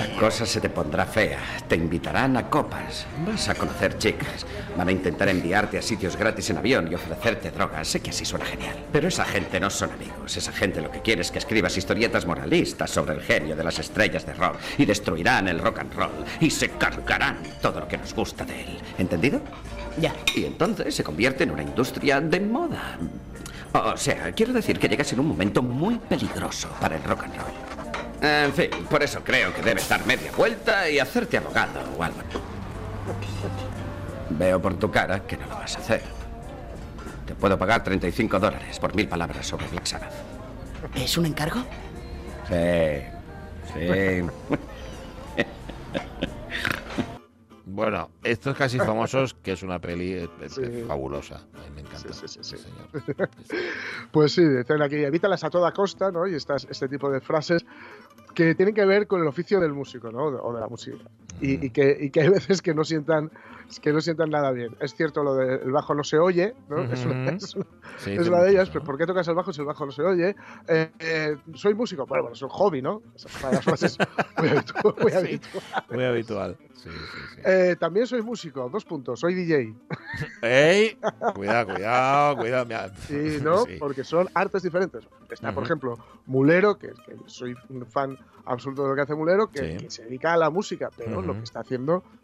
La 0.00 0.08
cosa 0.16 0.46
se 0.46 0.62
te 0.62 0.70
pondrá 0.70 1.04
fea. 1.04 1.38
Te 1.68 1.76
invitarán 1.76 2.34
a 2.38 2.48
copas. 2.48 3.04
Vas 3.26 3.50
a 3.50 3.54
conocer 3.54 3.98
chicas. 3.98 4.46
Van 4.74 4.88
a 4.88 4.92
intentar 4.92 5.28
enviarte 5.28 5.76
a 5.76 5.82
sitios 5.82 6.16
gratis 6.16 6.48
en 6.48 6.56
avión 6.56 6.90
y 6.90 6.94
ofrecerte 6.94 7.50
drogas. 7.50 7.86
Sé 7.86 8.00
que 8.00 8.08
así 8.08 8.24
suena 8.24 8.46
genial. 8.46 8.82
Pero 8.90 9.08
esa 9.08 9.26
gente 9.26 9.60
no 9.60 9.68
son 9.68 9.90
amigos. 9.90 10.34
Esa 10.34 10.52
gente 10.52 10.80
lo 10.80 10.90
que 10.90 11.02
quiere 11.02 11.20
es 11.20 11.30
que 11.30 11.38
escribas 11.38 11.76
historietas 11.76 12.24
moralistas 12.24 12.90
sobre 12.90 13.12
el 13.12 13.20
genio 13.20 13.54
de 13.54 13.62
las 13.62 13.78
estrellas 13.78 14.24
de 14.24 14.32
rock. 14.32 14.56
Y 14.78 14.86
destruirán 14.86 15.48
el 15.48 15.58
rock 15.58 15.80
and 15.80 15.92
roll. 15.92 16.24
Y 16.40 16.48
se 16.48 16.70
cargarán 16.70 17.36
todo 17.60 17.80
lo 17.80 17.86
que 17.86 17.98
nos 17.98 18.14
gusta 18.14 18.46
de 18.46 18.58
él. 18.58 18.78
¿Entendido? 18.96 19.42
Ya. 20.00 20.14
Y 20.34 20.46
entonces 20.46 20.94
se 20.94 21.04
convierte 21.04 21.44
en 21.44 21.50
una 21.50 21.62
industria 21.62 22.22
de 22.22 22.40
moda. 22.40 22.96
O 23.74 23.98
sea, 23.98 24.32
quiero 24.32 24.54
decir 24.54 24.78
que 24.78 24.88
llegas 24.88 25.12
en 25.12 25.20
un 25.20 25.26
momento 25.26 25.62
muy 25.62 25.98
peligroso 25.98 26.68
para 26.80 26.96
el 26.96 27.04
rock 27.04 27.24
and 27.24 27.36
roll. 27.36 27.69
En 28.22 28.52
fin, 28.52 28.68
por 28.90 29.02
eso 29.02 29.22
creo 29.24 29.54
que 29.54 29.62
debes 29.62 29.88
dar 29.88 30.04
media 30.06 30.30
vuelta 30.36 30.88
y 30.90 30.98
hacerte 30.98 31.38
abogado 31.38 31.80
o 31.96 32.02
algo. 32.02 32.18
Veo 34.30 34.60
por 34.60 34.74
tu 34.78 34.90
cara 34.90 35.20
que 35.26 35.36
no 35.36 35.46
lo 35.46 35.54
vas 35.56 35.76
a 35.76 35.78
hacer. 35.80 36.02
Te 37.26 37.34
puedo 37.34 37.58
pagar 37.58 37.82
35 37.82 38.38
dólares 38.38 38.78
por 38.78 38.94
mil 38.94 39.08
palabras 39.08 39.46
sobre 39.46 39.66
Black 39.68 39.86
Sabbath. 39.86 40.12
¿Es 40.94 41.16
un 41.16 41.26
encargo? 41.26 41.60
Sí, 42.48 43.02
sí. 43.74 44.22
Bueno, 47.72 48.10
estos 48.24 48.56
casi 48.56 48.78
famosos, 48.78 49.32
que 49.34 49.52
es 49.52 49.62
una 49.62 49.78
peli 49.78 50.12
eh, 50.14 50.28
eh, 50.40 50.48
Sí. 50.48 50.84
fabulosa. 50.88 51.36
A 51.36 51.68
mí 51.68 51.74
me 51.76 51.80
encanta. 51.82 52.12
Sí, 52.12 52.26
sí, 52.26 52.40
sí, 52.42 52.56
sí. 52.56 52.64
señor. 52.64 53.30
Pues 54.12 54.32
sí, 54.32 54.44
dicen 54.44 54.82
aquí, 54.82 54.96
evítalas 54.96 55.44
a 55.44 55.50
toda 55.50 55.72
costa, 55.72 56.10
¿no? 56.10 56.26
Y 56.26 56.34
estas, 56.34 56.66
este 56.68 56.88
tipo 56.88 57.08
de 57.10 57.20
frases 57.20 57.64
que 58.34 58.54
tienen 58.54 58.74
que 58.74 58.84
ver 58.84 59.06
con 59.06 59.20
el 59.20 59.26
oficio 59.26 59.60
del 59.60 59.72
músico, 59.72 60.10
¿no? 60.10 60.24
O 60.24 60.52
de 60.52 60.60
la 60.60 60.68
música. 60.68 60.98
Y, 61.40 61.66
y 61.66 61.70
que, 61.70 61.96
y 62.00 62.10
que 62.10 62.22
hay 62.22 62.28
veces 62.28 62.62
que 62.62 62.74
no 62.74 62.84
sientan 62.84 63.30
que 63.78 63.92
no 63.92 64.00
sientan 64.00 64.30
nada 64.30 64.50
bien. 64.50 64.76
Es 64.80 64.94
cierto 64.94 65.22
lo 65.22 65.34
del 65.34 65.70
bajo 65.70 65.94
no 65.94 66.02
se 66.02 66.18
oye, 66.18 66.54
¿no? 66.68 66.82
Es 66.82 67.04
una, 67.04 67.26
Ujú. 67.28 67.36
es 67.36 67.54
una- 67.54 67.66
Sí, 67.98 68.12
es 68.12 68.22
sí, 68.24 68.28
una 68.28 68.42
de 68.42 68.50
ellas, 68.50 68.70
pero 68.70 68.84
¿por 68.84 68.96
qué 68.98 69.06
tocas 69.06 69.28
el 69.28 69.34
bajo 69.34 69.52
si 69.52 69.60
el 69.60 69.66
bajo 69.66 69.84
no 69.86 69.92
se 69.92 70.02
oye? 70.02 70.34
Eh, 70.66 70.90
eh, 70.98 71.36
soy 71.54 71.74
músico, 71.74 72.06
bueno, 72.06 72.22
bueno, 72.24 72.34
es 72.34 72.42
un 72.42 72.48
hobby, 72.48 72.80
¿no? 72.82 73.02
Es 73.14 73.26
una 73.26 73.50
de 73.50 73.54
las 73.56 73.64
frases 73.64 73.98
muy, 74.38 74.48
habitu- 74.48 75.00
muy 75.02 75.10
Sí, 75.12 75.16
habituales. 75.16 75.90
Muy 75.90 76.04
habitual. 76.04 76.56
Sí. 76.74 76.88
Eh, 77.44 77.76
también 77.78 78.06
soy 78.06 78.22
músico, 78.22 78.68
dos 78.72 78.84
puntos, 78.86 79.20
soy 79.20 79.34
DJ. 79.34 79.74
¡Ey! 80.42 80.98
Cuidado, 81.34 81.74
cuidado, 81.74 82.36
cuidado. 82.38 82.64
mira. 82.64 82.94
Sí, 83.06 83.38
¿no? 83.42 83.64
Porque 83.78 84.02
son 84.02 84.28
artes 84.34 84.62
diferentes. 84.62 85.06
Está, 85.30 85.52
por 85.52 85.64
ejemplo, 85.64 85.98
Mulero, 86.26 86.78
que, 86.78 86.88
que 86.88 87.16
soy 87.26 87.54
un 87.68 87.84
fan 87.86 88.18
absoluto 88.46 88.82
de 88.84 88.88
lo 88.88 88.94
que 88.96 89.02
hace 89.02 89.14
Mulero, 89.14 89.48
que, 89.48 89.88
se 89.90 90.04
dedica 90.04 90.32
a 90.32 90.36
la 90.36 90.48
música, 90.50 90.90
pero 90.96 91.20
lo 91.22 91.34
que 91.34 91.42
está 91.44 91.60
haciendo 91.60 92.02
es- 92.02 92.19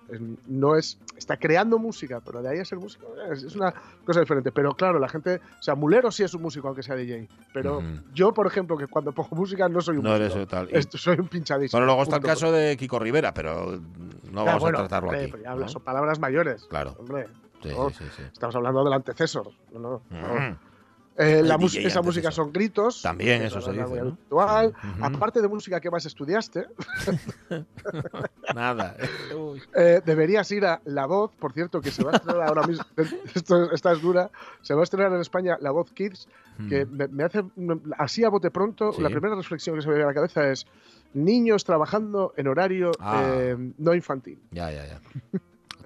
no 0.47 0.77
es. 0.77 0.99
Está 1.17 1.37
creando 1.37 1.79
música, 1.79 2.21
pero 2.25 2.43
de 2.43 2.49
ahí 2.49 2.59
a 2.59 2.65
ser 2.65 2.79
músico 2.79 3.07
es, 3.33 3.43
es 3.43 3.57
una 3.57 3.73
cosa 4.05 4.21
diferente. 4.21 4.53
Pero 4.53 4.75
claro, 4.75 4.99
la 4.99 5.09
gente. 5.09 5.41
O 5.59 5.63
sea, 5.63 5.75
Mulero 5.75 6.11
sí 6.11 6.23
es 6.23 6.33
un 6.35 6.43
músico, 6.43 6.69
aunque 6.69 6.83
sea 6.83 6.95
DJ. 6.97 7.29
Pero 7.53 7.83
yo, 8.15 8.33
por 8.33 8.47
ejemplo, 8.47 8.77
que 8.77 8.87
cuando 8.87 9.13
pongo 9.13 9.35
música 9.37 9.69
no 9.69 9.81
soy 9.81 9.97
un 9.99 10.05
No 10.05 10.11
músico. 10.11 10.35
eres 10.37 10.49
tal. 10.49 10.69
Esto- 10.71 10.99
soy 10.99 11.19
un 11.19 11.29
pinchadisco. 11.29 11.77
Bueno, 11.77 11.87
luego 11.87 12.03
está 12.03 12.17
el 12.17 12.23
caso 12.23 12.53
de 12.53 12.77
Kiko 12.77 12.99
Rivera, 12.99 13.33
pero 13.35 13.81
no 14.31 14.45
vamos 14.45 14.61
bueno, 14.61 14.79
a 14.79 14.83
tratarlo 14.83 15.09
hombre, 15.09 15.23
aquí. 15.25 15.31
pero 15.33 15.43
ya 15.45 15.51
habla- 15.53 15.67
¿no? 15.67 15.73
Son 15.73 15.83
palabras 15.83 16.19
mayores. 16.19 16.65
Claro. 16.69 16.95
Hombre, 16.99 17.29
Sí, 17.63 17.71
¿no? 17.71 17.89
sí, 17.91 17.97
sí, 17.99 18.05
sí. 18.19 18.23
Estamos 18.33 18.55
hablando 18.55 18.85
del 18.85 18.93
antecesor. 18.93 19.51
No, 19.73 19.79
no. 19.81 20.03
Eh, 21.19 21.43
la 21.43 21.57
DJ 21.57 21.87
esa 21.87 22.03
música 22.03 22.29
eso. 22.29 22.43
son 22.43 22.53
gritos. 22.53 23.01
También 23.03 23.43
eso 23.43 23.61
se 23.61 23.71
algo 23.71 23.85
dice, 23.89 24.03
¿no? 24.03 24.09
habitual. 24.11 24.69
Ujú. 24.69 25.05
Aparte 25.17 25.41
de 25.41 25.49
música, 25.49 25.81
¿qué 25.81 25.91
más 25.91 26.05
estudiaste? 26.07 26.67
Nada. 28.55 28.97
Eh, 29.75 30.01
deberías 30.05 30.51
ir 30.53 30.65
a 30.65 30.81
La 30.85 31.07
Voz, 31.07 31.31
por 31.39 31.53
cierto, 31.53 31.81
que 31.81 31.91
se 31.91 32.03
va 32.05 32.13
a 32.13 32.17
estrenar 32.17 32.49
ahora 32.49 32.67
mismo. 32.67 32.85
Esto, 33.35 33.71
esta 33.73 33.93
es 33.93 34.01
dura. 34.03 34.31
Se 34.63 34.75
va 34.75 34.81
a 34.81 34.85
estrenar 34.85 35.13
en 35.13 35.21
España 35.21 35.57
La 35.61 35.71
Voz 35.71 35.91
Kids, 35.93 36.29
que 36.69 36.85
Mm. 36.87 36.97
me, 36.97 37.09
me 37.09 37.25
hace, 37.25 37.43
me- 37.57 37.81
así 37.99 38.25
a 38.25 38.29
bote 38.31 38.51
pronto, 38.51 38.93
Sí. 38.93 39.03
la 39.03 39.11
primera 39.11 39.35
reflexión 39.35 39.77
que 39.77 39.83
se 39.83 39.89
me 39.89 39.95
viene 39.95 40.05
a 40.05 40.09
la 40.09 40.15
cabeza 40.15 40.49
es 40.51 40.67
niños 41.15 41.65
trabajando 41.65 42.33
en 42.37 42.49
horario 42.49 42.93
Ah. 43.01 43.23
eh, 43.27 43.57
no 43.79 43.95
infantil. 43.95 44.41
Ya, 44.51 44.71
ya, 44.71 44.87
ya. 44.87 45.01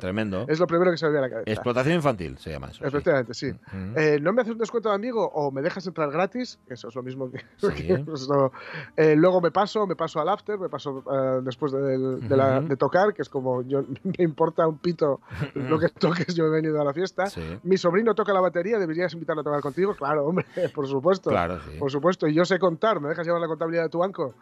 Tremendo. 0.01 0.45
Es 0.49 0.59
lo 0.59 0.67
primero 0.67 0.91
que 0.91 0.97
se 0.97 1.07
me 1.07 1.13
viene 1.13 1.27
a 1.27 1.29
la 1.29 1.35
cabeza. 1.35 1.51
Explotación 1.51 1.95
infantil 1.95 2.39
se 2.39 2.51
llama 2.51 2.69
eso. 2.69 2.79
sí. 2.79 2.85
Efectivamente, 2.87 3.35
sí. 3.35 3.53
Eh, 3.97 4.19
¿No 4.21 4.33
me 4.33 4.43
haces 4.43 4.53
un 4.55 4.59
descuento 4.59 4.89
de 4.89 4.95
amigo 4.95 5.25
o 5.35 5.51
me 5.53 5.63
dejas 5.63 5.87
entrar 5.87 6.11
gratis? 6.11 6.59
Eso 6.69 6.89
es 6.89 6.95
lo 6.95 7.03
mismo 7.03 7.31
que... 7.31 7.39
Sí. 7.59 7.69
que 7.87 8.05
eso. 8.13 8.53
Eh, 8.97 9.15
luego 9.17 9.41
me 9.41 9.51
paso, 9.51 9.87
me 9.87 9.97
paso 9.97 10.21
al 10.21 10.29
after, 10.29 10.59
me 10.59 10.69
paso 10.69 11.05
eh, 11.13 11.41
después 11.43 11.73
de, 11.73 12.37
la- 12.37 12.59
Ujú. 12.61 12.69
de 12.69 12.77
tocar, 12.77 13.15
que 13.15 13.23
es 13.23 13.29
como 13.29 13.63
yo 13.63 13.85
me 14.05 14.25
importa 14.25 14.67
un 14.67 14.79
pito 14.79 15.21
lo 15.55 15.79
que 15.79 15.89
toques, 15.89 16.35
yo 16.35 16.47
he 16.47 16.51
venido 16.51 16.81
a 16.81 16.85
la 16.85 16.93
fiesta. 16.93 17.27
Sí. 17.27 17.43
Mi 17.63 17.77
sobrino 17.77 18.15
toca 18.15 18.33
la 18.33 18.41
batería, 18.41 18.79
deberías 18.79 19.13
invitarlo 19.13 19.43
a 19.43 19.45
tocar 19.45 19.61
contigo. 19.61 19.95
Claro, 19.95 20.27
hombre, 20.27 20.47
por 20.75 20.87
supuesto. 20.89 21.31
Claro. 21.31 21.59
Por 21.79 21.91
supuesto, 21.91 22.27
y 22.27 22.35
yo 22.35 22.45
sé 22.45 22.59
contar, 22.59 23.01
¿me 23.01 23.09
dejas 23.09 23.27
llevar 23.27 23.41
la 23.41 23.49
contabilidad 23.49 23.85
de 23.85 23.89
tu 23.91 23.99
banco? 23.99 24.35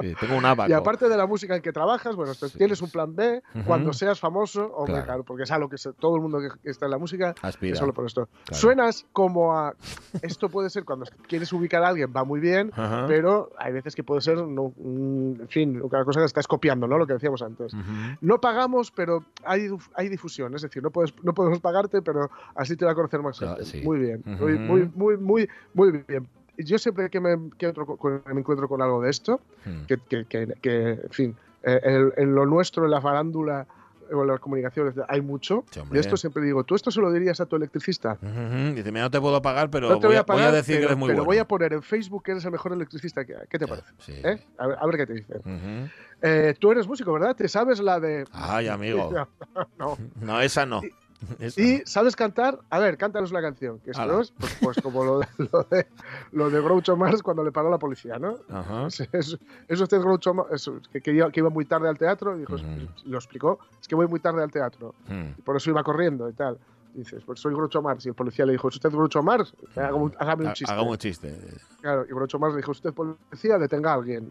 Sí, 0.00 0.14
tengo 0.18 0.36
un 0.36 0.44
abaco. 0.44 0.70
Y 0.70 0.74
aparte 0.74 1.08
de 1.08 1.16
la 1.16 1.26
música 1.26 1.54
en 1.54 1.62
que 1.62 1.72
trabajas, 1.72 2.16
bueno, 2.16 2.32
pues 2.38 2.52
tienes 2.52 2.80
un 2.82 2.90
plan 2.90 3.14
B 3.14 3.42
cuando 3.66 3.92
seas 3.92 4.18
famoso, 4.18 4.66
hombre, 4.74 4.92
Claro. 4.92 5.06
claro, 5.06 5.24
porque 5.24 5.42
es 5.44 5.50
algo 5.50 5.68
que 5.68 5.76
todo 5.98 6.16
el 6.16 6.22
mundo 6.22 6.38
que, 6.40 6.70
está 6.70 6.86
en 6.86 6.92
la 6.92 6.98
música 6.98 7.34
Aspira. 7.42 7.74
es 7.74 7.78
solo 7.78 7.92
por 7.92 8.06
esto. 8.06 8.28
Claro. 8.44 8.60
Suenas 8.60 9.06
como 9.12 9.56
a. 9.56 9.74
Esto 10.22 10.48
puede 10.48 10.70
ser 10.70 10.84
cuando 10.84 11.06
quieres 11.26 11.52
ubicar 11.52 11.82
a 11.82 11.88
alguien, 11.88 12.12
va 12.14 12.24
muy 12.24 12.40
bien, 12.40 12.72
pero 13.06 13.50
hay 13.58 13.72
veces 13.72 13.94
que 13.94 14.04
puede 14.04 14.20
ser, 14.20 14.38
no, 14.38 14.72
en 14.78 15.48
fin, 15.48 15.80
una 15.82 16.04
cosa 16.04 16.20
que 16.20 16.26
estás 16.26 16.46
copiando, 16.46 16.86
¿no? 16.86 16.98
Lo 16.98 17.06
que 17.06 17.14
decíamos 17.14 17.42
antes. 17.42 17.72
No 18.20 18.40
pagamos, 18.40 18.90
pero 18.90 19.24
hay, 19.44 19.68
hay 19.94 20.08
difusión, 20.08 20.54
es 20.54 20.62
decir, 20.62 20.82
no, 20.82 20.90
puedes, 20.90 21.14
no 21.22 21.34
podemos 21.34 21.60
pagarte, 21.60 22.02
pero 22.02 22.30
así 22.54 22.76
te 22.76 22.84
va 22.84 22.92
a 22.92 22.94
conocer 22.94 23.20
más 23.20 23.38
Claro, 23.38 23.64
sí. 23.64 23.82
Muy 23.82 23.98
bien, 23.98 24.22
muy, 24.24 24.58
muy, 24.58 25.16
muy, 25.16 25.48
muy 25.74 26.04
bien. 26.06 26.28
Yo 26.58 26.78
siempre 26.78 27.08
que 27.10 27.20
me, 27.20 27.50
que 27.58 27.66
entro 27.66 27.86
con- 27.86 28.22
me 28.26 28.40
encuentro 28.40 28.68
con 28.68 28.82
algo 28.82 29.00
de 29.02 29.10
esto, 29.10 29.40
Mm. 29.64 29.84
que, 29.86 29.96
que- 29.98 30.24
que- 30.26 30.54
que, 30.60 30.88
en 31.02 31.10
fin, 31.10 31.36
eh, 31.62 31.80
en, 31.82 32.12
en 32.16 32.34
lo 32.34 32.44
nuestro, 32.46 32.84
en 32.84 32.90
la 32.90 33.00
farándula 33.00 33.66
o 34.12 34.20
en 34.22 34.28
las 34.28 34.40
comunicaciones, 34.40 34.94
hay 35.08 35.22
mucho. 35.22 35.64
Sí, 35.70 35.80
y 35.90 35.96
esto 35.98 36.18
siempre 36.18 36.42
digo, 36.42 36.64
¿tú 36.64 36.74
esto 36.74 36.90
se 36.90 37.00
lo 37.00 37.10
dirías 37.10 37.40
a 37.40 37.46
tu 37.46 37.56
electricista? 37.56 38.18
Ujú. 38.20 38.74
Dice, 38.74 38.92
mira, 38.92 39.04
no 39.04 39.10
te 39.10 39.18
puedo 39.20 39.40
pagar, 39.40 39.70
pero 39.70 39.88
no 39.88 39.94
te 39.98 40.06
voy, 40.06 40.14
voy 40.14 40.16
a, 40.16 40.20
a 40.20 40.26
pagar, 40.26 40.42
voy 40.48 40.52
a 40.52 40.56
decir 40.56 40.74
pero, 40.74 40.80
que 40.80 40.84
eres 40.92 40.98
muy 40.98 41.06
pero 41.08 41.16
bueno. 41.20 41.26
voy 41.26 41.38
a 41.38 41.48
poner 41.48 41.72
en 41.72 41.82
Facebook 41.82 42.22
que 42.24 42.32
eres 42.32 42.44
el 42.44 42.50
mejor 42.52 42.72
electricista 42.74 43.24
que 43.24 43.34
hay. 43.36 43.46
¿Qué 43.48 43.58
te 43.58 43.66
parece? 43.66 43.88
Sí. 44.00 44.12
¿Eh? 44.22 44.44
A, 44.58 44.66
ver, 44.66 44.76
a 44.78 44.86
ver 44.86 44.96
qué 44.98 45.06
te 45.06 45.12
dice. 45.14 45.36
Ujú. 45.38 45.88
Eh, 46.20 46.54
tú 46.58 46.72
eres 46.72 46.86
músico, 46.86 47.12
¿verdad? 47.14 47.34
¿Te 47.34 47.48
sabes 47.48 47.80
la 47.80 47.98
de...? 48.00 48.26
Ay, 48.32 48.68
amigo. 48.68 49.10
no. 49.78 49.96
No, 50.20 50.40
esa 50.42 50.66
no. 50.66 50.82
¿Y 51.56 51.82
sabes 51.84 52.16
cantar? 52.16 52.58
A 52.70 52.78
ver, 52.78 52.96
cántanos 52.96 53.30
una 53.30 53.40
canción. 53.40 53.78
Que 53.80 53.90
esto 53.92 54.20
es 54.20 54.30
pues, 54.32 54.56
pues 54.60 54.76
como 54.82 55.04
lo 55.04 55.18
de, 55.20 55.26
lo, 55.52 55.62
de, 55.70 55.86
lo 56.32 56.50
de 56.50 56.60
Groucho 56.60 56.96
Marx 56.96 57.22
cuando 57.22 57.44
le 57.44 57.52
paró 57.52 57.70
la 57.70 57.78
policía, 57.78 58.18
¿no? 58.18 58.36
Ajá. 58.50 58.86
Es, 58.86 59.00
es- 59.12 59.38
es 59.68 59.80
usted 59.80 60.00
Groucho 60.00 60.34
Marx, 60.34 60.70
que, 60.92 61.00
que 61.00 61.12
iba, 61.12 61.50
muy 61.50 61.64
tarde 61.64 61.88
al 61.88 61.98
teatro 61.98 62.36
y 62.36 62.40
dijo, 62.40 62.56
lo 63.04 63.16
explicó, 63.18 63.58
es 63.80 63.88
que 63.88 63.94
voy 63.94 64.06
muy 64.08 64.20
tarde 64.20 64.42
al 64.42 64.50
teatro. 64.50 64.94
Hmm. 65.08 65.30
Y 65.38 65.42
por 65.42 65.56
eso 65.56 65.70
iba 65.70 65.82
corriendo 65.82 66.28
y 66.28 66.32
tal. 66.32 66.58
Dices, 66.94 67.22
pues 67.24 67.40
soy 67.40 67.54
Groucho 67.54 67.80
Marx. 67.80 68.04
Y 68.04 68.10
el 68.10 68.14
policía 68.14 68.44
le 68.44 68.52
dijo, 68.52 68.68
¿es 68.68 68.74
usted 68.74 68.90
Groucho 68.90 69.22
Marx? 69.22 69.54
Haga 69.76 69.94
un- 69.94 70.12
Hágame 70.18 70.44
un 70.46 70.52
chiste. 70.52 70.70
Hagamos 70.70 70.90
un 70.92 70.98
chiste. 70.98 71.34
Claro, 71.80 72.04
y 72.04 72.08
Groucho 72.12 72.38
Marx 72.38 72.54
le 72.54 72.58
dijo, 72.60 72.70
usted 72.72 72.92
policía, 72.92 73.56
detenga 73.58 73.92
a 73.92 73.94
alguien. 73.94 74.30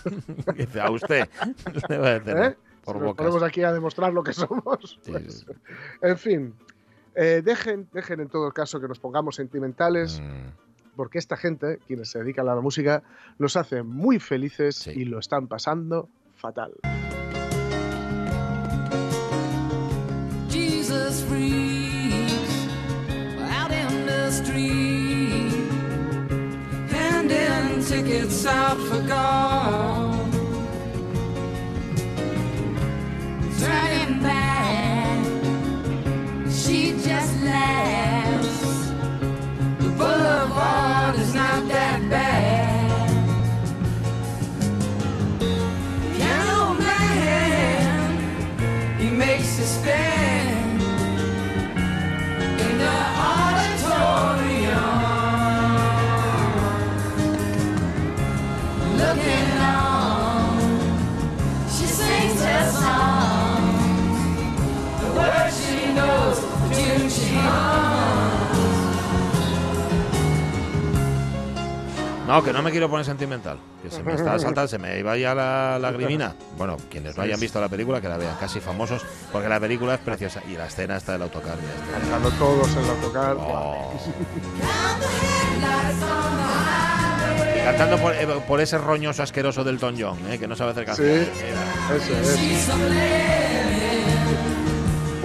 Dice, 0.56 0.80
a 0.80 0.90
usted. 0.90 1.28
¿Eh? 1.90 2.56
Por 2.92 2.96
Si 3.02 3.06
nos 3.06 3.16
ponemos 3.16 3.42
aquí 3.42 3.62
a 3.62 3.72
demostrar 3.72 4.12
lo 4.12 4.22
que 4.22 4.32
somos. 4.34 4.98
Sí, 5.02 5.10
pues, 5.12 5.40
sí. 5.40 5.46
En 6.02 6.16
fin, 6.18 6.54
eh, 7.14 7.42
dejen, 7.44 7.88
dejen 7.92 8.20
en 8.20 8.28
todo 8.28 8.50
caso 8.52 8.80
que 8.80 8.88
nos 8.88 8.98
pongamos 8.98 9.36
sentimentales, 9.36 10.20
Mm. 10.20 10.96
porque 10.96 11.18
esta 11.18 11.36
gente, 11.36 11.78
quienes 11.86 12.10
se 12.10 12.18
dedican 12.18 12.48
a 12.48 12.54
la 12.54 12.60
música, 12.60 13.02
nos 13.38 13.56
hace 13.56 13.82
muy 13.82 14.18
felices 14.18 14.86
y 14.86 15.04
lo 15.04 15.18
están 15.18 15.46
pasando 15.48 16.08
fatal. 16.34 16.72
Jesus 20.48 21.22
freaks 21.24 22.68
out 23.52 23.70
in 23.70 24.06
the 24.06 24.28
street, 24.30 25.52
handing 26.90 27.82
tickets 27.84 28.44
out 28.46 28.78
for 28.88 29.00
gold. 29.06 30.07
She 36.50 36.92
just 36.92 37.42
laughs. 37.42 38.88
The 39.80 39.90
boulevard 39.98 41.14
is 41.16 41.34
not 41.34 41.68
that 41.68 42.00
bad. 42.08 42.88
Man, 46.78 48.10
he 48.98 49.10
makes 49.10 49.58
a 49.58 49.66
stand 49.66 50.82
in 52.44 52.78
the 52.78 52.98
auditorium, 53.28 54.86
looking 58.96 59.58
on. 59.58 59.97
No, 72.26 72.42
que 72.44 72.52
no 72.52 72.62
me 72.62 72.70
quiero 72.70 72.90
poner 72.90 73.06
sentimental. 73.06 73.58
Que 73.82 73.90
se 73.90 74.02
me 74.02 74.12
está 74.12 74.38
saltando, 74.38 74.68
se 74.68 74.78
me 74.78 74.98
iba 74.98 75.16
ya 75.16 75.34
la 75.34 75.78
lagrimina. 75.78 76.34
Bueno, 76.58 76.76
quienes 76.90 77.16
no 77.16 77.22
hayan 77.22 77.38
visto 77.40 77.60
la 77.60 77.68
película, 77.68 78.00
que 78.00 78.08
la 78.08 78.16
vean, 78.18 78.34
casi 78.38 78.58
famosos, 78.60 79.02
porque 79.32 79.48
la 79.48 79.58
película 79.60 79.94
es 79.94 80.00
preciosa. 80.00 80.42
Y 80.48 80.56
la 80.56 80.66
escena 80.66 80.96
está 80.96 81.12
del 81.12 81.22
autocar. 81.22 81.54
Cantando 81.92 82.30
todos 82.32 82.68
en 82.76 82.84
el 82.84 82.90
autocar. 82.90 83.36
Oh. 83.38 83.92
Cantando 87.64 87.98
por, 87.98 88.14
eh, 88.14 88.26
por 88.46 88.60
ese 88.60 88.78
roñoso 88.78 89.22
asqueroso 89.22 89.62
del 89.62 89.78
Tom 89.78 89.94
John, 89.98 90.18
eh, 90.30 90.38
que 90.38 90.48
no 90.48 90.56
sabe 90.56 90.70
hacer 90.72 90.84
Sí, 90.84 90.88
canciones. 90.88 91.28
eso 91.94 92.18
es. 92.18 93.77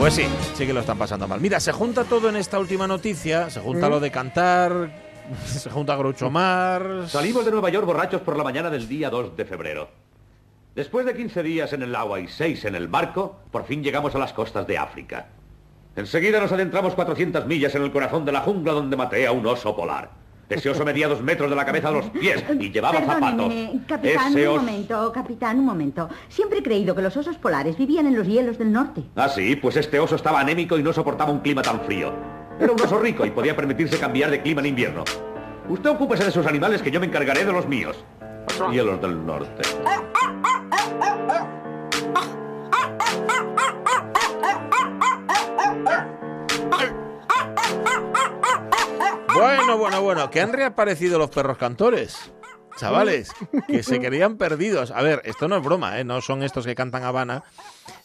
Pues 0.03 0.15
sí, 0.15 0.25
sí 0.55 0.67
que 0.67 0.73
lo 0.73 0.81
están 0.81 0.97
pasando 0.97 1.29
mal. 1.29 1.39
Mira, 1.39 1.61
se 1.61 1.71
junta 1.71 2.03
todo 2.03 2.27
en 2.27 2.35
esta 2.35 2.59
última 2.59 2.85
noticia. 2.85 3.49
Se 3.49 3.61
junta 3.61 3.87
¿Mm? 3.87 3.89
lo 3.89 3.99
de 4.01 4.11
cantar, 4.11 4.91
se 5.45 5.69
junta 5.69 5.95
Groucho 5.95 6.29
Mars. 6.29 7.09
Salimos 7.13 7.45
de 7.45 7.51
Nueva 7.51 7.69
York 7.69 7.85
borrachos 7.85 8.19
por 8.19 8.35
la 8.35 8.43
mañana 8.43 8.69
del 8.69 8.89
día 8.89 9.09
2 9.09 9.37
de 9.37 9.45
febrero. 9.45 9.87
Después 10.75 11.05
de 11.05 11.15
15 11.15 11.41
días 11.43 11.71
en 11.71 11.83
el 11.83 11.95
agua 11.95 12.19
y 12.19 12.27
6 12.27 12.65
en 12.65 12.75
el 12.75 12.89
barco, 12.89 13.37
por 13.49 13.63
fin 13.63 13.81
llegamos 13.81 14.13
a 14.13 14.17
las 14.17 14.33
costas 14.33 14.67
de 14.67 14.77
África. 14.77 15.27
Enseguida 15.95 16.41
nos 16.41 16.51
adentramos 16.51 16.95
400 16.95 17.45
millas 17.45 17.73
en 17.73 17.83
el 17.83 17.93
corazón 17.93 18.25
de 18.25 18.33
la 18.33 18.41
jungla 18.41 18.73
donde 18.73 18.97
maté 18.97 19.25
a 19.25 19.31
un 19.31 19.47
oso 19.47 19.73
polar. 19.73 20.22
Ese 20.49 20.69
oso 20.69 20.85
medía 20.85 21.07
dos 21.07 21.21
metros 21.21 21.49
de 21.49 21.55
la 21.55 21.65
cabeza 21.65 21.87
a 21.87 21.91
los 21.91 22.05
pies 22.07 22.43
y 22.59 22.71
llevaba 22.71 23.01
zapatos. 23.01 23.51
Capitán, 23.87 24.31
Ese 24.31 24.49
un 24.49 24.57
momento, 24.57 25.11
capitán, 25.11 25.59
un 25.59 25.65
momento. 25.65 26.09
Siempre 26.27 26.59
he 26.59 26.63
creído 26.63 26.95
que 26.95 27.01
los 27.01 27.15
osos 27.15 27.37
polares 27.37 27.77
vivían 27.77 28.07
en 28.07 28.15
los 28.15 28.27
hielos 28.27 28.57
del 28.57 28.71
norte. 28.71 29.03
Ah, 29.15 29.29
sí, 29.29 29.55
pues 29.55 29.77
este 29.77 29.99
oso 29.99 30.15
estaba 30.15 30.41
anémico 30.41 30.77
y 30.77 30.83
no 30.83 30.93
soportaba 30.93 31.31
un 31.31 31.39
clima 31.39 31.61
tan 31.61 31.81
frío. 31.81 32.13
Era 32.59 32.71
un 32.71 32.81
oso 32.81 32.99
rico 32.99 33.25
y 33.25 33.31
podía 33.31 33.55
permitirse 33.55 33.97
cambiar 33.97 34.29
de 34.29 34.41
clima 34.41 34.61
en 34.61 34.67
invierno. 34.67 35.03
Usted 35.69 35.89
ocúpese 35.89 36.25
de 36.25 36.31
sus 36.31 36.45
animales 36.45 36.81
que 36.81 36.91
yo 36.91 36.99
me 36.99 37.07
encargaré 37.07 37.45
de 37.45 37.53
los 37.53 37.67
míos. 37.67 38.03
Hielos 38.71 39.01
del 39.01 39.25
norte. 39.25 39.61
Bueno, 49.33 49.77
bueno, 49.77 50.01
bueno, 50.01 50.29
que 50.29 50.41
han 50.41 50.53
reaparecido 50.53 51.17
los 51.17 51.29
perros 51.29 51.57
cantores. 51.57 52.31
Chavales, 52.77 53.31
que 53.67 53.83
se 53.83 53.99
querían 53.99 54.37
perdidos. 54.37 54.91
A 54.91 55.01
ver, 55.01 55.21
esto 55.25 55.47
no 55.47 55.57
es 55.57 55.63
broma, 55.63 55.99
¿eh? 55.99 56.03
No 56.03 56.21
son 56.21 56.43
estos 56.43 56.65
que 56.65 56.75
cantan 56.75 57.03
Habana. 57.03 57.43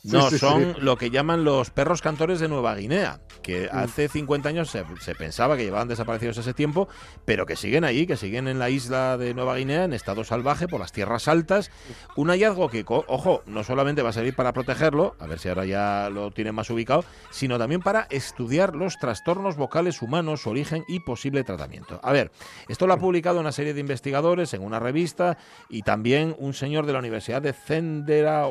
No, 0.03 0.31
Sí, 0.31 0.39
son 0.39 0.75
sí. 0.75 0.81
lo 0.81 0.97
que 0.97 1.11
llaman 1.11 1.45
los 1.45 1.71
perros 1.71 2.03
cantores 2.03 2.41
de 2.41 2.49
Nueva 2.49 2.75
Guinea, 2.75 3.21
que 3.43 3.69
hace 3.71 4.09
50 4.09 4.49
años 4.49 4.71
se, 4.71 4.85
se 5.01 5.15
pensaba 5.15 5.57
que 5.57 5.65
llevaban 5.65 5.89
desaparecidos 5.89 6.39
ese 6.39 6.55
tiempo, 6.55 6.89
pero 7.25 7.47
que 7.47 7.57
siguen 7.57 7.85
allí, 7.85 8.07
que 8.07 8.17
siguen 8.17 8.49
en 8.49 8.59
la 8.59 8.71
isla 8.71 9.17
de 9.19 9.35
Nueva 9.35 9.57
Guinea 9.57 9.85
en 9.85 9.93
estado 9.93 10.25
salvaje 10.25 10.69
por 10.69 10.81
las 10.81 10.93
tierras 10.93 11.29
altas. 11.29 11.71
Un 12.17 12.29
hallazgo 12.29 12.69
que, 12.69 12.85
ojo, 12.89 13.43
no 13.47 13.65
solamente 13.65 14.03
va 14.03 14.11
a 14.11 14.13
servir 14.13 14.35
para 14.35 14.53
protegerlo, 14.53 15.15
a 15.19 15.27
ver 15.27 15.39
si 15.39 15.49
ahora 15.49 15.65
ya 15.65 16.11
lo 16.13 16.31
tienen 16.31 16.55
más 16.55 16.71
ubicado, 16.71 17.05
sino 17.31 17.59
también 17.59 17.81
para 17.81 18.07
estudiar 18.11 18.75
los 18.75 18.99
trastornos 18.99 19.57
vocales 19.57 20.03
humanos, 20.03 20.43
su 20.43 20.51
origen 20.51 20.85
y 20.89 21.01
posible 21.01 21.45
tratamiento. 21.45 22.01
A 22.03 22.13
ver, 22.13 22.31
esto 22.69 22.87
lo 22.87 22.95
ha 22.95 22.99
publicado 22.99 23.41
una 23.41 23.53
serie 23.53 23.75
de 23.75 23.81
investigadores 23.81 24.55
en 24.59 24.65
una 24.67 24.79
revista 24.79 25.39
y 25.69 25.83
también 25.83 26.37
un 26.39 26.53
señor 26.55 26.87
de 26.87 26.93
la 26.93 26.99
Universidad 26.99 27.41
de 27.43 27.53
Zendera 27.53 28.47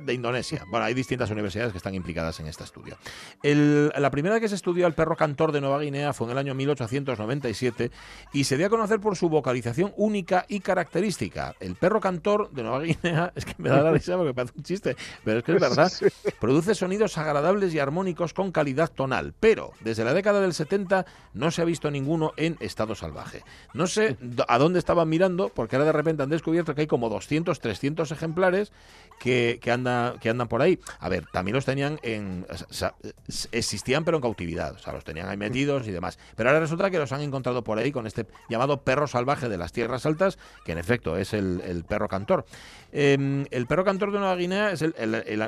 de 0.00 0.14
Indonesia. 0.14 0.64
Bueno, 0.68 0.86
hay 0.86 0.94
distintas 0.94 1.30
universidades 1.30 1.72
que 1.72 1.78
están 1.78 1.94
implicadas 1.94 2.38
en 2.40 2.46
este 2.46 2.64
estudio. 2.64 2.96
El- 3.42 3.92
la 3.98 4.10
primera 4.10 4.38
que 4.40 4.48
se 4.48 4.54
estudió 4.54 4.86
al 4.86 4.94
perro 4.94 5.16
cantor 5.16 5.52
de 5.52 5.60
Nueva 5.60 5.80
Guinea 5.80 6.12
fue 6.12 6.26
en 6.26 6.32
el 6.32 6.38
año 6.38 6.54
1897 6.54 7.90
y 8.32 8.44
se 8.44 8.56
dio 8.56 8.66
a 8.66 8.70
conocer 8.70 9.00
por 9.00 9.16
su 9.16 9.28
vocalización 9.28 9.92
única 9.96 10.44
y 10.48 10.60
característica. 10.60 11.54
El 11.60 11.74
perro 11.74 12.00
cantor 12.00 12.50
de 12.50 12.62
Nueva 12.62 12.80
Guinea, 12.80 13.32
es 13.36 13.44
que 13.44 13.54
me 13.58 13.68
da 13.68 13.82
la 13.82 13.90
risa 13.92 14.16
porque 14.16 14.34
parece 14.34 14.54
un 14.56 14.62
chiste, 14.64 14.96
pero 15.24 15.38
es 15.38 15.44
que 15.44 15.52
es 15.52 15.60
verdad, 15.60 15.92
produce 16.40 16.74
sonidos 16.74 17.16
agradables 17.18 17.72
y 17.74 17.78
armónicos 17.78 18.34
con 18.34 18.52
calidad 18.52 18.90
tonal, 18.90 19.34
pero 19.40 19.72
desde 19.80 20.04
la 20.04 20.14
década 20.14 20.40
del 20.40 20.54
70 20.54 21.06
no 21.34 21.50
se 21.50 21.62
ha 21.62 21.64
visto 21.64 21.90
ninguno 21.90 22.32
en 22.36 22.56
estado 22.60 22.94
salvaje. 22.94 23.42
No 23.74 23.86
sé 23.86 24.16
a 24.48 24.58
dónde 24.58 24.78
estaban 24.78 25.08
mirando, 25.08 25.21
porque 25.54 25.76
ahora 25.76 25.86
de 25.86 25.92
repente 25.92 26.22
han 26.22 26.30
descubierto 26.30 26.74
que 26.74 26.82
hay 26.82 26.86
como 26.86 27.08
200, 27.08 27.58
300 27.60 28.10
ejemplares 28.10 28.72
que, 29.20 29.58
que, 29.62 29.70
anda, 29.70 30.14
que 30.20 30.30
andan 30.30 30.48
por 30.48 30.62
ahí. 30.62 30.78
A 30.98 31.08
ver, 31.08 31.26
también 31.32 31.54
los 31.54 31.64
tenían 31.64 31.98
en... 32.02 32.46
existían 33.52 34.04
pero 34.04 34.16
en 34.18 34.22
cautividad, 34.22 34.74
o 34.74 34.78
sea, 34.78 34.92
los 34.92 35.04
tenían 35.04 35.28
ahí 35.28 35.36
metidos 35.36 35.86
y 35.86 35.92
demás. 35.92 36.18
Pero 36.36 36.48
ahora 36.50 36.60
resulta 36.60 36.90
que 36.90 36.98
los 36.98 37.12
han 37.12 37.20
encontrado 37.20 37.62
por 37.62 37.78
ahí 37.78 37.92
con 37.92 38.06
este 38.06 38.26
llamado 38.48 38.82
perro 38.82 39.06
salvaje 39.06 39.48
de 39.48 39.58
las 39.58 39.72
tierras 39.72 40.06
altas, 40.06 40.38
que 40.64 40.72
en 40.72 40.78
efecto 40.78 41.16
es 41.16 41.32
el, 41.34 41.84
perro 41.88 42.08
cantor. 42.08 42.44
Eh, 42.92 43.46
el 43.50 43.66
perro 43.66 43.84
cantor 43.84 44.12
de 44.12 44.18
Nueva 44.18 44.36
Guinea 44.36 44.72
es 44.72 44.82
el- 44.82 44.94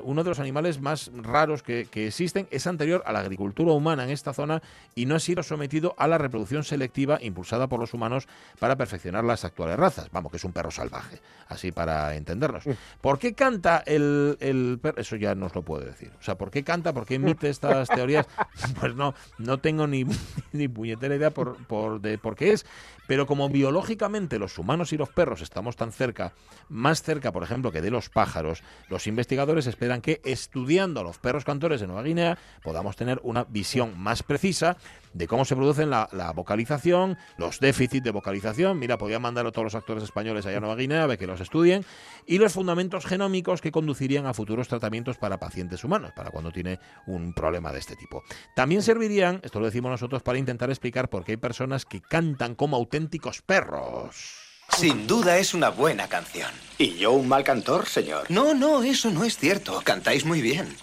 uno 0.05 0.23
de 0.23 0.31
los 0.31 0.41
animales 0.41 0.81
más 0.81 1.11
raros 1.15 1.63
que, 1.63 1.87
que 1.91 2.09
existen. 2.09 2.47
Es 2.51 2.67
anterior 2.67 3.03
a 3.07 3.13
la 3.13 3.21
agricultura 3.21 3.73
humana 3.73 4.05
en 4.05 4.11
esta 4.11 4.33
zona 4.33 4.63
y 4.95 5.07
no 5.07 5.15
ha 5.17 5.21
sido 5.21 5.43
sometido 5.43 5.95
a 5.99 6.09
la 6.09 6.19
reproducción 6.19 6.65
selectiva 6.65 7.19
impulsada 7.21 7.69
por 7.69 7.81
los 7.81 7.95
humanos 7.95 8.29
para 8.59 8.77
perfeccionar 8.77 9.25
las 9.25 9.45
actuales 9.45 9.64
razas. 9.77 10.11
Vamos, 10.13 10.31
que 10.31 10.37
es 10.37 10.45
un 10.45 10.53
perro 10.53 10.71
salvaje, 10.71 11.21
así 11.49 11.73
para 11.73 12.15
entendernos. 12.15 12.65
¿Por 13.01 13.19
qué 13.19 13.35
canta 13.35 13.83
el, 13.87 14.37
el 14.41 14.79
perro? 14.81 15.01
Eso 15.01 15.17
ya 15.17 15.35
no 15.35 15.47
os 15.47 15.55
lo 15.55 15.63
puedo 15.63 15.85
decir. 15.85 16.13
O 16.19 16.23
sea, 16.23 16.37
¿por 16.37 16.51
qué 16.51 16.63
canta? 16.63 16.93
¿Por 16.93 17.07
qué 17.07 17.15
emite 17.17 17.49
estas 17.49 17.89
teorías? 17.89 18.27
Pues 18.81 18.95
no, 18.95 19.15
no 19.39 19.59
tengo 19.59 19.87
ni, 19.87 20.05
ni 20.53 20.69
puñetera 20.69 21.15
idea 21.15 21.31
por, 21.31 21.57
por, 21.67 22.01
de 22.01 22.19
por 22.19 22.35
qué 22.35 22.53
es. 22.53 22.67
Pero 23.07 23.27
como 23.27 23.49
biológicamente 23.49 24.39
los 24.39 24.59
humanos 24.59 24.93
y 24.93 24.97
los 24.97 25.11
perros 25.11 25.43
estamos 25.43 25.77
tan 25.77 25.93
cerca, 25.93 26.33
más 26.69 27.03
cerca, 27.03 27.33
por 27.33 27.43
ejemplo, 27.43 27.71
que 27.71 27.83
de 27.83 27.91
los 27.91 28.09
pájaros, 28.09 28.63
los 28.89 29.07
investigadores 29.07 29.67
esperan 29.67 30.01
que 30.01 30.21
estudiando 30.25 31.01
a 31.01 31.03
los 31.03 31.19
perros 31.19 31.45
cantores 31.45 31.81
de 31.81 31.87
Nueva 31.87 32.03
Guinea 32.03 32.39
podamos 32.63 32.97
tener 32.97 33.21
una 33.23 33.45
visión 33.45 33.99
más 33.99 34.23
precisa 34.23 34.77
de 35.15 35.27
cómo 35.27 35.45
se 35.45 35.57
producen 35.57 35.89
la, 35.89 36.09
la 36.13 36.33
vocalización, 36.33 37.17
los 37.39 37.61
déficits 37.61 38.05
de 38.05 38.11
vocalización. 38.11 38.79
Mira, 38.79 38.99
podía 38.99 39.19
mandar 39.19 39.47
a 39.47 39.53
todos 39.53 39.65
los 39.65 39.75
actores 39.75 40.03
españoles 40.03 40.45
allá 40.45 40.59
a 40.59 40.61
Nueva 40.61 40.77
Guinea 40.77 41.05
a 41.05 41.17
que 41.17 41.27
los 41.27 41.41
estudien. 41.41 41.87
Y 42.27 42.39
los 42.39 42.53
fundamentos 42.53 43.07
genómicos 43.07 43.61
que 43.61 43.73
conducirían 43.73 44.27
a 44.27 44.35
futuros 44.35 44.69
tratamientos 44.69 45.17
para 45.17 45.39
pacientes 45.39 45.85
humanos, 45.85 46.13
para 46.15 46.31
cuando 46.31 46.51
tiene 46.51 46.81
un 47.07 47.33
problema 47.33 47.73
de 47.73 47.79
este 47.79 47.97
tipo. 47.97 48.23
También 48.55 48.83
servirían, 48.83 49.41
esto 49.43 49.61
lo 49.61 49.67
decimos 49.67 49.91
nosotros, 49.91 50.23
para 50.23 50.39
intentar 50.39 50.71
explicar 50.71 51.09
por 51.09 51.25
qué 51.25 51.33
hay 51.33 51.39
personas 51.39 51.85
que 51.85 52.01
cantan 52.01 52.55
como 52.55 52.77
auténticos 52.77 53.43
perros. 53.43 54.35
Sin 54.71 55.07
duda 55.07 55.39
es 55.39 55.55
una 55.55 55.69
buena 55.69 56.09
canción. 56.09 56.51
¿Y 56.79 56.95
yo 56.95 57.13
un 57.13 57.29
mal 57.29 57.45
cantor, 57.45 57.87
señor? 57.87 58.31
No, 58.31 58.55
no, 58.55 58.83
eso 58.83 59.11
no 59.11 59.23
es 59.25 59.37
cierto. 59.37 59.81
Cantáis 59.85 60.25
muy 60.25 60.41
bien. 60.41 60.75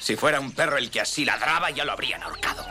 Si 0.00 0.16
fuera 0.16 0.40
un 0.40 0.52
perro 0.52 0.76
el 0.76 0.90
que 0.90 1.00
así 1.00 1.24
ladraba, 1.24 1.70
ya 1.70 1.84
lo 1.84 1.92
habrían 1.92 2.22
ahorcado. 2.22 2.64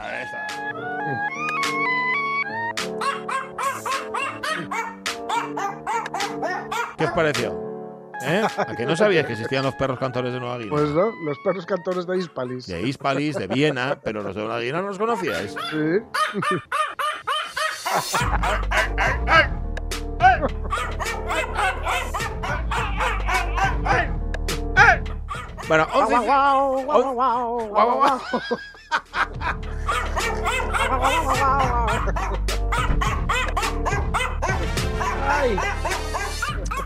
¿Qué 6.97 7.05
os 7.05 7.11
pareció? 7.11 7.67
¿Eh? 8.23 8.41
¿A 8.57 8.75
que 8.75 8.85
no 8.85 8.95
sabías 8.95 9.25
que 9.27 9.33
existían 9.33 9.63
los 9.63 9.75
perros 9.75 9.99
cantores 9.99 10.33
de 10.33 10.39
Nueva 10.39 10.57
Guinea? 10.57 10.71
Pues 10.71 10.89
no, 10.89 11.11
los 11.23 11.37
perros 11.43 11.65
cantores 11.67 12.07
de 12.07 12.17
Hispalis. 12.17 12.65
De 12.65 12.81
Hispalis, 12.81 13.35
de 13.35 13.47
Viena, 13.47 13.99
pero 14.03 14.23
los 14.23 14.35
de 14.35 14.41
Nueva 14.41 14.59
Guinea 14.59 14.81
no 14.81 14.87
los 14.87 14.97
conocíais. 14.97 15.55
Sí. 15.69 15.99
Bueno, 25.67 25.85
11 25.93 26.15
Guau, 26.25 26.25
guau, 26.25 26.85
guau, 26.85 27.01
on- 27.07 27.13
guau, 27.15 27.67
guau, 27.67 27.69
guau, 27.69 27.97
guau. 27.97 28.19
Ay. 35.29 35.57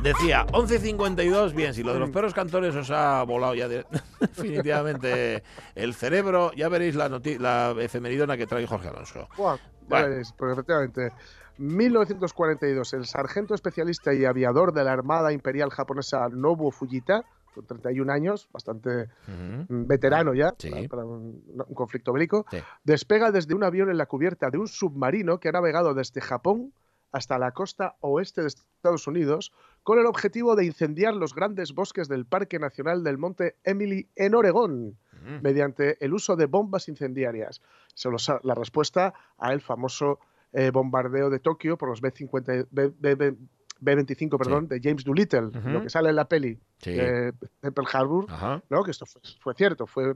Decía, 0.03 0.45
11.52, 0.47 1.53
bien, 1.53 1.73
si 1.75 1.84
lo 1.84 1.93
de 1.93 1.99
los 1.99 2.09
perros 2.09 2.34
cantores 2.34 2.75
os 2.75 2.89
ha 2.89 3.21
volado 3.23 3.53
ya 3.53 3.67
de- 3.67 3.86
definitivamente 4.19 5.43
el 5.75 5.93
cerebro, 5.93 6.51
ya 6.53 6.69
veréis 6.69 6.95
la, 6.95 7.07
la 7.39 7.75
efemeridona 7.79 8.36
que 8.36 8.47
trae 8.47 8.65
Jorge 8.65 8.88
Alonso. 8.88 9.27
Buah, 9.38 9.57
Bueno. 9.88 10.07
veréis, 10.07 10.32
porque 10.36 10.53
efectivamente, 10.53 11.11
1942, 11.59 12.93
el 12.93 13.05
sargento 13.05 13.53
especialista 13.53 14.11
y 14.13 14.25
aviador 14.25 14.73
de 14.73 14.84
la 14.84 14.91
Armada 14.93 15.32
Imperial 15.34 15.69
Japonesa 15.69 16.27
Nobuo 16.32 16.71
Fujita, 16.71 17.23
con 17.54 17.66
31 17.66 18.12
años, 18.12 18.47
bastante 18.52 19.08
mm, 19.28 19.86
veterano 19.88 20.34
ya 20.34 20.54
Sí. 20.58 20.70
para, 20.70 20.88
para 20.88 21.06
un, 21.06 21.43
un 21.68 21.76
conflicto 21.76 22.14
bélico, 22.14 22.45
Sí. 22.52 22.58
despega 22.84 23.32
desde 23.32 23.54
un 23.56 23.64
avión 23.64 23.89
en 23.89 23.97
la 23.97 24.06
cubierta 24.06 24.49
de 24.49 24.58
un 24.58 24.68
submarino 24.68 25.39
que 25.39 25.49
ha 25.49 25.52
navegado 25.52 25.93
desde 25.93 26.22
Japón 26.22 26.74
hasta 27.12 27.38
la 27.38 27.52
costa 27.52 27.95
oeste 27.99 28.41
de 28.41 28.47
Estados 28.47 29.06
Unidos 29.06 29.52
con 29.84 29.99
el 29.99 30.06
objetivo 30.06 30.56
de 30.56 30.64
incendiar 30.66 31.14
los 31.14 31.36
grandes 31.36 31.74
bosques 31.74 32.08
del 32.08 32.26
Parque 32.26 32.58
Nacional 32.58 33.04
del 33.04 33.18
Monte 33.18 33.58
Emily 33.66 34.08
en 34.16 34.34
Oregón 34.36 34.97
mediante 35.41 36.04
el 36.04 36.14
uso 36.14 36.36
de 36.36 36.45
bombas 36.47 36.88
incendiarias. 36.88 37.62
Solo 37.93 38.18
sa- 38.18 38.39
la 38.43 38.56
respuesta 38.56 39.14
a 39.38 39.54
el 39.54 39.62
famoso 39.62 40.20
eh, 40.54 40.72
bombardeo 40.72 41.30
de 41.30 41.39
Tokio 41.39 41.78
por 41.78 41.89
los 41.89 42.02
B-50, 42.02 42.68
B- 42.72 42.91
B- 42.99 43.16
B- 43.16 43.36
B-25 43.82 44.38
perdón, 44.38 44.67
de 44.67 44.79
James 44.82 45.03
Doolittle, 45.03 45.49
lo 45.65 45.82
que 45.84 45.89
sale 45.89 46.09
en 46.09 46.15
la 46.15 46.25
peli 46.25 46.57
Sí. 46.79 46.93
de, 46.93 47.34
Pearl 47.61 47.88
Harbor, 47.91 48.25
Ajá. 48.29 48.63
¿no? 48.69 48.84
que 48.84 48.91
esto 48.91 49.05
fue, 49.05 49.21
fue 49.39 49.53
cierto, 49.55 49.86
fue 49.86 50.15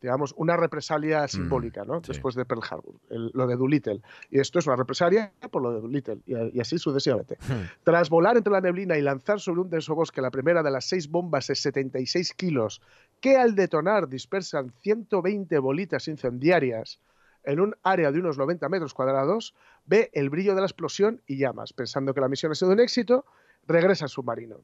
digamos 0.00 0.34
una 0.36 0.56
represalia 0.58 1.26
simbólica 1.26 1.82
¿no? 1.84 1.94
Mm, 2.00 2.02
sí. 2.04 2.08
después 2.12 2.34
de 2.34 2.44
Pearl 2.44 2.60
Harbor, 2.70 2.94
el- 3.10 3.30
lo 3.32 3.46
de 3.46 3.56
Doolittle. 3.56 4.02
Y 4.30 4.38
esto 4.38 4.58
es 4.58 4.66
una 4.66 4.76
represalia 4.76 5.32
por 5.50 5.62
lo 5.62 5.72
de 5.72 5.80
Doolittle, 5.80 6.18
y, 6.26 6.34
y 6.58 6.60
así 6.60 6.78
sucesivamente. 6.78 7.38
Tras 7.82 8.10
volar 8.10 8.36
entre 8.36 8.52
la 8.52 8.60
neblina 8.60 8.96
y 8.98 9.02
lanzar 9.02 9.40
sobre 9.40 9.62
un 9.62 9.70
denso 9.70 9.94
bosque 9.94 10.20
la 10.20 10.30
primera 10.30 10.62
de 10.62 10.70
las 10.70 10.84
seis 10.86 11.08
bombas 11.10 11.46
de 11.48 11.54
76 11.54 12.34
kilos, 12.34 12.82
que 13.20 13.36
al 13.36 13.54
detonar 13.54 14.06
dispersan 14.08 14.70
120 14.82 15.58
bolitas 15.58 16.06
incendiarias 16.08 17.00
en 17.46 17.60
un 17.60 17.74
área 17.82 18.12
de 18.12 18.18
unos 18.20 18.36
90 18.36 18.68
metros 18.68 18.92
cuadrados, 18.92 19.54
ve 19.86 20.10
el 20.12 20.28
brillo 20.28 20.54
de 20.54 20.60
la 20.60 20.66
explosión 20.66 21.22
y 21.26 21.38
llamas. 21.38 21.72
Pensando 21.72 22.12
que 22.12 22.20
la 22.20 22.28
misión 22.28 22.52
ha 22.52 22.54
sido 22.54 22.72
un 22.72 22.80
éxito, 22.80 23.24
regresa 23.66 24.04
al 24.04 24.10
submarino. 24.10 24.58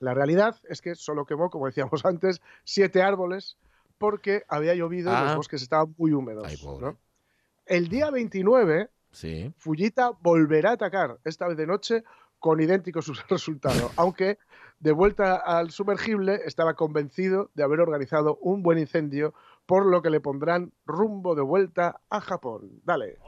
La 0.00 0.14
realidad 0.14 0.56
es 0.68 0.80
que 0.82 0.94
solo 0.94 1.24
quemó, 1.24 1.50
como 1.50 1.66
decíamos 1.66 2.04
antes, 2.04 2.40
siete 2.64 3.02
árboles 3.02 3.56
porque 3.98 4.42
había 4.48 4.74
llovido 4.74 5.10
y 5.10 5.14
Ah. 5.14 5.24
los 5.24 5.36
bosques 5.36 5.62
estaban 5.62 5.94
muy 5.98 6.12
húmedos. 6.12 6.44
Ay, 6.46 6.56
pobre. 6.56 6.86
¿no? 6.86 6.96
El 7.66 7.88
día 7.88 8.10
29, 8.10 8.90
Sí. 9.10 9.52
Fujita 9.56 10.10
volverá 10.20 10.70
a 10.70 10.74
atacar, 10.74 11.18
esta 11.24 11.48
vez 11.48 11.56
de 11.56 11.66
noche, 11.66 12.04
con 12.38 12.60
idéntico 12.60 13.00
su- 13.02 13.14
resultado, 13.28 13.90
aunque 13.96 14.38
de 14.80 14.92
vuelta 14.92 15.34
al 15.36 15.70
sumergible 15.70 16.42
estaba 16.44 16.74
convencido 16.74 17.50
de 17.54 17.62
haber 17.64 17.80
organizado 17.80 18.36
un 18.42 18.62
buen 18.62 18.78
incendio, 18.78 19.34
por 19.68 19.84
lo 19.84 20.00
que 20.00 20.08
le 20.08 20.20
pondrán 20.20 20.72
rumbo 20.86 21.34
de 21.34 21.42
vuelta 21.42 22.00
a 22.08 22.22
Japón. 22.22 22.80
Dale. 22.84 23.18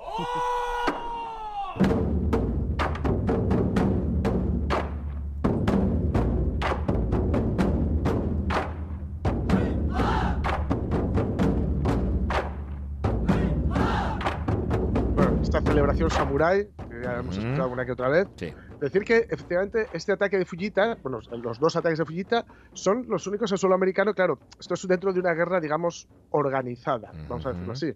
Samurái, 15.94 16.68
que 16.88 17.02
ya 17.02 17.18
hemos 17.18 17.36
escuchado 17.36 17.68
una 17.68 17.84
que 17.84 17.92
otra 17.92 18.08
vez, 18.08 18.28
Sí. 18.36 18.52
decir 18.80 19.02
que 19.04 19.26
efectivamente 19.30 19.88
este 19.92 20.12
ataque 20.12 20.38
de 20.38 20.44
Fujita, 20.44 20.98
bueno, 21.02 21.18
los 21.30 21.58
dos 21.58 21.76
ataques 21.76 21.98
de 21.98 22.04
Fujita 22.04 22.46
son 22.72 23.04
los 23.08 23.26
únicos 23.26 23.50
en 23.52 23.58
suelo 23.58 23.74
americano, 23.74 24.14
claro, 24.14 24.40
esto 24.58 24.74
es 24.74 24.88
dentro 24.88 25.12
de 25.12 25.20
una 25.20 25.34
guerra, 25.34 25.60
digamos, 25.60 26.08
organizada, 26.30 27.12
vamos 27.28 27.44
a 27.46 27.50
decirlo 27.50 27.72
así, 27.72 27.92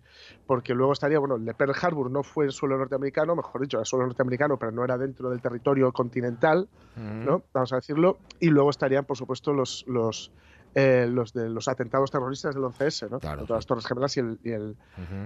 porque 0.47 0.74
luego 0.74 0.92
estaría, 0.92 1.18
bueno, 1.18 1.36
el 1.36 1.45
de 1.45 1.55
Pearl 1.55 1.74
Harbor 1.80 2.11
no 2.11 2.22
fue 2.22 2.45
en 2.47 2.53
suelo 2.53 2.76
norteamericano, 2.78 3.34
mejor 3.34 3.61
dicho, 3.61 3.78
era 3.78 3.84
suelo 3.84 4.07
norteamericano, 4.07 4.59
pero 4.59 4.72
no 4.72 4.84
era 4.84 4.99
dentro 4.99 5.30
del 5.30 5.40
territorio 5.40 5.90
continental, 5.92 6.68
¿no? 6.97 7.45
Vamos 7.53 7.72
a 7.72 7.76
decirlo, 7.76 8.18
y 8.40 8.49
luego 8.51 8.70
estarían, 8.70 9.05
por 9.05 9.16
supuesto, 9.16 9.53
los... 9.53 9.84
los 9.86 10.32
eh, 10.75 11.07
los 11.09 11.33
de 11.33 11.49
los 11.49 11.68
atentados 11.68 12.11
terroristas 12.11 12.55
del 12.55 12.64
11S, 12.64 13.09
¿no? 13.11 13.20
Contra 13.20 13.57
las 13.57 13.66
Torres 13.66 13.87
Gemelas 13.87 14.16
y 14.16 14.20
el, 14.20 14.39
y 14.43 14.51
el, 14.51 14.77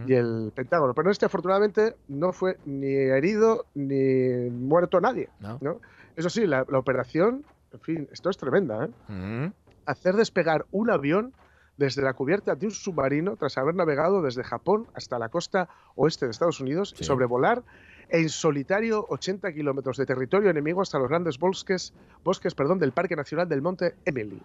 y 0.07 0.15
el 0.15 0.53
Pentágono. 0.55 0.95
Pero 0.95 1.11
este, 1.11 1.27
afortunadamente, 1.27 1.97
no 2.09 2.33
fue 2.33 2.59
ni 2.67 2.93
herido 2.93 3.67
ni 3.75 4.51
muerto 4.51 5.01
nadie. 5.01 5.31
¿no? 5.61 5.81
Eso 6.17 6.29
sí, 6.29 6.47
la, 6.47 6.67
la 6.69 6.79
operación, 6.79 7.45
en 7.73 7.81
fin, 7.81 8.09
esto 8.13 8.29
es 8.29 8.37
tremenda. 8.37 8.85
¿eh? 8.85 8.91
Ujú. 9.09 9.53
Hacer 9.87 10.17
despegar 10.17 10.67
un 10.71 10.91
avión 10.91 11.33
desde 11.79 12.03
la 12.03 12.13
cubierta 12.13 12.55
de 12.55 12.67
un 12.67 12.73
submarino 12.73 13.37
tras 13.37 13.57
haber 13.57 13.75
navegado 13.75 14.21
desde 14.21 14.43
Japón 14.43 14.87
hasta 14.95 15.19
la 15.19 15.29
costa 15.29 15.69
oeste 15.95 16.27
de 16.27 16.33
Estados 16.33 16.61
Unidos 16.61 16.95
y 16.99 17.05
sobrevolar 17.05 17.63
en 18.11 18.29
solitario 18.29 19.07
80 19.09 19.53
kilómetros 19.53 19.97
de 19.97 20.07
territorio 20.07 20.51
enemigo 20.51 20.83
hasta 20.83 20.99
los 20.99 21.09
grandes 21.09 21.39
bosques, 21.39 21.95
bosques 22.25 22.55
perdón, 22.55 22.79
del 22.79 22.93
Parque 22.93 23.17
Nacional 23.17 23.49
del 23.49 23.63
Monte 23.63 23.95
Emily. 24.05 24.43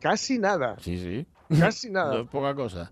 Casi 0.00 0.38
nada. 0.38 0.76
Sí, 0.80 0.98
sí. 0.98 1.26
Casi 1.58 1.90
nada. 1.90 2.14
No 2.14 2.20
es 2.22 2.28
poca 2.28 2.54
cosa. 2.54 2.90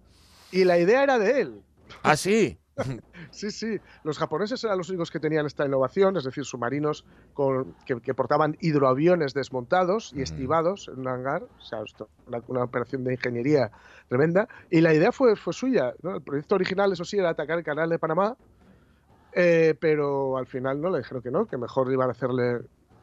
Y 0.52 0.64
la 0.64 0.78
idea 0.78 1.02
era 1.02 1.18
de 1.18 1.40
él. 1.40 1.62
Ah, 2.02 2.16
sí. 2.16 2.58
Sí, 3.30 3.50
sí. 3.50 3.78
Los 4.04 4.18
japoneses 4.18 4.62
eran 4.64 4.78
los 4.78 4.88
únicos 4.88 5.10
que 5.10 5.18
tenían 5.18 5.44
esta 5.46 5.66
innovación, 5.66 6.16
es 6.16 6.24
decir, 6.24 6.44
submarinos 6.44 7.04
con- 7.34 7.74
que, 7.84 8.00
que 8.00 8.14
portaban 8.14 8.56
hidroaviones 8.60 9.34
desmontados 9.34 10.12
y 10.14 10.22
estivados 10.22 10.88
en 10.88 11.00
un 11.00 11.08
hangar. 11.08 11.42
O 11.42 11.60
sea, 11.62 11.80
esto, 11.82 12.08
una, 12.26 12.42
una 12.48 12.62
operación 12.64 13.02
de 13.04 13.14
ingeniería 13.14 13.70
tremenda. 14.08 14.48
Y 14.70 14.80
la 14.80 14.94
idea 14.94 15.10
fue, 15.12 15.36
fue 15.36 15.52
suya. 15.52 15.92
¿no? 16.02 16.16
El 16.16 16.22
proyecto 16.22 16.54
original, 16.54 16.92
eso 16.92 17.04
sí, 17.04 17.18
era 17.18 17.30
atacar 17.30 17.58
el 17.58 17.64
canal 17.64 17.88
de 17.90 17.98
Panamá, 17.98 18.36
eh, 19.32 19.74
pero 19.78 20.36
al 20.38 20.46
final 20.46 20.80
no 20.80 20.88
le 20.90 20.98
dijeron 20.98 21.22
que 21.22 21.30
no, 21.30 21.46
que 21.46 21.56
mejor 21.58 21.90
iban 21.92 22.08
a 22.08 22.12
hacerle. 22.12 22.60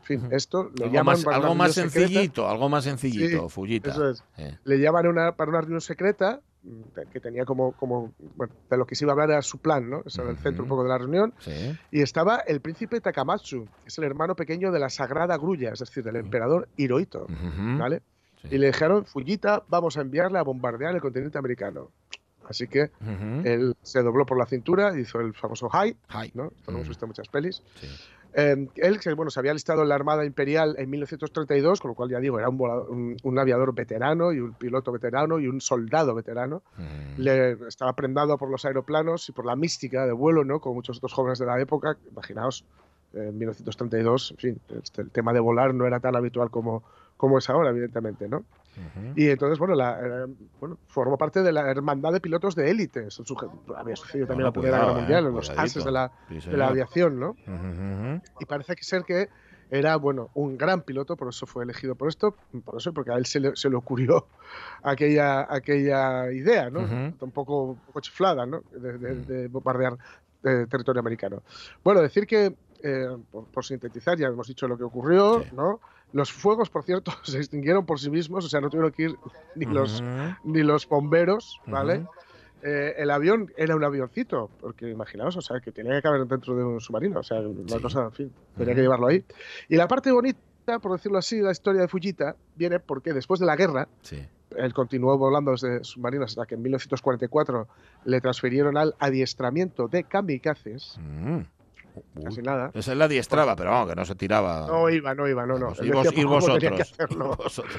En 0.10 0.20
fin, 0.22 0.28
esto 0.32 0.70
le 0.76 0.84
Algo 0.86 0.93
llaman 0.95 1.16
más, 1.16 1.24
para 1.24 1.38
algo 1.38 1.56
más 1.56 1.74
secreta. 1.74 1.99
sencillito, 1.99 2.49
algo 2.49 2.70
más 2.70 2.84
sencillito, 2.84 3.43
Sí, 3.47 3.54
Fujita. 3.54 3.91
Eso 3.91 4.10
es. 4.10 4.24
Eh. 4.38 4.58
Le 4.66 4.80
llaman 4.80 5.08
una, 5.08 5.32
para 5.36 5.49
una 5.49 5.62
reunión 5.62 5.80
secreta 5.80 6.41
mm, 6.64 6.82
que 7.12 7.20
tenía 7.22 7.45
como, 7.45 7.72
como 7.72 8.14
bueno, 8.36 8.54
de 8.70 8.78
lo 8.78 8.86
que 8.86 8.95
se 8.95 9.06
iba 9.06 9.12
a 9.12 9.14
hablar 9.14 9.32
era 9.32 9.41
su 9.41 9.60
plan, 9.60 9.89
¿no? 9.89 10.04
Eso 10.06 10.22
era 10.22 10.32
el 10.32 10.38
centro 10.38 10.64
un 10.64 10.70
poco 10.70 10.84
de 10.84 10.89
la 10.89 10.97
reunión. 10.97 11.34
Sí. 11.39 11.78
Y 11.91 12.01
estaba 12.01 12.38
el 12.39 12.60
príncipe 12.60 12.99
Takamatsu, 12.99 13.66
que 13.66 13.88
es 13.88 13.97
el 13.97 14.04
hermano 14.04 14.36
pequeño 14.36 14.72
de 14.74 14.80
la 14.80 14.89
Sagrada 14.89 15.38
Grulla, 15.38 15.72
es 15.72 15.80
decir, 15.80 16.04
del 16.04 16.18
emperador 16.18 16.68
Hirohito. 16.76 17.28
¿vale? 17.80 18.01
Y 18.51 18.58
le 18.58 18.68
dijeron, 18.68 19.06
Fujita, 19.06 19.64
vamos 19.70 19.95
a 19.97 20.01
enviarle 20.01 20.38
a 20.38 20.43
bombardear 20.43 20.93
el 20.93 20.99
continente 21.01 21.38
americano. 21.38 21.91
Así 22.46 22.68
que 22.68 22.91
Ujú. 23.02 23.41
él 23.46 23.74
se 23.82 24.02
dobló 24.04 24.26
por 24.26 24.38
la 24.38 24.46
cintura, 24.46 24.98
hizo 25.00 25.20
el 25.20 25.34
famoso 25.34 25.70
high, 25.70 25.96
High. 26.10 26.32
¿no? 26.34 26.52
Esto 26.56 26.72
lo 26.72 26.78
hemos 26.78 26.88
visto 26.89 27.06
en 27.06 27.10
muchas 27.10 27.30
pelis. 27.30 27.64
Eh, 28.36 28.68
él, 28.76 29.00
bueno, 29.16 29.30
se 29.30 29.39
había 29.39 29.54
listado 29.54 29.84
en 29.84 29.89
la 29.89 29.96
Armada 29.96 30.26
Imperial 30.26 30.76
en 30.80 30.89
1932, 30.89 31.80
con 31.80 31.89
lo 31.89 31.96
cual 31.96 32.10
ya 32.10 32.20
digo, 32.20 32.39
era 32.39 32.50
un, 32.50 32.60
un- 32.62 33.18
un 33.22 33.39
aviador 33.39 33.74
veterano 33.76 34.34
y 34.34 34.39
un 34.39 34.56
piloto 34.56 34.91
veterano 34.91 35.39
y 35.39 35.48
un 35.48 35.62
soldado 35.62 36.16
veterano. 36.16 36.64
Le 37.16 37.52
estaba 37.68 37.94
prendado 37.94 38.38
por 38.39 38.50
los 38.50 38.66
aeroplanos 38.66 39.30
y 39.30 39.34
por 39.34 39.46
la 39.46 39.56
mística 39.56 40.06
de 40.08 40.14
vuelo, 40.14 40.44
¿no? 40.44 40.60
Como 40.60 40.76
muchos 40.76 40.98
otros 40.98 41.14
jóvenes 41.14 41.38
de 41.38 41.46
la 41.46 41.62
época. 41.62 41.98
Imaginaos, 42.10 42.66
eh, 43.14 43.28
en 43.30 43.38
1932, 43.38 44.32
en 44.32 44.38
fin, 44.38 44.62
este- 44.82 45.04
el 45.04 45.12
tema 45.12 45.32
de 45.32 45.39
volar 45.39 45.76
no 45.76 45.86
era 45.86 46.00
tan 46.00 46.16
habitual 46.16 46.50
como, 46.50 46.84
como 47.18 47.38
es 47.38 47.48
ahora, 47.52 47.70
evidentemente, 47.70 48.28
¿no? 48.28 48.46
Y 49.16 49.30
entonces, 49.30 49.60
bueno, 49.60 49.76
la, 49.76 50.00
eh, 50.00 50.26
bueno, 50.60 50.80
formó 50.88 51.18
parte 51.18 51.44
de 51.44 51.52
la 51.52 51.70
hermandad 51.70 52.12
de 52.14 52.20
pilotos 52.22 52.56
de 52.56 52.70
élite. 52.72 53.08
Eso 53.08 53.24
suge- 53.24 53.50
había 53.78 53.96
sucedido 53.96 54.28
también 54.28 54.50
Bueno, 54.52 54.64
en 54.64 54.72
la 54.72 54.72
Primera 54.72 54.78
Guerra 54.80 54.94
Mundial, 55.00 55.26
eh, 55.26 55.32
los 55.36 55.50
ases 55.52 55.84
de 55.86 55.92
la, 55.92 56.12
Sí, 56.28 56.50
de 56.50 56.58
la 56.58 56.68
aviación, 56.70 57.20
¿no? 57.20 57.32
Ujú, 57.32 57.54
ujú. 57.54 58.22
Y 58.40 58.46
parece 58.46 58.76
que 58.76 58.84
ser 58.84 59.04
que 59.04 59.30
era, 59.70 59.96
bueno, 59.98 60.30
un 60.34 60.58
gran 60.58 60.82
piloto, 60.82 61.16
por 61.16 61.30
eso 61.30 61.46
fue 61.46 61.64
elegido 61.64 61.96
por 61.96 62.08
esto, 62.10 62.38
por 62.66 62.78
eso, 62.80 62.94
porque 62.94 63.12
a 63.12 63.16
él 63.16 63.26
se 63.26 63.40
le, 63.40 63.56
se 63.56 63.70
le 63.70 63.76
ocurrió 63.76 64.30
aquella, 64.84 65.48
aquella 65.54 66.32
idea, 66.32 66.70
¿no? 66.70 66.82
Un 67.20 67.32
poco, 67.32 67.64
un 67.74 67.80
poco 67.82 68.00
chiflada, 68.02 68.46
¿no? 68.46 68.62
De, 68.72 68.98
de- 68.98 69.22
de 69.24 69.48
bombardear 69.48 69.98
eh, 70.44 70.66
territorio 70.70 71.00
americano. 71.00 71.44
Bueno, 71.84 72.02
decir 72.02 72.28
que, 72.28 72.56
eh, 72.84 73.08
por, 73.32 73.50
por 73.50 73.64
sintetizar, 73.66 74.18
ya 74.18 74.28
hemos 74.28 74.48
dicho 74.48 74.68
lo 74.68 74.78
que 74.78 74.84
ocurrió, 74.84 75.46
¿no? 75.52 75.80
Los 76.14 76.32
fuegos, 76.32 76.70
por 76.70 76.84
cierto, 76.84 77.11
se 77.24 77.38
extinguieron 77.38 77.86
por 77.86 77.99
sí 77.99 78.09
mismos, 78.09 78.45
o 78.45 78.49
sea, 78.49 78.61
no 78.61 78.70
tuvieron 78.70 78.91
que 78.91 79.03
ir 79.03 79.16
ni 79.55 79.66
los, 79.66 79.99
Ujú. 80.01 80.07
ni 80.45 80.64
los 80.64 80.88
bomberos, 80.88 81.59
¿vale? 81.68 81.99
Ujú. 81.99 82.09
Eh, 82.66 82.93
el 82.97 83.11
avión 83.11 83.51
era 83.57 83.76
un 83.76 83.84
avioncito, 83.84 84.49
porque 84.61 84.89
imaginaos, 84.89 85.36
o 85.36 85.41
sea, 85.41 85.59
que 85.59 85.74
tenía 85.74 85.95
que 85.95 86.01
caber 86.01 86.26
dentro 86.26 86.55
de 86.55 86.64
un 86.64 86.80
submarino, 86.80 87.20
o 87.20 87.24
sea, 87.24 87.41
la 87.41 87.80
cosa, 87.82 88.03
en 88.05 88.11
fin, 88.14 88.32
tenía 88.55 88.74
que 88.74 88.82
llevarlo 88.82 89.07
ahí. 89.07 89.26
Y 89.68 89.76
la 89.76 89.86
parte 89.89 90.11
bonita, 90.14 90.80
por 90.82 90.93
decirlo 90.93 91.18
así, 91.18 91.36
de 91.38 91.43
la 91.43 91.51
historia 91.51 91.82
de 91.82 91.89
Fujita 91.89 92.38
viene 92.55 92.80
porque 92.80 93.11
después 93.11 93.41
de 93.41 93.45
la 93.47 93.57
guerra, 93.57 93.89
Sí. 94.01 94.26
él 94.55 94.74
continuó 94.74 95.18
volando 95.18 95.51
desde 95.51 95.84
submarinos 95.84 96.32
hasta 96.32 96.45
que 96.45 96.55
en 96.55 96.61
1944 96.61 97.68
le 98.05 98.22
transfirieron 98.22 98.78
al 98.78 98.95
adiestramiento 98.97 99.89
de 99.89 100.05
kamikazes, 100.05 100.97
Mm. 101.01 101.39
Casi 102.24 102.41
nada. 102.41 102.72
Esa 102.74 102.91
es 102.91 102.98
la 102.98 103.08
diestraba, 103.08 103.56
pero 103.56 103.72
vamos, 103.72 103.89
que 103.89 103.96
no 103.96 104.06
se 104.06 104.16
tiraba. 104.16 104.68
No 104.68 104.89
iba, 104.89 105.14
no 105.16 105.28
iba, 105.28 105.46
no, 105.46 105.58
no. 105.58 105.68
Vos- 105.68 105.80
que 105.80 105.86
vosotros. 107.16 107.78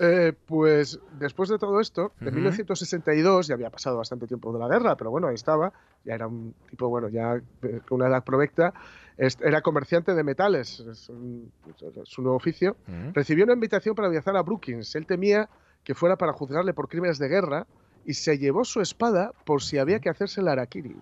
Eh, 0.00 0.32
pues 0.46 1.00
después 1.18 1.48
de 1.48 1.58
todo 1.58 1.80
esto, 1.80 2.12
de 2.20 2.28
Ujú. 2.28 2.36
1962, 2.36 3.48
ya 3.48 3.54
había 3.54 3.70
pasado 3.70 3.96
bastante 3.96 4.28
tiempo 4.28 4.52
de 4.52 4.60
la 4.60 4.68
guerra, 4.68 4.96
pero 4.96 5.10
bueno, 5.10 5.26
ahí 5.26 5.34
estaba, 5.34 5.72
ya 6.04 6.14
era 6.14 6.28
un 6.28 6.54
tipo, 6.70 6.88
bueno, 6.88 7.08
ya 7.08 7.34
eh, 7.62 7.80
con 7.88 8.00
una 8.00 8.08
edad 8.08 8.22
provecta, 8.22 8.72
era 9.16 9.60
comerciante 9.62 10.14
de 10.14 10.22
metales, 10.22 10.78
es 10.78 11.08
un- 11.08 11.50
pues, 11.64 12.18
nuevo 12.18 12.36
oficio, 12.36 12.76
recibió 13.12 13.42
una 13.44 13.54
invitación 13.54 13.96
para 13.96 14.08
viajar 14.08 14.36
a 14.36 14.42
Brookings. 14.42 14.94
Él 14.94 15.04
temía 15.06 15.48
que 15.82 15.94
fuera 15.96 16.16
para 16.16 16.32
juzgarle 16.32 16.74
por 16.74 16.88
crímenes 16.88 17.18
de 17.18 17.26
guerra 17.28 17.66
y 18.04 18.14
se 18.14 18.38
llevó 18.38 18.64
su 18.64 18.80
espada 18.80 19.32
por 19.44 19.62
si 19.62 19.78
había 19.78 19.98
que 19.98 20.08
hacerse 20.10 20.40
el 20.40 20.46
harakiri. 20.48 20.94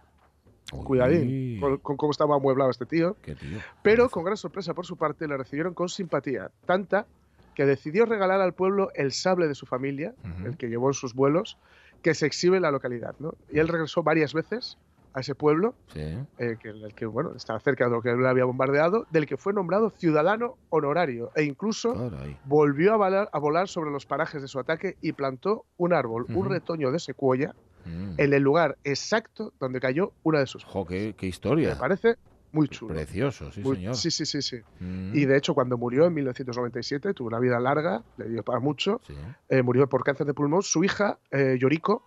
Cuidadín 0.73 1.61
con, 1.61 1.79
con 1.79 1.97
cómo 1.97 2.11
estaba 2.11 2.37
amueblado 2.37 2.71
este 2.71 2.87
tío. 2.87 3.17
Qué 3.23 3.35
tío. 3.35 3.59
Pero 3.83 4.09
con 4.09 4.25
gran 4.25 4.37
sorpresa 4.37 4.75
por 4.75 4.85
su 4.87 4.97
parte 4.97 5.27
le 5.29 5.37
recibieron 5.37 5.75
con 5.75 5.89
simpatía, 5.89 6.51
tanta 6.67 7.07
que 7.55 7.65
decidió 7.65 8.05
regalar 8.05 8.41
al 8.41 8.53
pueblo 8.53 8.91
el 8.95 9.13
sable 9.13 9.49
de 9.49 9.55
su 9.55 9.65
familia, 9.65 10.13
el 10.45 10.57
que 10.57 10.69
llevó 10.69 10.89
en 10.89 10.95
sus 10.95 11.15
vuelos, 11.15 11.57
que 12.03 12.15
se 12.15 12.27
exhibe 12.27 12.57
en 12.57 12.63
la 12.63 12.71
localidad. 12.71 13.15
¿no? 13.19 13.33
Y 13.51 13.59
él 13.61 13.69
regresó 13.69 14.03
varias 14.03 14.35
veces 14.35 14.77
a 15.15 15.21
ese 15.21 15.35
pueblo, 15.35 15.75
Sí. 15.95 16.01
eh, 16.37 16.57
que, 16.61 16.69
el 16.69 16.93
que 16.95 17.07
bueno, 17.07 17.33
estaba 17.35 17.59
cerca 17.61 17.87
de 17.87 17.91
lo 17.93 18.03
que 18.03 18.11
él 18.11 18.27
había 18.27 18.45
bombardeado, 18.45 19.07
del 19.11 19.25
que 19.25 19.39
fue 19.39 19.55
nombrado 19.55 19.89
ciudadano 19.89 20.57
honorario 20.69 21.31
e 21.35 21.45
incluso 21.45 21.95
Caray. 21.95 22.37
volvió 22.45 22.93
a 22.93 22.97
volar, 22.99 23.31
a 23.33 23.39
volar 23.39 23.69
sobre 23.69 23.91
los 23.91 24.05
parajes 24.05 24.43
de 24.43 24.49
su 24.49 24.59
ataque 24.59 24.99
y 25.01 25.13
plantó 25.13 25.65
un 25.79 25.95
árbol, 25.95 26.27
un 26.29 26.51
retoño 26.51 26.91
de 26.91 26.99
secuoya, 26.99 27.55
Mm. 27.87 28.15
en 28.19 28.35
el 28.35 28.43
lugar 28.43 28.77
exacto 28.85 29.53
donde 29.61 29.79
cayó 29.81 30.13
una 30.25 30.41
de 30.41 30.47
sus 30.47 30.65
Jo, 30.65 30.85
qué, 30.85 31.15
qué 31.17 31.27
historia. 31.29 31.71
Me 31.71 31.77
parece 31.77 32.17
muy 32.53 32.69
chulo. 32.69 32.95
Precioso, 32.95 33.53
sí, 33.53 33.61
Muy- 33.61 33.77
señor. 33.77 33.95
Sí, 33.97 34.11
sí, 34.11 34.27
sí, 34.27 34.43
sí. 34.43 34.57
Mm. 34.81 35.15
Y 35.15 35.25
de 35.27 35.37
hecho, 35.37 35.55
cuando 35.55 35.77
murió 35.79 36.07
en 36.07 36.15
1997, 36.15 37.15
tuvo 37.15 37.29
una 37.29 37.39
vida 37.39 37.61
larga, 37.61 38.03
le 38.17 38.29
dio 38.29 38.43
para 38.43 38.61
mucho, 38.61 39.01
Sí. 39.07 39.15
eh, 39.51 39.63
murió 39.63 39.89
por 39.89 40.03
cáncer 40.05 40.27
de 40.27 40.35
pulmón. 40.35 40.63
Su 40.63 40.83
hija, 40.83 41.19
eh, 41.31 41.57
Yoriko, 41.61 42.03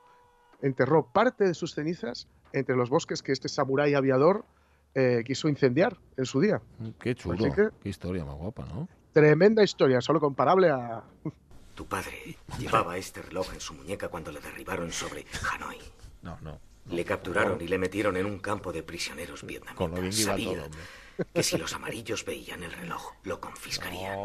enterró 0.61 1.05
parte 1.13 1.45
de 1.45 1.53
sus 1.53 1.73
cenizas 1.73 2.27
entre 2.51 2.75
los 2.75 2.89
bosques 2.89 3.21
que 3.21 3.31
este 3.31 3.47
samurái 3.47 3.93
aviador 3.93 4.43
eh, 4.95 5.21
quiso 5.23 5.47
incendiar 5.49 5.97
en 6.17 6.25
su 6.25 6.41
día. 6.41 6.61
Mm, 6.79 6.87
Qué 6.99 7.13
chulo. 7.15 7.37
Que- 7.53 7.69
Qué 7.81 7.89
historia 7.89 8.25
más 8.25 8.35
guapa, 8.35 8.65
¿no? 8.65 8.89
Tremenda 9.13 9.61
historia, 9.63 10.01
solo 10.01 10.19
comparable 10.19 10.69
a... 10.69 11.03
Tu 11.79 11.85
padre 11.85 12.35
llevaba 12.57 12.97
este 12.97 13.21
reloj 13.21 13.53
en 13.53 13.61
su 13.61 13.73
muñeca 13.73 14.09
cuando 14.09 14.33
le 14.33 14.41
derribaron 14.41 14.91
sobre 14.91 15.25
Hanoi. 15.49 15.79
No, 16.23 16.37
no. 16.41 16.59
Le 16.89 17.05
capturaron 17.05 17.61
y 17.61 17.69
le 17.69 17.77
metieron 17.77 18.17
en 18.17 18.25
un 18.25 18.39
campo 18.39 18.73
de 18.73 18.83
prisioneros 18.83 19.45
Con 19.75 19.91
lo 19.91 20.01
bien 20.01 20.09
vietnamitas. 20.09 20.17
iba 20.19 20.33
Sabía 20.33 20.69
todo, 20.69 21.25
que 21.33 21.41
si 21.41 21.57
los 21.57 21.73
amarillos 21.73 22.25
veían 22.25 22.63
el 22.63 22.73
reloj, 22.73 23.13
lo 23.23 23.39
confiscarían. 23.39 24.19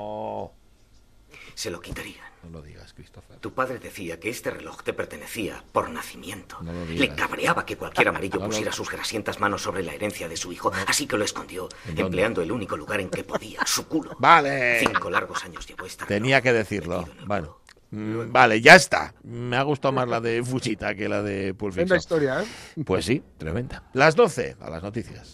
Se 1.55 1.71
lo 1.71 1.81
quitarían. 1.81 2.25
No 2.43 2.51
lo 2.51 2.63
digas, 2.63 2.93
Christopher. 2.93 3.39
Tu 3.39 3.55
padre 3.55 3.79
decía 3.79 4.21
que 4.21 4.29
este 4.29 4.51
reloj 4.51 4.83
te 4.83 4.93
pertenecía 4.93 5.65
por 5.73 5.89
nacimiento. 5.89 6.59
No 6.61 6.73
lo 6.73 6.85
Le 6.85 6.93
digas. 6.93 7.17
cabreaba 7.17 7.65
que 7.65 7.77
cualquier 7.77 8.09
amarillo 8.09 8.35
No 8.39 8.45
lo- 8.45 8.51
pusiera 8.51 8.71
sus 8.73 8.91
grasientas 8.91 9.41
manos 9.41 9.63
sobre 9.63 9.83
la 9.83 9.95
herencia 9.95 10.29
de 10.29 10.37
su 10.37 10.53
hijo, 10.53 10.71
así 10.87 11.07
que 11.07 11.17
lo 11.17 11.25
escondió, 11.25 11.69
empleando 11.97 12.43
el 12.43 12.53
único 12.53 12.77
lugar 12.77 13.01
en 13.01 13.09
que 13.09 13.25
podía, 13.25 13.61
su 13.65 13.87
culo. 13.89 14.15
Vale. 14.19 14.79
Cinco 14.81 15.09
largos 15.11 15.43
años 15.45 15.67
llevó 15.67 15.87
esta 15.87 16.07
Tenía 16.07 16.43
que 16.43 16.53
decirlo. 16.53 17.09
Mm, 17.91 18.33
Vale, 18.33 18.61
ya 18.61 18.75
está. 18.75 19.15
Me 19.23 19.57
ha 19.57 19.63
gustado 19.63 19.93
más 19.93 20.09
la 20.09 20.21
de 20.21 20.43
Fujita 20.43 20.95
que 20.97 21.09
la 21.09 21.23
de 21.23 21.55
Pulp 21.55 21.75
Fiction. 21.75 21.97
historia, 21.97 22.43
¿eh? 22.43 22.47
Pues 22.85 23.05
sí, 23.05 23.23
tremenda. 23.39 23.85
Las 23.93 24.17
12, 24.17 24.57
a 24.61 24.69
las 24.69 24.83
noticias. 24.83 25.29